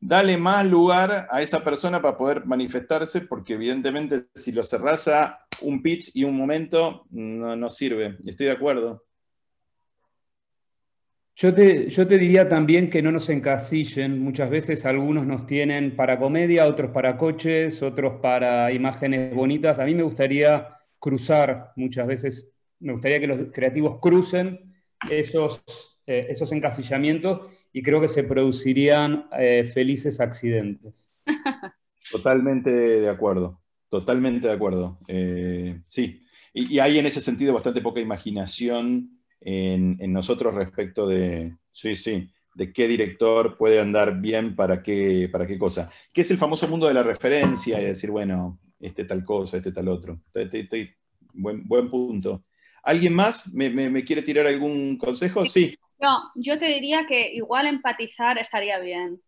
[0.00, 5.38] dale más lugar a esa persona para poder manifestarse, porque evidentemente si lo cerrás a
[5.62, 8.18] un pitch y un momento, no sirve.
[8.24, 9.02] Estoy de acuerdo.
[11.36, 14.20] Yo te, yo te, diría también que no nos encasillen.
[14.20, 19.78] Muchas veces algunos nos tienen para comedia, otros para coches, otros para imágenes bonitas.
[19.78, 24.74] A mí me gustaría cruzar muchas veces, me gustaría que los creativos crucen
[25.10, 25.62] esos,
[26.06, 31.12] eh, esos encasillamientos y creo que se producirían eh, felices accidentes.
[32.10, 34.98] Totalmente de acuerdo, totalmente de acuerdo.
[35.08, 39.13] Eh, sí, y, hay en ese sentido bastante poca imaginación
[39.44, 45.46] en, nosotros respecto de, sí, sí, de qué director puede andar bien para qué, para
[45.46, 45.90] qué cosa.
[46.12, 49.72] ¿Qué es el famoso mundo de la referencia y decir, bueno, este tal cosa, este
[49.72, 50.22] tal otro?
[50.32, 50.90] Estoy,
[51.32, 52.44] buen, buen punto.
[52.82, 55.44] ¿Alguien más me, me, quiere tirar algún consejo?
[55.46, 55.76] Sí.
[56.00, 59.20] No, yo te diría que igual empatizar estaría bien,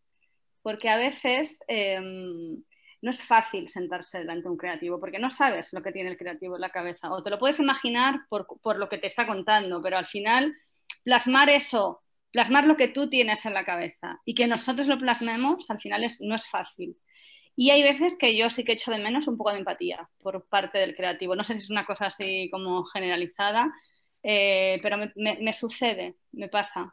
[0.63, 2.63] porque a veces em,
[3.07, 6.17] no es fácil sentarse delante de un creativo, porque no sabes lo que tiene el
[6.17, 9.29] creativo en la cabeza, o te lo puedes imaginar por, por lo que te está
[9.29, 10.57] contando, pero al final
[11.05, 12.03] plasmar eso,
[12.33, 16.03] plasmar lo que tú tienes en la cabeza y que nosotros lo plasmemos, al final
[16.03, 16.97] es, no es fácil.
[17.55, 20.45] Y hay veces que yo sí que echo de menos un poco de empatía por
[20.49, 21.37] parte del creativo.
[21.37, 23.73] No sé si es una cosa así como generalizada,
[24.25, 26.93] eh, pero me, sucede, me pasa.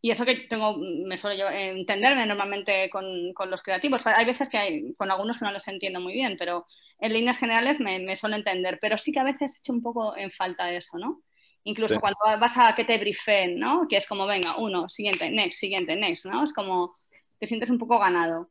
[0.00, 4.06] Y eso que tengo, me suelo yo entenderme normalmente con, con, los creativos.
[4.06, 6.66] Hay veces que hay, con algunos no los entiendo muy bien, pero
[7.00, 8.78] en líneas generales me, me, suelo entender.
[8.80, 11.22] Pero sí que a veces echo un poco en falta eso, ¿no?
[11.64, 13.86] Incluso cuando vas a que te briefen, ¿no?
[13.88, 16.44] Que es como, venga, uno, siguiente, next, siguiente, next, ¿no?
[16.44, 16.96] Es como,
[17.38, 18.50] te sientes un poco ganado.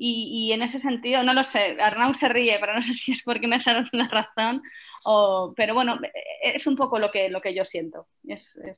[0.00, 3.22] Y, en ese sentido, no lo sé, Arnau se ríe, pero no sé si es
[3.24, 4.62] porque me dado la razón,
[5.04, 5.98] o, pero bueno,
[6.40, 8.06] es un poco lo que, lo que yo siento.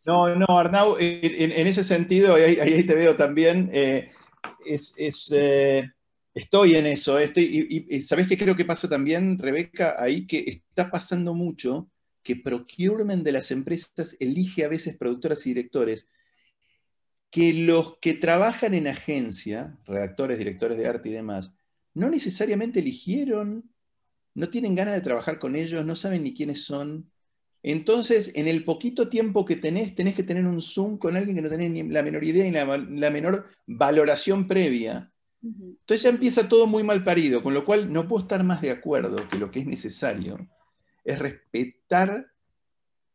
[0.06, 4.09] No, no, Arnau, en, ese sentido, ahí, ahí, te veo también, eh,
[4.64, 5.90] es, es eh,
[6.32, 9.97] estoy en eso, estoy, y, y, ¿sabés qué creo que pasa también, Rebeca?
[9.98, 11.90] Ahí que está pasando mucho
[12.22, 16.06] que procurement de las empresas elige a veces productoras y directores
[17.31, 21.55] que los que trabajan en agencia, redactores, directores de arte y demás,
[21.94, 23.70] no necesariamente eligieron,
[24.35, 27.11] no tienen ganas de trabajar con ellos, no saben ni quiénes son.
[27.62, 31.43] Entonces, en el poquito tiempo que tenés, tenés que tener un Zoom con alguien que
[31.43, 35.12] no tenés ni la menor idea y la, la menor valoración previa.
[35.43, 38.70] Entonces ya empieza todo muy mal parido, con lo cual no puedo estar más de
[38.70, 40.48] acuerdo que lo que es necesario
[41.05, 42.30] es respetar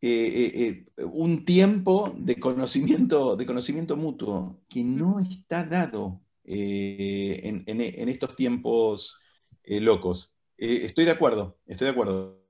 [0.02, 7.64] eh, eh, eh, un tiempo de conocimiento, de conocimiento mutuo que no está dado en,
[8.10, 9.20] estos tiempos
[9.64, 10.38] locos.
[10.58, 12.46] estoy de acuerdo, estoy de acuerdo.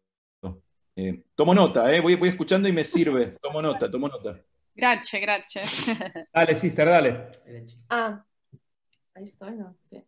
[1.35, 3.37] tomo nota, voy, voy escuchando y me sirve.
[3.41, 4.41] Tomo nota, tomo nota.
[4.73, 5.69] Gracias, gracias.
[6.33, 7.31] Dale, sister, dale.
[7.87, 8.25] Ah,
[9.13, 9.77] ahí estoy, ¿no?
[9.79, 10.03] Sí.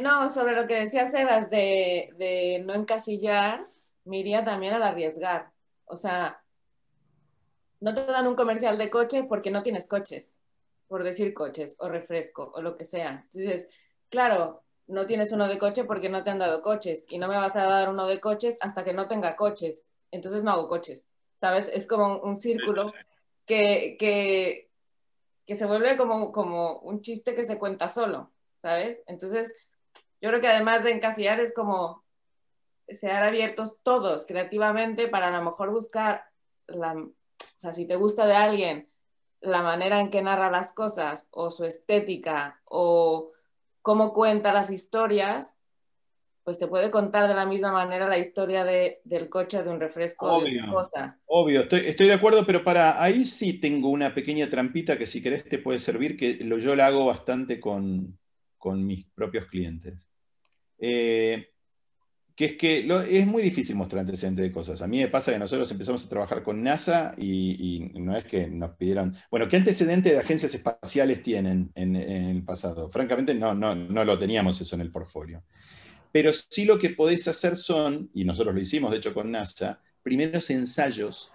[0.00, 3.60] no, sobre lo que decía Sebas de, de no encasillar,
[4.04, 5.53] me iría también al arriesgar.
[5.86, 6.42] O sea,
[7.80, 10.40] no te dan un comercial de coche porque no tienes coches,
[10.88, 13.26] por decir coches o refresco o lo que sea.
[13.32, 13.68] Entonces,
[14.08, 17.36] claro, no tienes uno de coche porque no te han dado coches y no me
[17.36, 19.84] vas a dar uno de coches hasta que no tenga coches.
[20.10, 21.06] Entonces no hago coches,
[21.36, 21.68] ¿sabes?
[21.72, 22.92] Es como un círculo
[23.46, 24.70] que, que,
[25.46, 29.02] que se vuelve como, como un chiste que se cuenta solo, ¿sabes?
[29.06, 29.54] Entonces,
[30.20, 32.03] yo creo que además de encasillar es como
[32.88, 36.24] ser abiertos todos creativamente para a lo mejor buscar,
[36.66, 37.12] la, o
[37.56, 38.88] sea, si te gusta de alguien,
[39.40, 43.32] la manera en que narra las cosas o su estética o
[43.82, 45.54] cómo cuenta las historias,
[46.42, 49.80] pues te puede contar de la misma manera la historia de, del coche, de un
[49.80, 51.18] refresco, obvio, de cosa.
[51.26, 55.22] Obvio, estoy, estoy, de acuerdo, pero para ahí sí tengo una pequeña trampita que si
[55.22, 58.18] querés te puede servir, que lo, yo la hago bastante con,
[58.58, 60.06] con mis propios clientes.
[60.78, 61.53] Eh,
[62.34, 64.82] que es que es muy difícil mostrar antecedentes de cosas.
[64.82, 68.48] A mí me pasa que nosotros empezamos a trabajar con NASA y, no es que
[68.48, 72.90] nos pidieron, bueno, ¿qué antecedentes de agencias espaciales tienen en, el pasado?
[72.90, 75.44] Francamente no, no, no lo teníamos eso en el portfolio.
[76.10, 79.80] Pero sí lo que podés hacer son, y nosotros lo hicimos de hecho con NASA,
[80.02, 81.30] primeros ensayos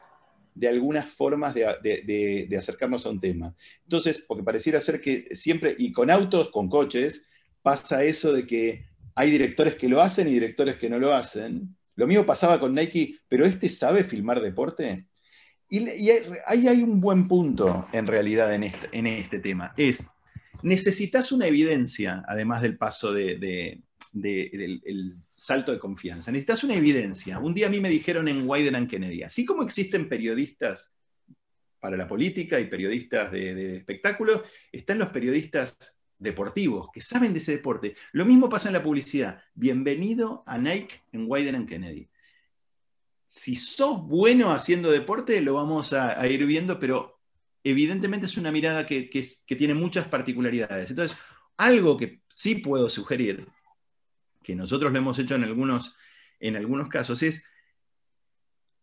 [0.53, 3.55] de algunas formas de, de acercarnos a un tema.
[3.83, 7.25] Entonces, porque pareciera ser que siempre, y con autos, con coches,
[7.61, 8.88] pasa eso de que
[9.19, 11.75] hay directores que lo hacen y directores que no lo hacen.
[11.97, 15.07] Lo mismo pasaba con Nike, pero ¿este sabe filmar deporte?
[15.69, 15.89] Y,
[16.47, 19.73] ahí hay un buen punto en realidad en este, en este tema.
[19.75, 20.07] Es,
[20.63, 23.81] necesitas una evidencia, además del paso de,
[24.13, 26.31] del salto de confianza.
[26.31, 27.39] Necesitas una evidencia.
[27.39, 30.95] Un día a mí me dijeron en Wyden Kennedy, así como existen periodistas
[31.81, 37.39] para la política y periodistas de, de espectáculos, están los periodistas deportivos, que saben de
[37.39, 37.95] ese deporte.
[38.11, 39.41] Lo mismo pasa en la publicidad.
[39.55, 42.09] Bienvenido a Nike en Wyden Kennedy.
[43.27, 47.19] Si sos bueno haciendo deporte, lo vamos a, ir viendo, pero
[47.63, 49.09] evidentemente es una mirada que,
[49.45, 50.89] tiene muchas particularidades.
[50.89, 51.17] Entonces,
[51.57, 53.47] algo que sí puedo sugerir,
[54.43, 55.95] que nosotros lo hemos hecho en algunos,
[56.39, 57.49] en algunos casos, es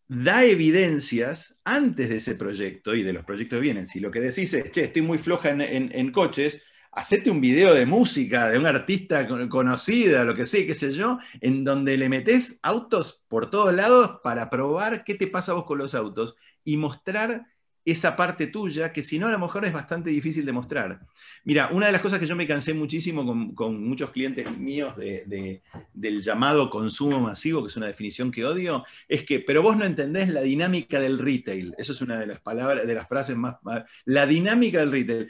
[0.07, 3.85] da evidencias antes de ese proyecto y de los proyectos que vienen.
[3.85, 6.63] Si lo que decís es, che, estoy muy floja en coches,
[6.97, 11.19] hacete un video de música de un artista conocida, lo que sé, qué sé yo,
[11.41, 15.65] en donde le metes autos por todos lados para probar qué te pasa a vos
[15.65, 17.45] con los autos y mostrar
[17.85, 20.99] esa parte tuya que si no a lo mejor es bastante difícil de mostrar.
[21.45, 26.21] Mira, una de las cosas que yo me cansé muchísimo con, muchos clientes míos del
[26.21, 30.29] llamado consumo masivo, que es una definición que odio, es que, pero vos no entendés
[30.29, 31.75] la dinámica del retail.
[31.77, 33.57] Eso es una de las palabras, de las frases más...
[34.05, 35.29] La dinámica del retail.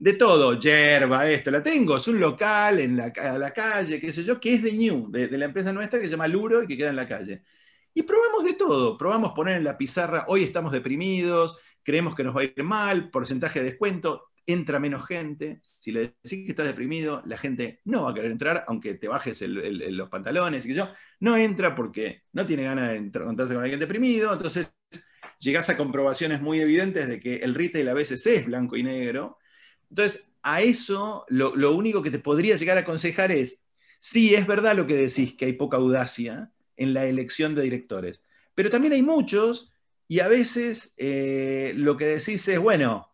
[0.00, 4.24] De todo, yerba, esto, la tengo, es un local en la, la calle, qué sé
[4.24, 6.76] yo, que es de New, de, la empresa nuestra que se llama Luro y que
[6.78, 7.42] queda en la calle.
[7.92, 12.34] Y probamos de todo, probamos poner en la pizarra, hoy estamos deprimidos, creemos que nos
[12.34, 16.66] va a ir mal, porcentaje de descuento, entra menos gente, si le decís que estás
[16.66, 20.88] deprimido, la gente no va a querer entrar, aunque te bajes los pantalones y yo,
[21.20, 24.74] no entra porque no tiene ganas de encontrarse con alguien deprimido, entonces
[25.38, 29.36] llegás a comprobaciones muy evidentes de que el retail a veces es blanco y negro,
[29.90, 33.62] entonces, a eso lo, único que te podría llegar a aconsejar es,
[33.98, 38.22] sí, es verdad lo que decís, que hay poca audacia en la elección de directores,
[38.54, 39.72] pero también hay muchos
[40.08, 43.08] y a veces eh, lo que decís es, bueno,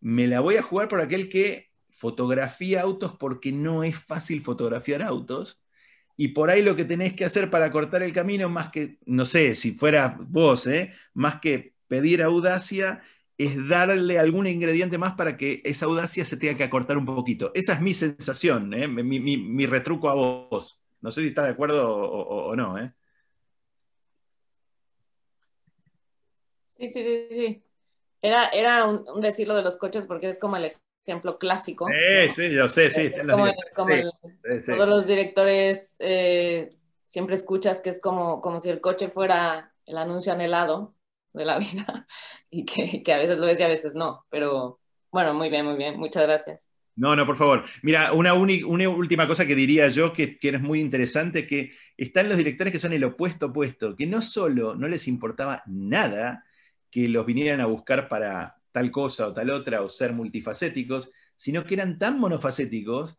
[0.00, 5.02] me la voy a jugar por aquel que fotografía autos porque no es fácil fotografiar
[5.02, 5.60] autos.
[6.16, 9.24] Y por ahí lo que tenés que hacer para cortar el camino, más que, no
[9.24, 10.92] sé, si fuera vos, ¿eh?
[11.14, 13.02] más que pedir audacia,
[13.38, 17.50] es darle algún ingrediente más para que esa audacia se tenga que acortar un poquito.
[17.54, 18.88] Esa es mi sensación, ¿eh?
[18.88, 20.82] mi, retruco a vos.
[21.00, 22.78] No sé si estás de acuerdo o, no.
[22.78, 22.92] ¿eh?
[26.78, 27.62] Sí, sí, sí, sí.
[28.20, 30.72] Era, era un, un decirlo de los coches porque es como el
[31.04, 31.88] ejemplo clásico.
[31.88, 33.02] Sí, sí, yo sé, sí.
[33.02, 33.74] están los Como, directores.
[33.74, 34.72] como Sí, el- sí, sí.
[34.72, 36.76] todos los directores eh,
[37.06, 40.94] siempre escuchas que es como, como si el coche fuera el anuncio anhelado
[41.32, 42.06] de la vida
[42.50, 44.24] y que, a veces lo ves y a veces no.
[44.30, 44.80] Pero
[45.10, 45.98] bueno, muy bien, muy bien.
[45.98, 46.68] Muchas gracias.
[46.94, 47.64] No, no, por favor.
[47.82, 52.28] Mira, una, una última cosa que diría yo que, que es muy interesante, que están
[52.28, 56.44] los directores que son el opuesto opuesto, que no solo no les importaba nada
[56.90, 61.64] que los vinieran a buscar para tal cosa o tal otra o ser multifacéticos, sino
[61.64, 63.16] que eran tan monofacéticos.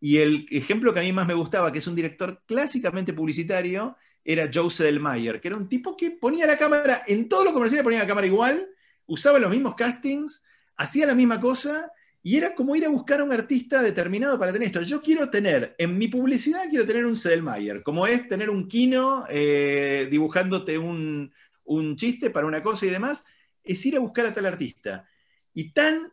[0.00, 3.96] Y el ejemplo que a mí más me gustaba, que es un director clásicamente publicitario,
[4.24, 7.84] era Joe Sedelmayer, que era un tipo que ponía la cámara, en todos los comerciales
[7.84, 8.68] ponía la cámara igual,
[9.06, 10.42] usaba los mismos castings,
[10.76, 11.90] hacía la misma cosa
[12.22, 14.82] y era como ir a buscar a un artista determinado para tener esto.
[14.82, 19.24] Yo quiero tener, en mi publicidad quiero tener un Sedelmayer, como es tener un Kino
[19.28, 21.30] eh, dibujándote un,
[21.64, 23.24] un chiste para una cosa y demás,
[23.62, 25.08] es ir a buscar a tal artista.
[25.54, 26.12] Y tan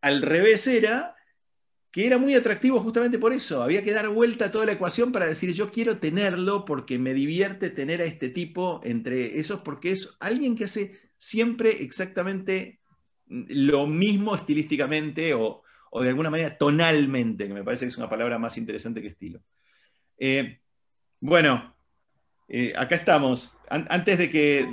[0.00, 1.15] al revés era
[1.96, 3.62] que era muy atractivo justamente por eso.
[3.62, 7.14] Había que dar vuelta a toda la ecuación para decir, yo quiero tenerlo porque me
[7.14, 12.80] divierte tener a este tipo entre esos, porque es alguien que hace siempre exactamente
[13.28, 18.10] lo mismo estilísticamente o, o de alguna manera tonalmente, que me parece que es una
[18.10, 19.40] palabra más interesante que estilo.
[20.18, 20.60] Eh,
[21.18, 21.74] bueno,
[22.46, 23.56] eh, acá estamos.
[23.70, 24.66] An- antes de que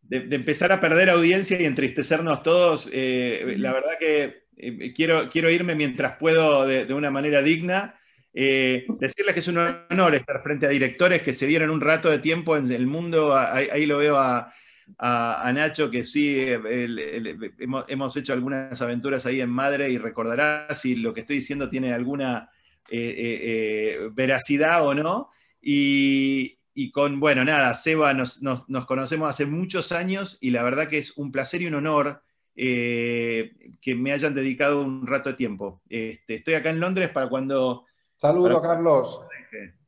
[0.00, 5.50] de empezar a perder audiencia y entristecernos todos, eh, la verdad que eh, quiero, quiero
[5.50, 7.98] irme mientras puedo de, de una manera digna.
[8.34, 12.08] Eh, decirles que es un honor estar frente a directores que se dieron un rato
[12.10, 13.36] de tiempo en el mundo.
[13.36, 14.52] Ahí, lo veo a,
[14.98, 16.46] a- Nacho, que sí,
[17.58, 21.68] hemos, hemos hecho algunas aventuras ahí en Madre y recordará si lo que estoy diciendo
[21.68, 22.50] tiene alguna
[22.90, 25.30] eh, veracidad o no.
[25.60, 30.88] Y, y con, bueno, nada, Seba nos- nos conocemos hace muchos años y la verdad
[30.88, 32.22] que es un placer y un honor
[32.54, 35.82] eh, que me hayan dedicado un rato de tiempo.
[35.88, 37.86] Este, estoy acá en Londres para cuando...
[38.16, 39.26] Saludo, para- Carlos.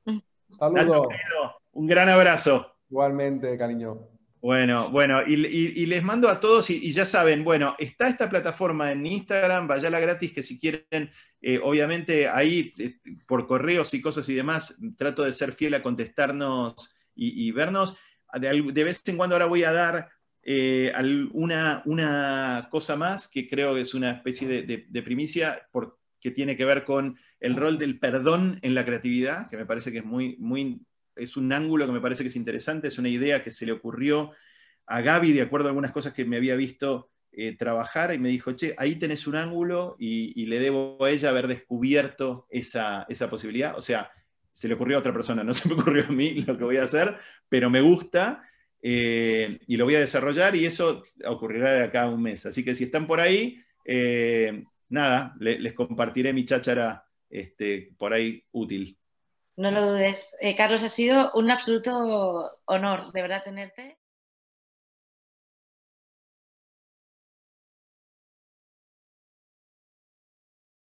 [0.07, 0.23] Nacho,
[0.59, 1.09] Saludo.
[1.09, 2.77] querido, un gran abrazo.
[2.89, 4.09] Igualmente, cariño.
[4.41, 8.09] Bueno, bueno, y, y- y les mando a todos, y, y ya saben, bueno, está
[8.09, 11.11] esta plataforma en Instagram, vayala gratis, que si quieren,
[11.41, 12.97] eh, obviamente ahí eh,
[13.27, 17.97] por correos y cosas y demás, trato de ser fiel a contestarnos y, vernos.
[18.35, 20.11] De, de vez en cuando ahora voy a dar
[20.45, 20.93] eh,
[21.33, 25.67] una, cosa más que creo que es una especie de, primicia
[26.21, 29.91] que tiene que ver con el rol del perdón en la creatividad, que me parece
[29.91, 30.81] que es muy, muy
[31.17, 33.73] es un ángulo que me parece que es interesante, es una idea que se le
[33.73, 34.33] ocurrió
[34.87, 38.29] a Gaby de acuerdo a algunas cosas que me había visto eh, trabajar y me
[38.29, 43.07] dijo, che, ahí tenés un ángulo y, y le debo a ella haber descubierto esa,
[43.09, 43.77] esa posibilidad.
[43.79, 44.11] O sea,
[44.53, 46.77] se le ocurrió a otra persona, no se me ocurrió a mí lo que voy
[46.77, 47.17] a hacer,
[47.49, 48.43] pero me gusta
[48.87, 52.45] eh, y lo voy a desarrollar y eso ocurrirá de acá a un mes.
[52.45, 58.13] Así que si están por ahí, eh, nada, le- les compartiré mi cháchara este, por
[58.13, 58.99] ahí útil.
[59.57, 60.37] No lo dudes.
[60.41, 63.97] Eh, Carlos, ha sido un absoluto honor, de verdad, tenerte.